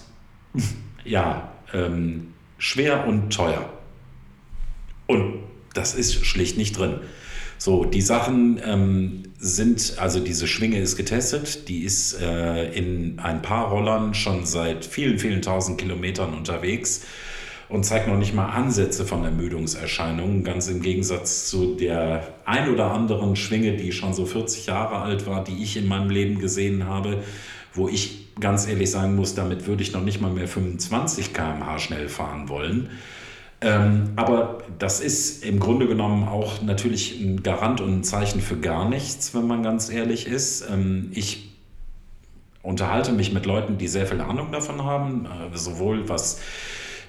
ja 1.03 1.51
ähm, 1.73 2.33
schwer 2.57 3.05
und 3.07 3.33
teuer. 3.33 3.69
Und 5.07 5.39
das 5.73 5.93
ist 5.93 6.25
schlicht 6.25 6.57
nicht 6.57 6.77
drin. 6.77 6.99
So, 7.57 7.85
die 7.85 8.01
Sachen 8.01 8.59
ähm, 8.63 9.23
sind, 9.37 9.95
also 9.97 10.19
diese 10.19 10.47
Schwinge 10.47 10.79
ist 10.79 10.97
getestet, 10.97 11.67
die 11.67 11.83
ist 11.83 12.19
äh, 12.21 12.71
in 12.73 13.19
ein 13.19 13.41
paar 13.41 13.69
Rollern 13.69 14.13
schon 14.13 14.45
seit 14.45 14.85
vielen, 14.85 15.19
vielen 15.19 15.41
tausend 15.41 15.77
Kilometern 15.79 16.33
unterwegs 16.33 17.05
und 17.69 17.83
zeigt 17.83 18.07
noch 18.07 18.17
nicht 18.17 18.33
mal 18.33 18.47
Ansätze 18.49 19.05
von 19.05 19.23
Ermüdungserscheinungen, 19.23 20.43
ganz 20.43 20.67
im 20.67 20.81
Gegensatz 20.81 21.47
zu 21.47 21.75
der 21.75 22.27
ein 22.45 22.69
oder 22.69 22.91
anderen 22.91 23.35
Schwinge, 23.35 23.75
die 23.75 23.91
schon 23.91 24.13
so 24.13 24.25
40 24.25 24.67
Jahre 24.67 24.97
alt 24.97 25.25
war, 25.25 25.43
die 25.43 25.63
ich 25.63 25.77
in 25.77 25.87
meinem 25.87 26.09
Leben 26.09 26.39
gesehen 26.39 26.85
habe, 26.85 27.23
wo 27.73 27.89
ich 27.89 28.33
ganz 28.39 28.67
ehrlich 28.67 28.91
sein 28.91 29.15
muss, 29.15 29.35
damit 29.35 29.67
würde 29.67 29.81
ich 29.81 29.93
noch 29.93 30.03
nicht 30.03 30.21
mal 30.21 30.31
mehr 30.31 30.47
25 30.47 31.33
km/h 31.33 31.79
schnell 31.79 32.09
fahren 32.09 32.49
wollen. 32.49 32.89
Ähm, 33.61 34.11
aber 34.15 34.59
das 34.77 34.99
ist 34.99 35.43
im 35.43 35.59
Grunde 35.59 35.87
genommen 35.87 36.27
auch 36.27 36.61
natürlich 36.61 37.19
ein 37.19 37.41
Garant 37.41 37.81
und 37.81 37.99
ein 37.99 38.03
Zeichen 38.03 38.41
für 38.41 38.57
gar 38.57 38.87
nichts, 38.87 39.33
wenn 39.33 39.47
man 39.47 39.63
ganz 39.63 39.89
ehrlich 39.89 40.27
ist. 40.27 40.69
Ähm, 40.69 41.09
ich 41.13 41.49
unterhalte 42.61 43.11
mich 43.11 43.31
mit 43.31 43.45
Leuten, 43.45 43.77
die 43.77 43.87
sehr 43.87 44.07
viel 44.07 44.21
Ahnung 44.21 44.51
davon 44.51 44.83
haben, 44.83 45.25
äh, 45.25 45.57
sowohl 45.57 46.09
was 46.09 46.41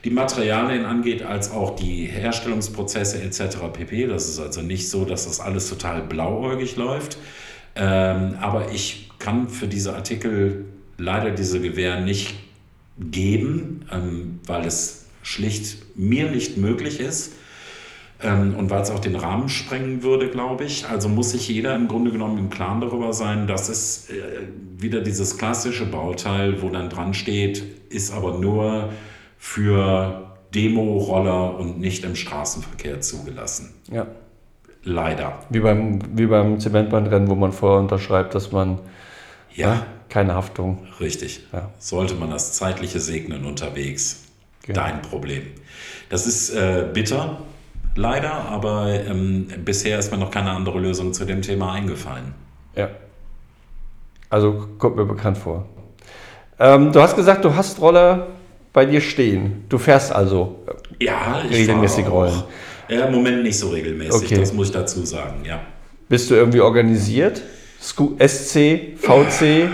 die 0.04 0.10
Materialien 0.10 0.84
angeht, 0.84 1.22
als 1.22 1.50
auch 1.50 1.76
die 1.76 2.06
Herstellungsprozesse 2.06 3.22
etc. 3.22 3.58
pp. 3.72 4.06
Das 4.06 4.28
ist 4.28 4.38
also 4.38 4.62
nicht 4.62 4.88
so, 4.88 5.04
dass 5.04 5.26
das 5.26 5.40
alles 5.40 5.68
total 5.68 6.02
blauäugig 6.02 6.76
läuft. 6.76 7.18
Ähm, 7.74 8.36
aber 8.40 8.72
ich 8.72 9.10
kann 9.18 9.48
für 9.48 9.66
diese 9.66 9.94
Artikel 9.94 10.66
leider 10.98 11.30
diese 11.30 11.60
Gewähr 11.60 12.00
nicht 12.00 12.34
geben, 12.98 13.84
ähm, 13.92 14.40
weil 14.46 14.66
es 14.66 15.06
schlicht 15.22 15.96
mir 15.96 16.30
nicht 16.30 16.56
möglich 16.56 17.00
ist. 17.00 17.32
Ähm, 18.22 18.54
und 18.54 18.70
weil 18.70 18.80
es 18.80 18.90
auch 18.90 18.98
den 18.98 19.14
Rahmen 19.14 19.50
sprengen 19.50 20.02
würde, 20.02 20.30
glaube 20.30 20.64
ich. 20.64 20.88
Also 20.88 21.08
muss 21.08 21.32
sich 21.32 21.48
jeder 21.48 21.74
im 21.74 21.86
Grunde 21.86 22.10
genommen 22.10 22.38
im 22.38 22.48
Klaren 22.48 22.80
darüber 22.80 23.12
sein, 23.12 23.46
dass 23.46 23.68
es 23.68 24.08
äh, 24.08 24.14
wieder 24.78 25.02
dieses 25.02 25.36
klassische 25.36 25.84
Bauteil, 25.84 26.62
wo 26.62 26.70
dann 26.70 26.88
dran 26.88 27.12
steht, 27.12 27.62
ist 27.90 28.14
aber 28.14 28.38
nur 28.38 28.90
für 29.46 30.26
Demo-Roller 30.54 31.56
und 31.56 31.78
nicht 31.78 32.04
im 32.04 32.14
Straßenverkehr 32.16 33.00
zugelassen. 33.00 33.72
Ja. 33.90 34.06
Leider. 34.82 35.38
Wie 35.50 35.60
beim, 35.60 36.00
wie 36.18 36.26
beim 36.26 36.58
Zementbahnrennen, 36.60 37.28
wo 37.28 37.36
man 37.36 37.52
vorher 37.52 37.80
unterschreibt, 37.80 38.34
dass 38.34 38.52
man 38.52 38.80
ja. 39.54 39.74
ja 39.74 39.86
keine 40.08 40.34
Haftung. 40.34 40.86
Richtig. 41.00 41.46
Ja. 41.52 41.70
Sollte 41.78 42.16
man 42.16 42.30
das 42.30 42.52
zeitliche 42.52 43.00
segnen 43.00 43.46
unterwegs. 43.46 44.24
Genau. 44.62 44.80
Dein 44.80 45.00
Problem. 45.00 45.44
Das 46.10 46.26
ist 46.26 46.50
äh, 46.50 46.88
bitter, 46.92 47.38
leider, 47.94 48.32
aber 48.32 48.88
ähm, 48.88 49.46
bisher 49.64 49.98
ist 49.98 50.10
mir 50.10 50.18
noch 50.18 50.32
keine 50.32 50.50
andere 50.50 50.80
Lösung 50.80 51.14
zu 51.14 51.24
dem 51.24 51.40
Thema 51.40 51.72
eingefallen. 51.72 52.34
Ja. 52.74 52.90
Also 54.28 54.66
kommt 54.78 54.96
mir 54.96 55.06
bekannt 55.06 55.38
vor. 55.38 55.66
Ähm, 56.58 56.90
du 56.90 57.00
hast 57.00 57.14
gesagt, 57.14 57.44
du 57.44 57.54
hast 57.54 57.80
Roller 57.80 58.26
bei 58.76 58.84
dir 58.84 59.00
stehen. 59.00 59.64
Du 59.70 59.78
fährst 59.78 60.12
also 60.12 60.62
ja, 61.00 61.38
regelmäßig 61.50 62.06
Rollen. 62.08 62.42
Ja, 62.90 63.06
Im 63.06 63.14
Moment 63.14 63.42
nicht 63.42 63.58
so 63.58 63.70
regelmäßig, 63.70 64.26
okay. 64.26 64.36
das 64.36 64.52
muss 64.52 64.66
ich 64.66 64.74
dazu 64.74 65.02
sagen, 65.06 65.46
ja. 65.46 65.62
Bist 66.10 66.28
du 66.28 66.34
irgendwie 66.34 66.60
organisiert? 66.60 67.40
SC, 67.80 68.98
VC? 68.98 69.70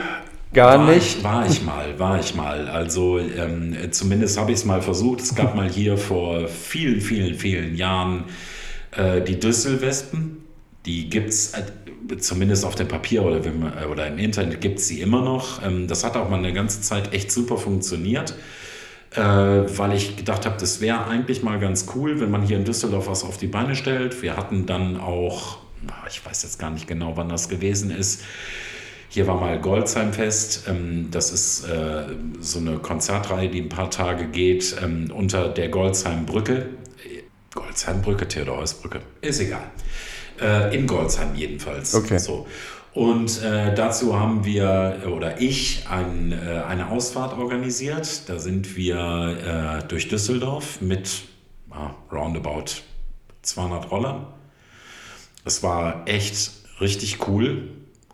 Gar 0.55 0.79
war 0.79 0.95
nicht? 0.95 1.19
Ich, 1.19 1.25
war 1.25 1.47
ich 1.49 1.63
mal, 1.65 1.99
war 1.99 2.21
ich 2.21 2.37
mal. 2.37 2.69
Also 2.69 3.19
ähm, 3.19 3.77
zumindest 3.91 4.39
habe 4.39 4.53
ich 4.53 4.59
es 4.59 4.65
mal 4.65 4.81
versucht. 4.81 5.21
Es 5.21 5.35
gab 5.35 5.57
mal 5.57 5.69
hier 5.69 5.99
vor 5.99 6.47
vielen, 6.47 7.01
vielen, 7.01 7.35
vielen 7.35 7.75
Jahren 7.75 8.27
äh, 8.93 9.21
die 9.21 9.41
Düsselwespen. 9.41 10.45
Die 10.87 11.11
gibt 11.11 11.31
es 11.31 11.55
äh, 11.55 12.19
zumindest 12.19 12.65
auf 12.65 12.77
dem 12.77 12.87
Papier 12.87 13.25
oder, 13.25 13.45
äh, 13.45 13.87
oder 13.91 14.07
im 14.07 14.19
Internet 14.19 14.61
gibt 14.61 14.79
es 14.79 14.87
sie 14.87 15.01
immer 15.01 15.23
noch. 15.23 15.61
Ähm, 15.67 15.89
das 15.89 16.05
hat 16.05 16.17
auch 16.17 16.29
mal 16.29 16.39
eine 16.39 16.53
ganze 16.53 16.83
Zeit 16.83 17.13
echt 17.13 17.33
super 17.33 17.57
funktioniert, 17.57 18.35
äh, 19.15 19.21
weil 19.21 19.95
ich 19.95 20.17
gedacht 20.17 20.47
habe, 20.47 20.57
das 20.59 20.81
wäre 20.81 21.07
eigentlich 21.07 21.43
mal 21.43 21.59
ganz 21.59 21.87
cool, 21.95 22.21
wenn 22.21 22.31
man 22.31 22.43
hier 22.43 22.57
in 22.57 22.65
Düsseldorf 22.65 23.09
was 23.09 23.25
auf 23.25 23.37
die 23.37 23.47
Beine 23.47 23.75
stellt. 23.75 24.23
Wir 24.23 24.37
hatten 24.37 24.67
dann 24.67 24.99
auch, 24.99 25.59
ich 26.09 26.25
weiß 26.25 26.43
jetzt 26.43 26.59
gar 26.59 26.71
nicht 26.71 26.87
genau, 26.87 27.17
wann 27.17 27.29
das 27.29 27.49
gewesen 27.49 27.91
ist, 27.91 28.23
hier 29.09 29.27
war 29.27 29.39
mal 29.39 29.61
Goldsheimfest. 29.61 30.69
Ähm, 30.69 31.09
das 31.11 31.33
ist 31.33 31.67
so 32.41 32.59
eine 32.59 32.79
Konzertreihe, 32.79 33.51
die 33.51 33.61
ein 33.61 33.69
paar 33.69 33.91
Tage 33.91 34.27
geht 34.27 34.75
unter 35.15 35.49
der 35.49 35.69
Goldsheimbrücke. 35.69 36.67
Goldsheimbrücke, 37.55 38.27
Theodorusbrücke, 38.27 39.01
ist 39.21 39.41
egal. 39.41 39.71
Äh, 40.41 40.75
in 40.75 40.87
Goldsheim 40.87 41.35
jedenfalls. 41.35 41.95
Okay. 41.95 42.19
So. 42.19 42.47
Und 42.95 43.43
äh, 43.43 43.75
dazu 43.75 44.19
haben 44.19 44.45
wir 44.45 45.03
oder 45.11 45.41
ich 45.41 45.87
ein, 45.89 46.33
äh, 46.33 46.63
eine 46.69 46.91
Ausfahrt 46.91 47.39
organisiert. 47.39 48.29
Da 48.29 48.39
sind 48.39 48.77
wir 48.77 49.81
äh, 49.81 49.89
durch 49.89 50.09
Düsseldorf 50.09 50.83
mit 50.83 51.23
ah, 51.71 51.91
roundabout 52.11 52.83
200 53.41 53.91
Rollern. 53.91 54.27
Es 55.45 55.63
war 55.63 56.03
echt 56.07 56.51
richtig 56.81 57.27
cool. 57.29 57.69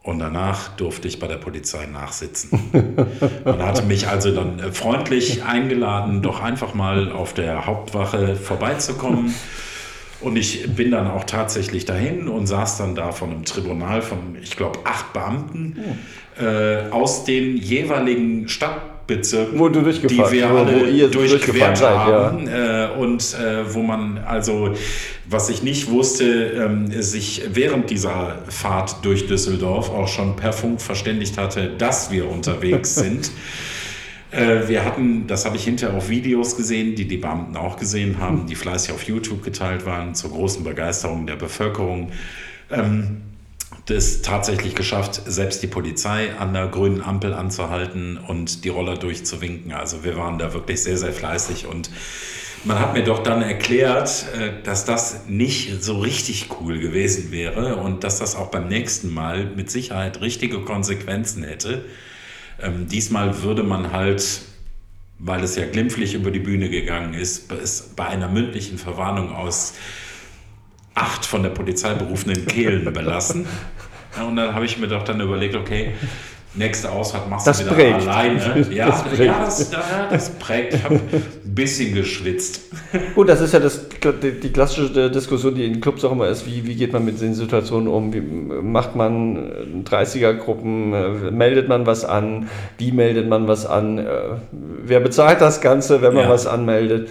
Und 0.05 0.21
danach 0.21 0.69
durfte 0.77 1.07
ich 1.07 1.19
bei 1.19 1.27
der 1.27 1.37
Polizei 1.37 1.85
nachsitzen. 1.85 2.71
Man 3.45 3.63
hatte 3.63 3.83
mich 3.83 4.09
also 4.09 4.35
dann 4.35 4.61
äh, 4.61 4.73
freundlich 4.73 5.43
eingeladen, 5.43 6.23
doch 6.23 6.41
einfach 6.41 6.73
mal 6.73 7.11
auf 7.11 7.35
der 7.35 7.67
Hauptwache 7.67 8.37
vorbeizukommen. 8.37 9.35
Und 10.21 10.37
ich 10.37 10.69
bin 10.75 10.91
dann 10.91 11.07
auch 11.07 11.25
tatsächlich 11.25 11.85
dahin 11.85 12.29
und 12.29 12.47
saß 12.49 12.79
dann 12.79 12.95
da 12.97 13.13
von 13.13 13.31
einem 13.31 13.45
Tribunal 13.45 14.03
von, 14.03 14.37
ich 14.43 14.57
glaube, 14.57 14.81
acht 14.83 15.13
Beamten 15.13 15.77
oh. 15.79 16.43
äh, 16.43 16.91
aus 16.91 17.25
den 17.25 17.57
jeweiligen 17.57 18.49
Stadtbezirken, 18.49 19.57
wo 19.61 19.69
du 19.69 19.81
die 19.83 20.19
wir 20.19 20.51
alle 20.51 21.09
durchquert 21.09 21.81
haben. 21.83 22.49
Ja. 22.49 22.87
Äh, 22.87 22.99
und 22.99 23.23
äh, 23.35 23.73
wo 23.73 23.83
man 23.83 24.19
also, 24.19 24.75
was 25.29 25.51
ich 25.51 25.63
nicht 25.63 25.89
wusste, 25.89 26.25
ähm, 26.25 26.91
sich 27.01 27.43
während 27.53 27.89
dieser 27.91 28.43
Fahrt 28.49 29.05
durch 29.05 29.29
Düsseldorf 29.29 29.89
auch 29.89 30.09
schon 30.09 30.35
per 30.35 30.53
Funk 30.53 30.81
verständigt 30.81 31.39
hatte, 31.39 31.71
dass 31.79 32.11
wir 32.11 32.29
unterwegs 32.31 32.97
sind. 32.97 33.31
Äh, 34.31 34.69
wir 34.69 34.85
hatten, 34.85 35.27
das 35.27 35.45
habe 35.45 35.57
ich 35.57 35.65
hinterher 35.65 35.97
auf 35.97 36.09
Videos 36.09 36.57
gesehen, 36.57 36.95
die 36.95 37.09
die 37.09 37.17
Beamten 37.17 37.57
auch 37.57 37.77
gesehen 37.77 38.19
haben, 38.19 38.47
die 38.47 38.55
fleißig 38.55 38.93
auf 38.93 39.03
YouTube 39.05 39.43
geteilt 39.43 39.87
waren, 39.87 40.15
zur 40.15 40.31
großen 40.31 40.65
Begeisterung 40.65 41.27
der 41.27 41.37
Bevölkerung. 41.37 42.11
Ähm, 42.71 43.23
das 43.87 44.21
tatsächlich 44.21 44.75
geschafft, 44.75 45.23
selbst 45.27 45.63
die 45.63 45.67
Polizei 45.67 46.35
an 46.39 46.53
der 46.53 46.69
grünen 46.69 47.01
Ampel 47.01 47.33
anzuhalten 47.33 48.19
und 48.19 48.65
die 48.65 48.69
Roller 48.69 48.97
durchzuwinken. 48.97 49.73
Also 49.73 50.05
wir 50.05 50.17
waren 50.17 50.39
da 50.39 50.53
wirklich 50.53 50.83
sehr, 50.83 50.99
sehr 50.99 51.13
fleißig 51.13 51.67
und 51.67 51.91
man 52.65 52.79
hat 52.81 52.93
mir 52.93 53.05
doch 53.05 53.23
dann 53.23 53.41
erklärt, 53.41 54.27
äh, 54.39 54.63
dass 54.63 54.85
das 54.85 55.27
nicht 55.29 55.83
so 55.83 55.99
richtig 55.99 56.49
cool 56.61 56.79
gewesen 56.79 57.31
wäre 57.31 57.77
und 57.77 58.05
dass 58.05 58.19
das 58.19 58.37
auch 58.37 58.51
beim 58.51 58.69
nächsten 58.69 59.13
Mal 59.13 59.47
mit 59.57 59.71
Sicherheit 59.71 60.21
richtige 60.21 60.61
Konsequenzen 60.61 61.45
hätte. 61.45 61.85
Ähm, 62.61 62.89
diesmal 62.89 63.43
würde 63.43 63.63
man 63.63 63.93
halt, 63.93 64.43
weil 65.19 65.43
es 65.43 65.57
ja 65.57 65.67
glimpflich 65.67 66.15
über 66.15 66.31
die 66.31 66.41
Bühne 66.41 66.69
gegangen 66.69 67.15
ist, 67.15 67.53
es 67.53 67.95
bei 67.95 68.07
einer 68.07 68.29
mündlichen 68.29 68.79
Verwarnung 68.79 69.33
aus 69.33 69.75
acht 70.95 71.25
von 71.25 71.43
der 71.43 71.51
Polizei 71.51 71.95
berufenen 71.95 72.47
Kehlen 72.47 72.93
belassen. 72.93 73.47
Ja, 74.17 74.25
und 74.25 74.37
dann 74.37 74.55
habe 74.55 74.65
ich 74.65 74.79
mir 74.79 74.89
doch 74.89 75.05
dann 75.05 75.21
überlegt, 75.21 75.55
okay, 75.55 75.93
nächste 76.59 76.91
Ausfahrt 76.91 77.31
machst 77.31 77.47
das 77.47 77.59
du 77.59 77.65
wieder 77.65 77.75
prägt. 77.75 78.09
alleine. 78.09 78.67
Ja, 78.71 78.87
das 78.87 79.03
prägt. 79.05 79.25
Ja, 79.25 79.45
das, 79.45 79.71
das 80.11 80.31
prägt. 80.31 80.75
Ich 80.75 80.85
habe 80.85 80.97
ein 80.97 81.55
bisschen 81.55 81.95
geschwitzt. 81.95 82.63
Gut, 83.15 83.29
das 83.29 83.41
ist 83.41 83.55
ja 83.55 83.61
das, 83.61 83.87
die, 83.89 84.53
klassische 84.53 85.11
Diskussion, 85.11 85.55
die 85.55 85.65
in 85.65 85.81
Clubs 85.81 86.05
auch 86.05 86.13
immer 86.13 86.29
ist, 86.29 86.47
wie, 86.47 86.67
wie 86.67 86.75
geht 86.75 86.93
man 86.93 87.05
mit 87.05 87.21
den 87.21 87.35
Situationen 87.35 87.89
um? 87.89 88.13
Wie 88.13 88.21
macht 88.21 88.97
man 88.97 89.85
30er-Gruppen? 89.85 90.93
Äh, 90.93 91.31
meldet 91.31 91.69
man 91.69 91.87
was 91.87 92.05
an? 92.05 92.49
Wie 92.77 92.93
meldet 92.93 93.29
man 93.29 93.49
was 93.49 93.65
an? 93.65 93.99
Äh, 93.99 94.07
wer 94.51 95.01
bezahlt 95.01 95.41
das 95.41 95.61
Ganze, 95.61 96.03
wenn 96.03 96.15
man 96.15 96.25
ja. 96.25 96.31
was 96.31 96.47
anmeldet? 96.47 97.09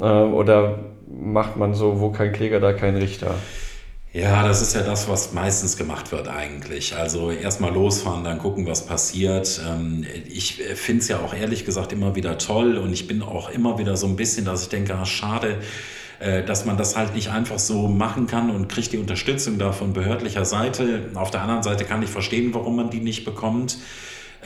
Äh, 0.00 0.04
oder 0.04 0.78
macht 1.08 1.56
man 1.56 1.74
so, 1.74 2.00
wo 2.00 2.10
kein 2.10 2.32
Kläger, 2.32 2.60
da 2.60 2.72
kein 2.72 2.96
Richter? 2.96 3.34
Ja, 4.16 4.42
das 4.48 4.62
ist 4.62 4.74
ja 4.74 4.80
das, 4.80 5.10
was 5.10 5.34
meistens 5.34 5.76
gemacht 5.76 6.10
wird 6.10 6.26
eigentlich. 6.26 6.96
Also 6.96 7.30
erstmal 7.30 7.74
losfahren, 7.74 8.24
dann 8.24 8.38
gucken, 8.38 8.66
was 8.66 8.86
passiert. 8.86 9.60
Ähm, 9.68 10.06
ich 10.26 10.54
finde 10.54 11.02
es 11.02 11.08
ja 11.08 11.18
auch 11.20 11.34
ehrlich 11.34 11.66
gesagt 11.66 11.92
immer 11.92 12.14
wieder 12.14 12.38
toll 12.38 12.78
und 12.78 12.94
ich 12.94 13.06
bin 13.06 13.20
auch 13.20 13.50
immer 13.50 13.78
wieder 13.78 13.98
so 13.98 14.06
ein 14.06 14.16
bisschen, 14.16 14.46
dass 14.46 14.62
ich 14.62 14.68
denke, 14.70 14.94
ach, 14.98 15.04
schade, 15.04 15.58
äh, 16.18 16.42
dass 16.42 16.64
man 16.64 16.78
das 16.78 16.96
halt 16.96 17.14
nicht 17.14 17.28
einfach 17.28 17.58
so 17.58 17.88
machen 17.88 18.26
kann 18.26 18.48
und 18.48 18.70
kriegt 18.70 18.90
die 18.94 18.96
Unterstützung 18.96 19.58
da 19.58 19.72
von 19.72 19.92
behördlicher 19.92 20.46
Seite. 20.46 21.10
Auf 21.12 21.30
der 21.30 21.42
anderen 21.42 21.62
Seite 21.62 21.84
kann 21.84 22.02
ich 22.02 22.08
verstehen, 22.08 22.54
warum 22.54 22.76
man 22.76 22.88
die 22.88 23.00
nicht 23.00 23.26
bekommt. 23.26 23.76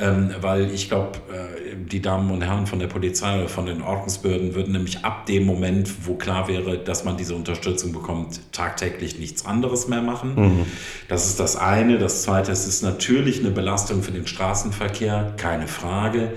Ähm, 0.01 0.30
weil 0.40 0.70
ich 0.70 0.88
glaube, 0.88 1.18
äh, 1.30 1.76
die 1.76 2.01
Damen 2.01 2.30
und 2.30 2.42
Herren 2.42 2.66
von 2.66 2.78
der 2.78 2.86
Polizei 2.86 3.38
oder 3.38 3.48
von 3.48 3.66
den 3.66 3.82
Ordnungsbehörden 3.82 4.55
würden 4.55 4.72
nämlich 4.72 5.05
ab 5.05 5.26
dem 5.26 5.44
Moment, 5.44 6.07
wo 6.07 6.14
klar 6.14 6.48
wäre, 6.48 6.78
dass 6.78 7.05
man 7.05 7.18
diese 7.18 7.34
Unterstützung 7.34 7.92
bekommt, 7.92 8.40
tagtäglich 8.53 9.18
nichts 9.18 9.44
anderes 9.44 9.88
mehr 9.88 10.01
machen. 10.01 10.34
Mhm. 10.36 10.66
Das 11.09 11.26
ist 11.26 11.38
das 11.38 11.57
eine. 11.57 11.98
Das 11.98 12.22
zweite, 12.22 12.51
es 12.51 12.66
ist 12.66 12.82
natürlich 12.82 13.40
eine 13.40 13.51
Belastung 13.51 14.03
für 14.03 14.12
den 14.12 14.26
Straßenverkehr, 14.26 15.34
keine 15.36 15.68
Frage. 15.68 16.32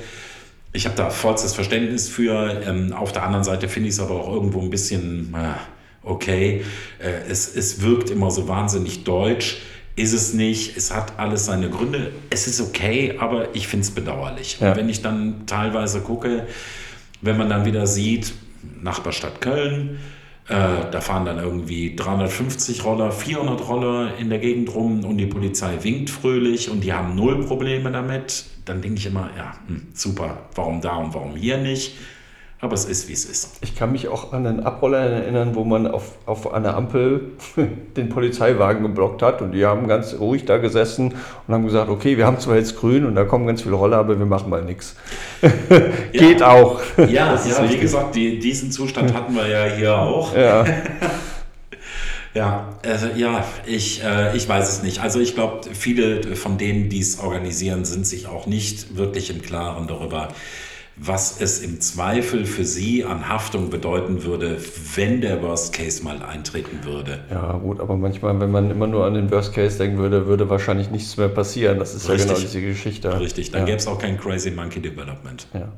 Ich 0.74 0.86
habe 0.86 0.96
da 0.98 1.10
vollstes 1.10 1.54
Verständnis 1.54 2.10
für. 2.10 2.62
Ähm, 2.68 2.92
auf 2.92 3.14
der 3.14 3.24
anderen 3.24 3.46
Seite 3.46 3.70
finde 3.70 3.88
ich 3.88 3.96
es 3.96 4.02
aber 4.02 4.16
auch 4.16 4.34
irgendwo 4.34 4.60
ein 4.60 4.72
bisschen, 4.72 5.34
äh, 5.36 5.54
okay, 6.04 6.66
äh, 7.00 7.30
es, 7.30 7.56
es 7.56 7.82
wirkt 7.82 8.10
immer 8.10 8.30
so 8.30 8.50
wahnsinnig 8.50 9.06
deutsch 9.06 9.62
ist 9.96 10.14
es 10.14 10.34
nicht. 10.34 10.76
Es 10.76 10.94
hat 10.94 11.20
alles 11.20 11.46
seine 11.46 11.70
Gründe. 11.70 12.12
Es 12.30 12.48
ist 12.48 12.62
okay, 12.62 13.16
aber 13.20 13.56
ich 13.56 13.68
finde 13.68 13.84
es 13.84 13.92
bedauerlich. 13.92 14.58
Ja. 14.60 14.72
Und 14.72 14.78
wenn 14.78 14.90
ich 14.90 15.02
dann 15.02 15.46
teilweise 15.46 16.02
gucke, 16.02 16.48
wenn 17.22 17.38
man 17.38 17.50
dann 17.50 17.66
wieder 17.66 17.88
sieht, 17.88 18.34
Nachbarstadt 18.82 19.42
Köln, 19.42 20.00
äh, 20.50 20.90
da 20.92 21.00
fahren 21.00 21.26
dann 21.26 21.40
irgendwie 21.40 21.96
350 21.96 22.84
Roller, 22.84 23.12
400 23.12 23.68
Roller 23.68 24.18
in 24.18 24.30
der 24.30 24.40
Gegend 24.40 24.74
rum 24.76 25.06
und 25.06 25.18
die 25.18 25.26
Polizei 25.26 25.78
winkt 25.82 26.10
fröhlich 26.10 26.70
und 26.70 26.84
die 26.84 26.92
haben 26.92 27.16
null 27.16 27.46
Probleme 27.46 27.92
damit. 27.92 28.46
Dann 28.66 28.82
denke 28.82 28.98
ich 28.98 29.06
immer, 29.06 29.30
ja, 29.38 29.54
hm, 29.68 29.88
super, 29.94 30.50
warum 30.56 30.82
da 30.82 30.98
und 30.98 31.14
warum 31.14 31.36
hier 31.36 31.58
nicht? 31.58 31.94
Aber 32.64 32.76
es 32.76 32.86
ist, 32.86 33.10
wie 33.10 33.14
es 33.14 33.26
ist. 33.26 33.58
Ich 33.60 33.76
kann 33.76 33.92
mich 33.92 34.08
auch 34.08 34.32
an 34.32 34.48
einen 34.48 34.62
Abroller 34.62 35.00
erinnern, 35.00 35.54
wo 35.54 35.66
man 35.66 35.86
auf, 35.86 36.14
auf 36.26 36.54
einer 36.54 36.78
Ampel 36.78 37.34
den 37.98 38.08
Polizeiwagen 38.08 38.84
geblockt 38.84 39.22
hat 39.22 39.42
und 39.42 39.52
die 39.52 39.66
haben 39.66 39.90
ganz 39.90 40.16
ruhig 40.18 40.46
da 40.46 40.60
gesessen 40.60 41.14
und 41.46 41.54
haben 41.54 41.66
gesagt, 41.66 41.90
okay, 41.90 42.16
wir 42.16 42.26
haben 42.26 42.40
zwar 42.40 42.56
jetzt 42.56 42.80
grün 42.80 43.06
und 43.06 43.16
da 43.16 43.26
kommen 43.26 43.46
ganz 43.48 43.64
viele 43.64 43.76
Roller, 43.76 43.98
aber 43.98 44.18
wir 44.18 44.26
machen 44.26 44.50
mal 44.50 44.64
nichts. 44.64 44.96
Geht 46.14 46.40
ja. 46.40 46.52
auch. 46.54 46.80
Ja, 47.00 47.06
ja 47.46 47.70
wie 47.70 47.78
gesagt, 47.78 48.16
die, 48.16 48.40
diesen 48.40 48.72
Zustand 48.72 49.14
hatten 49.14 49.36
wir 49.36 49.46
ja 49.46 49.66
hier 49.66 49.98
auch. 49.98 50.34
Ja. 50.34 50.64
Ja, 52.34 52.70
also, 52.84 53.08
ja, 53.14 53.46
ich, 53.66 54.02
äh, 54.04 54.38
ich 54.38 54.48
weiß 54.48 54.70
es 54.70 54.84
nicht. 54.84 55.02
Also 55.02 55.20
ich 55.20 55.36
glaube, 55.36 55.70
viele 55.74 56.38
von 56.38 56.58
denen, 56.58 56.88
die 56.88 57.02
es 57.02 57.20
organisieren, 57.20 57.84
sind 57.84 58.08
sich 58.08 58.26
auch 58.28 58.48
nicht 58.48 58.96
wirklich 58.96 59.30
im 59.30 59.42
Klaren 59.42 59.86
darüber, 59.86 60.30
was 60.96 61.42
es 61.42 61.62
im 61.62 61.82
Zweifel 61.82 62.46
für 62.46 62.66
Sie 62.66 63.04
an 63.04 63.28
Haftung 63.28 63.70
bedeuten 63.70 64.24
würde, 64.24 64.58
wenn 64.96 65.22
der 65.22 65.42
Worst 65.42 65.74
Case 65.74 66.04
mal 66.04 66.22
eintreten 66.22 66.84
würde. 66.84 67.20
Ja, 67.32 67.54
gut, 67.54 67.80
aber 67.80 67.98
manchmal, 67.98 68.40
wenn 68.40 68.52
man 68.52 68.70
immer 68.70 68.86
nur 68.86 69.06
an 69.06 69.16
den 69.16 69.32
Worst 69.32 69.54
Case 69.54 69.78
denken 69.78 69.98
würde, 69.98 70.28
würde 70.28 70.50
wahrscheinlich 70.50 70.92
nichts 70.92 71.18
mehr 71.18 71.30
passieren. 71.30 71.80
Das 71.80 71.96
ist 71.96 72.08
Richtig. 72.10 72.28
ja 72.30 72.36
genau 72.36 72.46
diese 72.46 72.62
Geschichte. 72.62 73.20
Richtig, 73.20 73.52
dann 73.52 73.62
ja. 73.62 73.66
gäbe 73.66 73.78
es 73.78 73.88
auch 73.88 73.98
kein 73.98 74.20
Crazy 74.20 74.52
Monkey 74.52 74.82
Development. 74.82 75.48
Ja. 75.54 75.70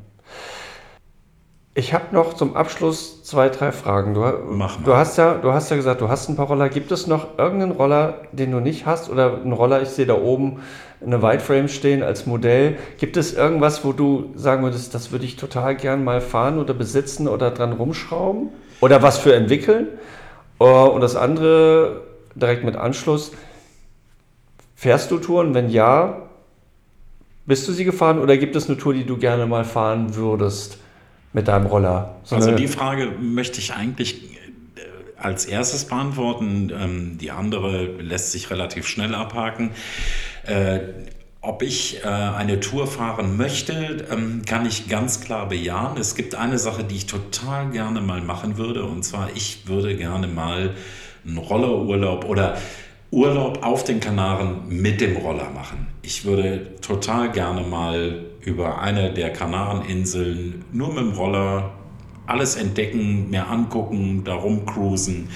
Ich 1.78 1.94
habe 1.94 2.16
noch 2.16 2.34
zum 2.34 2.56
Abschluss 2.56 3.24
zwei, 3.24 3.50
drei 3.50 3.74
Fragen. 3.74 4.14
Du, 4.14 4.22
Mach 4.22 4.80
mal. 4.80 4.86
du, 4.86 4.96
hast 4.96 5.18
ja, 5.18 5.34
du 5.36 5.52
hast 5.52 5.70
ja 5.70 5.76
gesagt, 5.76 6.00
du 6.00 6.08
hast 6.08 6.30
ein 6.30 6.38
paar 6.38 6.48
Roller. 6.48 6.70
Gibt 6.70 6.92
es 6.92 7.06
noch 7.06 7.38
irgendeinen 7.38 7.72
Roller, 7.72 8.22
den 8.32 8.52
du 8.52 8.62
nicht 8.62 8.86
hast? 8.86 9.10
Oder 9.10 9.42
einen 9.42 9.52
Roller, 9.52 9.82
ich 9.82 9.90
sehe 9.90 10.06
da 10.06 10.16
oben 10.16 10.62
eine 11.04 11.22
Whiteframe 11.22 11.68
stehen 11.68 12.04
als 12.04 12.26
Modell. 12.26 12.78
Gibt 12.98 13.18
es 13.18 13.34
irgendwas, 13.34 13.84
wo 13.84 13.94
du 13.94 14.32
sagen 14.36 14.64
würdest, 14.64 14.94
das 14.94 15.12
würde 15.12 15.26
ich 15.26 15.36
total 15.36 15.76
gern 15.76 16.04
mal 16.04 16.22
fahren 16.22 16.60
oder 16.60 16.74
besitzen 16.74 17.28
oder 17.28 17.52
dran 17.52 17.74
rumschrauben? 17.74 18.50
Oder 18.82 19.02
was 19.02 19.18
für 19.18 19.36
entwickeln? 19.36 19.88
Äh, 20.60 20.64
und 20.64 21.02
das 21.02 21.16
andere, 21.16 22.04
direkt 22.36 22.64
mit 22.64 22.76
Anschluss, 22.76 23.32
fährst 24.76 25.12
du 25.12 25.18
Touren? 25.18 25.54
Wenn 25.54 25.70
ja, 25.70 26.30
bist 27.46 27.68
du 27.68 27.72
sie 27.72 27.86
gefahren 27.86 28.20
oder 28.20 28.38
gibt 28.38 28.56
es 28.56 28.68
eine 28.68 28.78
Tour, 28.78 28.94
die 28.94 29.06
du 29.06 29.18
gerne 29.18 29.46
mal 29.46 29.64
fahren 29.64 30.16
würdest 30.16 30.80
mit 31.34 31.48
deinem 31.48 31.66
Roller? 31.66 32.16
So 32.24 32.36
also 32.36 32.52
die 32.52 32.68
Frage 32.68 33.12
möchte 33.20 33.60
ich 33.60 33.74
eigentlich 33.74 34.36
als 35.18 35.46
erstes 35.46 35.86
beantworten. 35.86 36.72
Ähm, 36.78 37.18
die 37.18 37.32
andere 37.32 37.86
lässt 37.86 38.32
sich 38.32 38.50
relativ 38.50 38.88
schnell 38.88 39.16
abhaken. 39.16 39.72
Äh, 40.48 40.80
ob 41.42 41.62
ich 41.62 42.04
äh, 42.04 42.08
eine 42.08 42.60
Tour 42.60 42.88
fahren 42.88 43.38
möchte, 43.38 44.08
ähm, 44.12 44.42
kann 44.48 44.66
ich 44.66 44.90
ganz 44.90 45.22
klar 45.22 45.48
bejahen. 45.48 45.96
Es 45.98 46.16
gibt 46.16 46.34
eine 46.34 46.58
Sache, 46.58 46.84
die 46.84 46.96
ich 46.96 47.06
total 47.06 47.70
gerne 47.70 48.02
mal 48.02 48.22
machen 48.22 48.58
würde. 48.58 48.84
Und 48.84 49.04
zwar, 49.04 49.30
ich 49.36 49.68
würde 49.68 49.96
gerne 49.96 50.28
mal 50.28 50.72
einen 51.26 51.38
Rollerurlaub 51.38 52.26
oder 52.26 52.58
Urlaub 53.12 53.64
auf 53.64 53.84
den 53.84 54.00
Kanaren 54.00 54.68
mit 54.68 55.02
dem 55.02 55.18
Roller 55.18 55.50
machen. 55.52 55.88
Ich 56.02 56.26
würde 56.26 56.80
total 56.82 57.32
gerne 57.32 57.62
mal 57.62 58.26
über 58.42 58.82
eine 58.82 59.14
der 59.14 59.32
Kanareninseln 59.32 60.66
nur 60.72 60.90
mit 60.90 60.98
dem 60.98 61.12
Roller 61.12 61.72
alles 62.28 62.56
entdecken, 62.56 63.30
mir 63.30 63.48
angucken, 63.48 64.24
da 64.24 64.34
rumcruisen. 64.34 65.30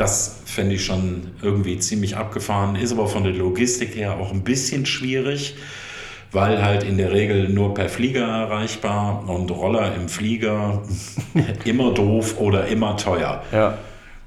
Das 0.00 0.40
fände 0.46 0.76
ich 0.76 0.84
schon 0.86 1.32
irgendwie 1.42 1.78
ziemlich 1.78 2.16
abgefahren, 2.16 2.74
ist 2.74 2.90
aber 2.90 3.06
von 3.06 3.22
der 3.22 3.34
Logistik 3.34 3.94
her 3.96 4.14
auch 4.14 4.32
ein 4.32 4.44
bisschen 4.44 4.86
schwierig, 4.86 5.56
weil 6.32 6.64
halt 6.64 6.84
in 6.84 6.96
der 6.96 7.12
Regel 7.12 7.50
nur 7.50 7.74
per 7.74 7.90
Flieger 7.90 8.26
erreichbar 8.26 9.28
und 9.28 9.50
Roller 9.50 9.94
im 9.94 10.08
Flieger 10.08 10.80
immer 11.66 11.92
doof 11.92 12.40
oder 12.40 12.66
immer 12.68 12.96
teuer. 12.96 13.42
Ja. 13.52 13.76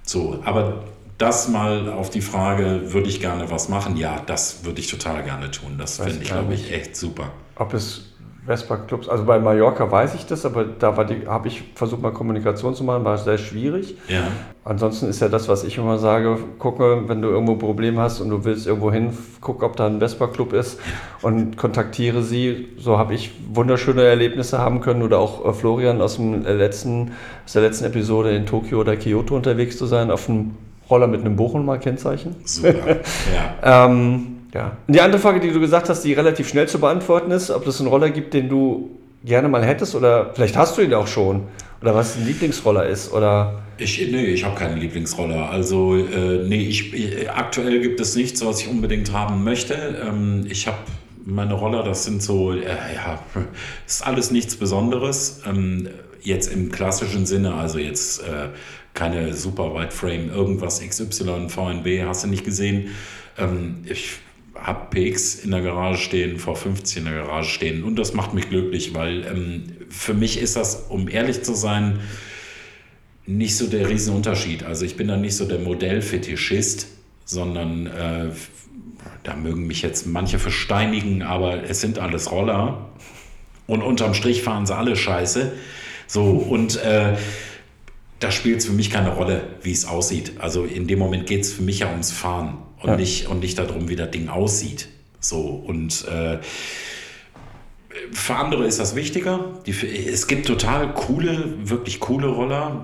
So, 0.04 0.40
aber 0.46 0.84
das 1.18 1.48
mal 1.48 1.90
auf 1.90 2.12
die 2.12 2.22
Frage, 2.22 2.94
würde 2.94 3.10
ich 3.10 3.20
gerne 3.20 3.50
was 3.50 3.68
machen? 3.68 3.98
Ja, 3.98 4.22
das 4.24 4.66
würde 4.66 4.80
ich 4.80 4.86
total 4.86 5.24
gerne 5.24 5.50
tun. 5.50 5.80
Das 5.80 5.98
finde 5.98 6.20
ich, 6.22 6.30
glaube 6.30 6.54
ich, 6.54 6.72
echt 6.72 6.96
super. 6.96 7.32
Ob 7.56 7.74
es 7.74 8.13
Vespa-Clubs, 8.46 9.08
also 9.08 9.24
bei 9.26 9.40
Mallorca 9.40 9.90
weiß 9.90 10.16
ich 10.16 10.26
das, 10.26 10.46
aber 10.46 10.66
da 10.66 10.96
habe 10.96 11.48
ich 11.48 11.64
versucht 11.76 12.02
mal 12.02 12.12
Kommunikation 12.12 12.76
zu 12.76 12.84
machen, 12.84 13.06
war 13.06 13.18
sehr 13.18 13.38
schwierig. 13.38 13.98
Ja, 14.08 14.24
Ansonsten 14.66 15.10
ist 15.10 15.20
ja 15.20 15.28
das, 15.28 15.50
was 15.50 15.66
ich 15.66 15.78
immer 15.78 15.98
sage, 15.98 16.38
gucke, 16.58 17.04
wenn 17.08 17.22
du 17.22 17.28
irgendwo 17.28 17.52
ein 17.54 17.60
Problem 17.60 18.00
hast 18.00 18.22
und 18.22 18.30
du 18.30 18.46
willst 18.46 18.66
irgendwo 18.66 18.94
hin, 18.94 19.10
guck, 19.42 19.62
ob 19.62 19.76
da 19.76 19.88
ein 19.88 20.00
Vespa-Club 20.00 20.54
ist 20.54 20.80
und 21.22 21.58
kontaktiere 21.58 22.24
sie. 22.24 22.70
So 22.78 22.98
habe 22.98 23.14
ich 23.14 23.32
wunderschöne 23.54 24.04
Erlebnisse 24.04 24.60
haben 24.60 24.80
können 24.80 25.02
oder 25.04 25.20
auch 25.20 25.46
äh, 25.46 25.52
Florian 25.52 26.02
aus, 26.02 26.16
dem 26.16 26.44
letzten, 26.44 27.12
aus 27.46 27.54
der 27.54 27.62
letzten 27.62 27.84
Episode 27.86 28.34
in 28.34 28.46
Tokio 28.46 28.80
oder 28.80 28.96
Kyoto 28.96 29.36
unterwegs 29.36 29.78
zu 29.78 29.86
sein, 29.86 30.10
auf 30.10 30.30
einem 30.30 30.52
Roller 30.90 31.08
mit 31.08 31.22
einem 31.22 31.36
Bochumer 31.36 31.78
Kennzeichen. 31.78 32.38
super. 32.46 32.74
ja. 33.62 33.86
Ähm, 33.86 34.33
ja. 34.54 34.78
Die 34.88 35.02
andere 35.02 35.22
Frage, 35.22 35.40
die 35.40 35.52
du 35.52 35.60
gesagt 35.60 35.90
hast, 35.90 36.02
die 36.04 36.14
relativ 36.14 36.48
schnell 36.50 36.68
zu 36.68 36.80
beantworten 36.80 37.32
ist, 37.32 37.50
ob 37.50 37.66
es 37.68 37.80
einen 37.80 37.90
Roller 37.90 38.10
gibt, 38.10 38.34
den 38.34 38.50
du 38.50 38.92
gerne 39.24 39.48
mal 39.48 39.64
hättest 39.64 39.96
oder 39.96 40.32
vielleicht 40.34 40.58
hast 40.58 40.78
du 40.78 40.82
ihn 40.82 40.94
auch 40.94 41.08
schon 41.08 41.44
oder 41.82 41.96
was 41.96 42.18
ein 42.18 42.26
Lieblingsroller 42.26 42.88
ist 42.88 43.12
oder 43.12 43.62
Ich, 43.78 44.00
nee, 44.12 44.26
ich 44.26 44.46
habe 44.46 44.56
keine 44.56 44.76
Lieblingsroller. 44.76 45.50
Also, 45.50 45.96
äh, 45.98 46.48
nee, 46.48 46.62
ich, 46.62 46.94
äh, 46.94 47.28
aktuell 47.28 47.82
gibt 47.82 48.00
es 48.00 48.16
nichts, 48.16 48.46
was 48.46 48.62
ich 48.62 48.68
unbedingt 48.70 49.12
haben 49.12 49.44
möchte. 49.44 50.02
Ähm, 50.06 50.46
ich 50.50 50.68
habe 50.68 50.78
meine 51.26 51.54
Roller, 51.54 51.84
das 51.84 52.06
sind 52.06 52.22
so, 52.22 52.54
äh, 52.54 52.66
ja, 52.96 53.24
ist 53.88 54.06
alles 54.06 54.32
nichts 54.32 54.56
Besonderes. 54.56 55.42
Ähm, 55.46 55.90
jetzt 56.22 56.52
im 56.54 56.72
klassischen 56.72 57.26
Sinne, 57.26 57.54
also 57.56 57.80
jetzt 57.80 58.22
äh, 58.22 58.50
keine 58.94 59.34
super 59.34 59.74
Wide 59.74 59.92
Frame, 59.92 60.30
irgendwas 60.30 60.80
XY, 60.80 61.50
VNB, 61.50 62.06
hast 62.06 62.24
du 62.24 62.28
nicht 62.28 62.46
gesehen. 62.46 62.92
Ähm, 63.38 63.84
ich 63.86 64.20
habe 64.64 64.88
PX 64.90 65.36
in 65.36 65.52
der 65.52 65.62
Garage 65.62 66.02
stehen, 66.02 66.40
V50 66.40 66.98
in 66.98 67.06
der 67.06 67.14
Garage 67.14 67.50
stehen 67.50 67.84
und 67.84 68.00
das 68.00 68.14
macht 68.14 68.34
mich 68.34 68.50
glücklich, 68.50 68.94
weil 68.94 69.26
ähm, 69.26 69.64
für 69.90 70.14
mich 70.14 70.40
ist 70.40 70.56
das, 70.56 70.86
um 70.88 71.10
ehrlich 71.10 71.44
zu 71.44 71.54
sein, 71.54 72.00
nicht 73.26 73.58
so 73.58 73.68
der 73.68 73.90
Riesenunterschied. 73.90 74.64
Also 74.64 74.86
ich 74.86 74.96
bin 74.96 75.08
da 75.08 75.18
nicht 75.18 75.36
so 75.36 75.46
der 75.46 75.60
Modellfetischist, 75.60 76.88
sondern 77.26 77.88
äh, 77.88 78.30
da 79.24 79.36
mögen 79.36 79.68
mich 79.68 79.82
jetzt 79.82 80.08
manche 80.08 80.40
versteinigen, 80.40 81.22
aber 81.22 81.64
es 81.64 81.82
sind 81.82 82.00
alles 82.00 82.32
Roller 82.32 82.90
und 83.68 83.82
unterm 83.82 84.14
Strich 84.14 84.44
fahren 84.44 84.66
sie 84.66 84.76
alle 84.76 84.96
scheiße. 84.96 85.52
So 86.08 86.24
und 86.24 86.78
äh, 86.78 87.16
da 88.20 88.32
spielt 88.32 88.60
es 88.60 88.66
für 88.66 88.74
mich 88.74 88.90
keine 88.90 89.10
Rolle, 89.10 89.44
wie 89.62 89.72
es 89.72 89.86
aussieht. 89.86 90.34
Also 90.40 90.64
in 90.64 90.88
dem 90.88 91.00
Moment 91.00 91.28
geht 91.28 91.42
es 91.42 91.52
für 91.52 91.64
mich 91.64 91.80
ja 91.80 91.90
ums 91.90 92.12
Fahren 92.12 92.58
und, 92.84 92.90
Ja. 92.90 92.96
nicht, 92.98 93.28
und 93.28 93.40
nicht 93.40 93.58
darum, 93.58 93.90
wie 93.90 93.96
das 93.96 94.12
Ding 94.12 94.30
aussieht. 94.30 94.90
So 95.20 95.40
und 95.42 96.06
äh, 96.08 96.38
für 98.12 98.36
andere 98.36 98.66
ist 98.66 98.80
das 98.80 98.96
wichtiger. 98.96 99.62
Die, 99.66 99.72
es 99.72 100.28
gibt 100.28 100.48
total 100.48 100.94
coole, 100.94 101.54
wirklich 101.64 102.00
coole 102.00 102.28
Roller 102.28 102.84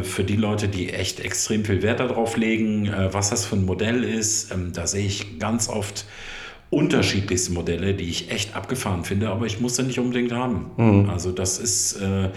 äh, 0.00 0.04
für 0.04 0.22
die 0.22 0.36
Leute, 0.36 0.68
die 0.68 0.90
echt 0.90 1.20
extrem 1.20 1.64
viel 1.64 1.82
Wert 1.82 2.00
darauf 2.00 2.36
legen, 2.36 2.86
äh, 2.86 3.12
was 3.12 3.30
das 3.30 3.46
für 3.46 3.56
ein 3.56 3.64
Modell 3.64 4.04
ist. 4.04 4.52
Ähm, 4.52 4.72
da 4.72 4.86
sehe 4.86 5.06
ich 5.06 5.38
ganz 5.38 5.68
oft 5.68 6.04
unterschiedlichste 6.70 7.52
Modelle, 7.52 7.94
die 7.94 8.08
ich 8.08 8.30
echt 8.30 8.54
abgefahren 8.54 9.04
finde, 9.04 9.28
aber 9.28 9.44
ich 9.44 9.60
muss 9.60 9.74
sie 9.74 9.82
nicht 9.82 9.98
unbedingt 9.98 10.32
haben. 10.32 10.70
Also 11.10 11.32
das 11.32 11.58
ist, 11.58 11.96
äh, 11.96 12.28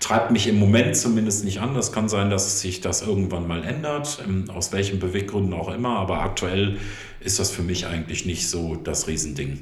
treibt 0.00 0.30
mich 0.30 0.48
im 0.48 0.58
Moment 0.58 0.96
zumindest 0.96 1.44
nicht 1.44 1.60
an. 1.60 1.74
Das 1.74 1.92
kann 1.92 2.08
sein, 2.08 2.30
dass 2.30 2.60
sich 2.62 2.80
das 2.80 3.02
irgendwann 3.02 3.46
mal 3.46 3.62
ändert, 3.62 4.24
ähm, 4.26 4.46
aus 4.48 4.72
welchen 4.72 4.98
Beweggründen 4.98 5.52
auch 5.52 5.72
immer, 5.72 5.98
aber 5.98 6.20
aktuell 6.20 6.78
ist 7.20 7.38
das 7.38 7.50
für 7.50 7.62
mich 7.62 7.86
eigentlich 7.86 8.24
nicht 8.24 8.48
so 8.48 8.76
das 8.76 9.08
Riesending. 9.08 9.60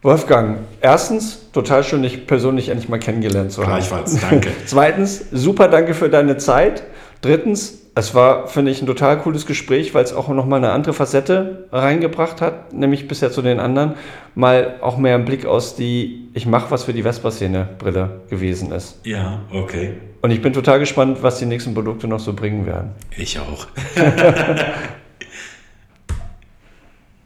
Wolfgang, 0.00 0.60
erstens, 0.80 1.50
total 1.52 1.84
schön, 1.84 2.02
dich 2.02 2.26
persönlich 2.26 2.70
endlich 2.70 2.88
mal 2.88 2.98
kennengelernt 2.98 3.52
zu 3.52 3.62
haben. 3.62 3.74
Gleichfalls, 3.74 4.18
danke. 4.18 4.50
Zweitens, 4.66 5.26
super 5.30 5.68
danke 5.68 5.94
für 5.94 6.08
deine 6.08 6.38
Zeit. 6.38 6.82
Drittens, 7.20 7.81
es 7.94 8.14
war, 8.14 8.48
finde 8.48 8.70
ich, 8.70 8.80
ein 8.80 8.86
total 8.86 9.18
cooles 9.18 9.44
Gespräch, 9.44 9.92
weil 9.94 10.04
es 10.04 10.14
auch 10.14 10.28
nochmal 10.28 10.58
eine 10.58 10.72
andere 10.72 10.94
Facette 10.94 11.68
reingebracht 11.72 12.40
hat, 12.40 12.72
nämlich 12.72 13.06
bisher 13.06 13.30
zu 13.30 13.42
den 13.42 13.60
anderen, 13.60 13.94
mal 14.34 14.76
auch 14.80 14.96
mehr 14.96 15.14
ein 15.14 15.24
Blick 15.24 15.44
aus 15.44 15.76
die 15.76 16.28
Ich 16.32 16.46
mache 16.46 16.70
was 16.70 16.84
für 16.84 16.94
die 16.94 17.02
Vespa-Szene-Brille 17.02 18.22
gewesen 18.30 18.72
ist. 18.72 19.00
Ja, 19.04 19.40
okay. 19.52 19.94
Und 20.22 20.30
ich 20.30 20.40
bin 20.40 20.52
total 20.52 20.78
gespannt, 20.78 21.18
was 21.22 21.38
die 21.38 21.46
nächsten 21.46 21.74
Produkte 21.74 22.08
noch 22.08 22.20
so 22.20 22.32
bringen 22.32 22.64
werden. 22.64 22.92
Ich 23.16 23.38
auch. 23.38 23.66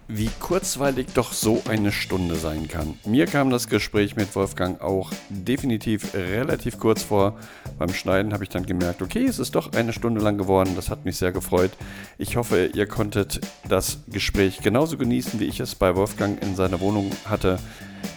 Wie 0.09 0.31
kurzweilig 0.39 1.09
doch 1.15 1.33
so 1.33 1.63
eine 1.69 1.91
Stunde 1.91 2.37
sein 2.37 2.69
kann. 2.69 2.95
Mir 3.05 3.27
kam 3.27 3.51
das 3.51 3.67
Gespräch 3.67 4.15
mit 4.15 4.37
Wolfgang 4.37 4.81
auch 4.81 5.11
definitiv 5.29 6.15
relativ 6.15 6.79
kurz 6.79 7.03
vor. 7.03 7.37
Beim 7.77 7.93
Schneiden 7.93 8.33
habe 8.33 8.45
ich 8.45 8.51
dann 8.51 8.67
gemerkt, 8.67 9.03
okay, 9.03 9.25
es 9.25 9.41
ist 9.41 9.57
doch 9.57 9.73
eine 9.73 9.93
Stunde 9.93 10.21
lang 10.21 10.39
geworden. 10.39 10.75
Das 10.77 10.91
hat 10.91 11.05
mich 11.05 11.17
sehr 11.17 11.33
gefreut. 11.33 11.73
Ich 12.19 12.37
hoffe, 12.37 12.71
ihr 12.73 12.87
konntet 12.87 13.41
das 13.69 13.99
Gespräch 14.07 14.61
genauso 14.61 14.97
genießen, 14.97 15.41
wie 15.41 15.47
ich 15.47 15.59
es 15.59 15.75
bei 15.75 15.97
Wolfgang 15.97 16.41
in 16.41 16.55
seiner 16.55 16.79
Wohnung 16.79 17.11
hatte. 17.25 17.59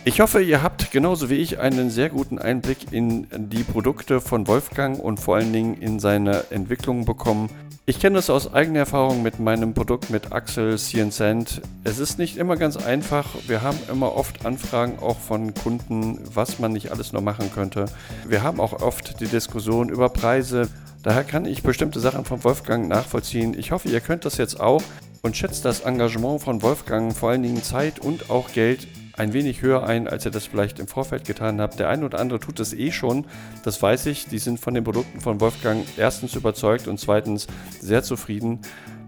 Ich 0.05 0.21
hoffe, 0.21 0.43
ihr 0.43 0.61
habt 0.61 0.91
genauso 0.91 1.31
wie 1.31 1.35
ich 1.35 1.59
einen 1.59 1.89
sehr 1.89 2.09
guten 2.09 2.37
Einblick 2.37 2.91
in 2.91 3.27
die 3.31 3.63
Produkte 3.63 4.21
von 4.21 4.47
Wolfgang 4.47 4.99
und 4.99 5.19
vor 5.19 5.37
allen 5.37 5.51
Dingen 5.51 5.73
in 5.75 5.99
seine 5.99 6.51
Entwicklung 6.51 7.05
bekommen. 7.05 7.49
Ich 7.89 7.99
kenne 7.99 8.17
das 8.17 8.29
aus 8.29 8.53
eigener 8.53 8.81
Erfahrung 8.81 9.23
mit 9.23 9.39
meinem 9.39 9.73
Produkt 9.73 10.11
mit 10.11 10.31
Axel 10.31 10.77
Cient. 10.77 11.59
Es 11.83 11.97
ist 11.97 12.19
nicht 12.19 12.37
immer 12.37 12.55
ganz 12.55 12.77
einfach. 12.77 13.25
Wir 13.47 13.63
haben 13.63 13.79
immer 13.91 14.15
oft 14.15 14.45
Anfragen 14.45 14.99
auch 14.99 15.17
von 15.17 15.55
Kunden, 15.55 16.19
was 16.31 16.59
man 16.59 16.71
nicht 16.71 16.91
alles 16.91 17.13
noch 17.13 17.21
machen 17.21 17.51
könnte. 17.51 17.85
Wir 18.27 18.43
haben 18.43 18.59
auch 18.59 18.73
oft 18.83 19.19
die 19.19 19.25
Diskussion 19.25 19.89
über 19.89 20.09
Preise. 20.09 20.69
Daher 21.01 21.23
kann 21.23 21.45
ich 21.45 21.63
bestimmte 21.63 21.99
Sachen 21.99 22.25
von 22.25 22.43
Wolfgang 22.43 22.87
nachvollziehen. 22.87 23.57
Ich 23.57 23.71
hoffe, 23.71 23.89
ihr 23.89 24.01
könnt 24.01 24.23
das 24.23 24.37
jetzt 24.37 24.59
auch 24.59 24.83
und 25.23 25.35
schätzt 25.35 25.65
das 25.65 25.79
Engagement 25.79 26.43
von 26.43 26.61
Wolfgang, 26.61 27.11
vor 27.11 27.31
allen 27.31 27.41
Dingen 27.41 27.63
Zeit 27.63 27.97
und 27.97 28.29
auch 28.29 28.51
Geld, 28.53 28.87
ein 29.19 29.33
wenig 29.33 29.61
höher 29.61 29.83
ein, 29.83 30.07
als 30.07 30.25
ihr 30.25 30.31
das 30.31 30.45
vielleicht 30.45 30.79
im 30.79 30.87
Vorfeld 30.87 31.25
getan 31.25 31.59
habt. 31.59 31.77
Der 31.77 31.89
eine 31.89 32.05
oder 32.05 32.19
andere 32.19 32.39
tut 32.39 32.59
es 32.59 32.73
eh 32.73 32.91
schon, 32.91 33.25
das 33.63 33.81
weiß 33.81 34.05
ich. 34.05 34.27
Die 34.27 34.39
sind 34.39 34.59
von 34.59 34.73
den 34.73 34.85
Produkten 34.85 35.19
von 35.19 35.41
Wolfgang 35.41 35.85
erstens 35.97 36.35
überzeugt 36.35 36.87
und 36.87 36.99
zweitens 36.99 37.47
sehr 37.81 38.01
zufrieden. 38.01 38.59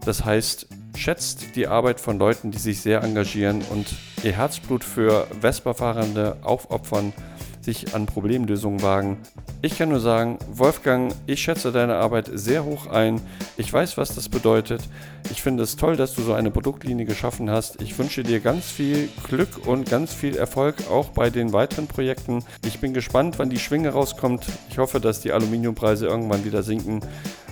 Das 0.03 0.25
heißt, 0.25 0.67
schätzt 0.97 1.55
die 1.55 1.67
Arbeit 1.67 2.01
von 2.01 2.19
Leuten, 2.19 2.51
die 2.51 2.57
sich 2.57 2.81
sehr 2.81 3.03
engagieren 3.03 3.61
und 3.69 3.95
ihr 4.23 4.33
Herzblut 4.33 4.83
für 4.83 5.27
Vespa-Fahrende 5.39 6.37
aufopfern, 6.41 7.13
sich 7.61 7.95
an 7.95 8.05
Problemlösungen 8.05 8.81
wagen. 8.81 9.17
Ich 9.63 9.77
kann 9.77 9.89
nur 9.89 9.99
sagen, 9.99 10.39
Wolfgang, 10.51 11.13
ich 11.27 11.43
schätze 11.43 11.71
deine 11.71 11.93
Arbeit 11.97 12.31
sehr 12.33 12.65
hoch 12.65 12.87
ein. 12.87 13.21
Ich 13.57 13.71
weiß, 13.71 13.95
was 13.95 14.15
das 14.15 14.27
bedeutet. 14.27 14.81
Ich 15.29 15.43
finde 15.43 15.61
es 15.61 15.75
toll, 15.75 15.95
dass 15.95 16.15
du 16.15 16.23
so 16.23 16.33
eine 16.33 16.49
Produktlinie 16.49 17.05
geschaffen 17.05 17.47
hast. 17.51 17.79
Ich 17.79 17.99
wünsche 17.99 18.23
dir 18.23 18.39
ganz 18.39 18.65
viel 18.65 19.07
Glück 19.29 19.67
und 19.67 19.87
ganz 19.87 20.15
viel 20.15 20.35
Erfolg 20.35 20.77
auch 20.89 21.09
bei 21.09 21.29
den 21.29 21.53
weiteren 21.53 21.85
Projekten. 21.85 22.43
Ich 22.65 22.79
bin 22.79 22.91
gespannt, 22.95 23.37
wann 23.37 23.51
die 23.51 23.59
Schwinge 23.59 23.89
rauskommt. 23.89 24.47
Ich 24.71 24.79
hoffe, 24.79 24.99
dass 24.99 25.21
die 25.21 25.31
Aluminiumpreise 25.31 26.07
irgendwann 26.07 26.43
wieder 26.43 26.63
sinken. 26.63 27.01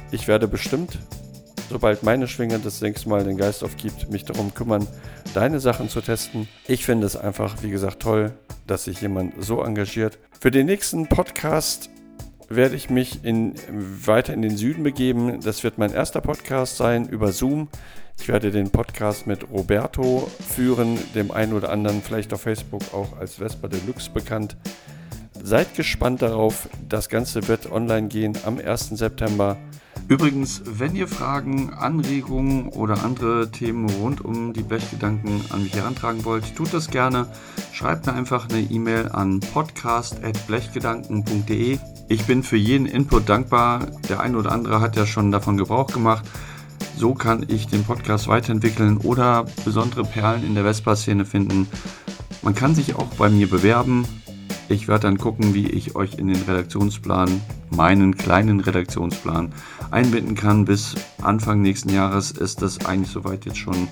Ich 0.09 0.27
werde 0.27 0.47
bestimmt, 0.47 0.97
sobald 1.69 2.01
meine 2.01 2.27
Schwinge 2.27 2.57
das 2.57 2.81
nächste 2.81 3.07
Mal 3.07 3.23
den 3.23 3.37
Geist 3.37 3.63
aufgibt, 3.63 4.09
mich 4.09 4.25
darum 4.25 4.55
kümmern, 4.55 4.87
deine 5.35 5.59
Sachen 5.59 5.89
zu 5.89 6.01
testen. 6.01 6.47
Ich 6.67 6.87
finde 6.87 7.05
es 7.05 7.15
einfach, 7.15 7.61
wie 7.61 7.69
gesagt, 7.69 8.01
toll, 8.01 8.31
dass 8.65 8.85
sich 8.85 8.99
jemand 8.99 9.33
so 9.43 9.61
engagiert. 9.61 10.17
Für 10.39 10.49
den 10.49 10.65
nächsten 10.65 11.07
Podcast 11.07 11.91
werde 12.49 12.75
ich 12.75 12.89
mich 12.89 13.23
in, 13.23 13.53
weiter 13.69 14.33
in 14.33 14.41
den 14.41 14.57
Süden 14.57 14.83
begeben. 14.83 15.39
Das 15.41 15.63
wird 15.63 15.77
mein 15.77 15.91
erster 15.91 16.21
Podcast 16.21 16.77
sein 16.77 17.07
über 17.07 17.31
Zoom. 17.31 17.69
Ich 18.19 18.27
werde 18.27 18.51
den 18.51 18.69
Podcast 18.71 19.27
mit 19.27 19.49
Roberto 19.49 20.29
führen, 20.55 20.97
dem 21.15 21.31
einen 21.31 21.53
oder 21.53 21.69
anderen 21.69 22.01
vielleicht 22.01 22.33
auf 22.33 22.41
Facebook 22.41 22.81
auch 22.93 23.17
als 23.17 23.35
Vespa 23.35 23.67
Deluxe 23.67 24.09
bekannt. 24.09 24.57
Seid 25.41 25.75
gespannt 25.75 26.21
darauf. 26.21 26.67
Das 26.89 27.07
Ganze 27.07 27.47
wird 27.47 27.71
online 27.71 28.07
gehen 28.07 28.37
am 28.45 28.57
1. 28.57 28.89
September. 28.89 29.57
Übrigens, 30.09 30.61
wenn 30.65 30.95
ihr 30.95 31.07
Fragen, 31.07 31.71
Anregungen 31.71 32.69
oder 32.69 33.03
andere 33.03 33.51
Themen 33.51 33.87
rund 33.87 34.25
um 34.25 34.53
die 34.53 34.63
Blechgedanken 34.63 35.45
an 35.51 35.61
mich 35.61 35.75
herantragen 35.75 36.25
wollt, 36.25 36.55
tut 36.55 36.73
das 36.73 36.89
gerne. 36.89 37.27
Schreibt 37.73 38.07
mir 38.07 38.13
einfach 38.13 38.49
eine 38.49 38.61
E-Mail 38.61 39.09
an 39.09 39.39
podcast.blechgedanken.de. 39.39 41.77
Ich 42.07 42.25
bin 42.25 42.41
für 42.41 42.57
jeden 42.57 42.87
Input 42.87 43.29
dankbar. 43.29 43.85
Der 44.09 44.19
eine 44.19 44.35
oder 44.35 44.51
andere 44.51 44.81
hat 44.81 44.95
ja 44.95 45.05
schon 45.05 45.31
davon 45.31 45.57
Gebrauch 45.57 45.93
gemacht. 45.93 46.25
So 46.97 47.13
kann 47.13 47.45
ich 47.47 47.67
den 47.67 47.83
Podcast 47.83 48.27
weiterentwickeln 48.27 48.97
oder 48.97 49.45
besondere 49.63 50.05
Perlen 50.05 50.43
in 50.43 50.55
der 50.55 50.63
Vespa-Szene 50.63 51.23
finden. 51.23 51.67
Man 52.41 52.55
kann 52.55 52.73
sich 52.73 52.95
auch 52.95 53.13
bei 53.13 53.29
mir 53.29 53.47
bewerben. 53.47 54.07
Ich 54.69 54.87
werde 54.87 55.07
dann 55.07 55.17
gucken, 55.17 55.55
wie 55.55 55.67
ich 55.67 55.95
euch 55.95 56.19
in 56.19 56.27
den 56.27 56.41
Redaktionsplan, 56.43 57.41
meinen 57.71 58.15
kleinen 58.15 58.59
Redaktionsplan, 58.59 59.51
einbinden 59.89 60.35
kann. 60.35 60.65
Bis 60.65 60.93
Anfang 61.23 61.63
nächsten 61.63 61.89
Jahres 61.89 62.29
ist 62.29 62.61
das 62.61 62.85
eigentlich 62.85 63.11
soweit 63.11 63.45
jetzt 63.45 63.57
schon 63.57 63.87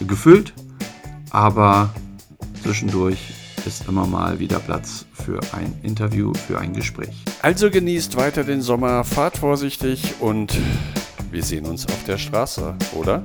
gefüllt. 0.00 0.54
Aber 1.30 1.90
zwischendurch 2.62 3.18
ist 3.66 3.86
immer 3.86 4.06
mal 4.06 4.38
wieder 4.38 4.60
Platz 4.60 5.04
für 5.12 5.40
ein 5.52 5.74
Interview, 5.82 6.32
für 6.32 6.58
ein 6.58 6.72
Gespräch. 6.72 7.22
Also 7.42 7.70
genießt 7.70 8.16
weiter 8.16 8.44
den 8.44 8.62
Sommer, 8.62 9.04
fahrt 9.04 9.36
vorsichtig 9.36 10.14
und 10.20 10.58
wir 11.30 11.42
sehen 11.42 11.66
uns 11.66 11.86
auf 11.86 12.02
der 12.04 12.16
Straße, 12.16 12.74
oder? 12.94 13.22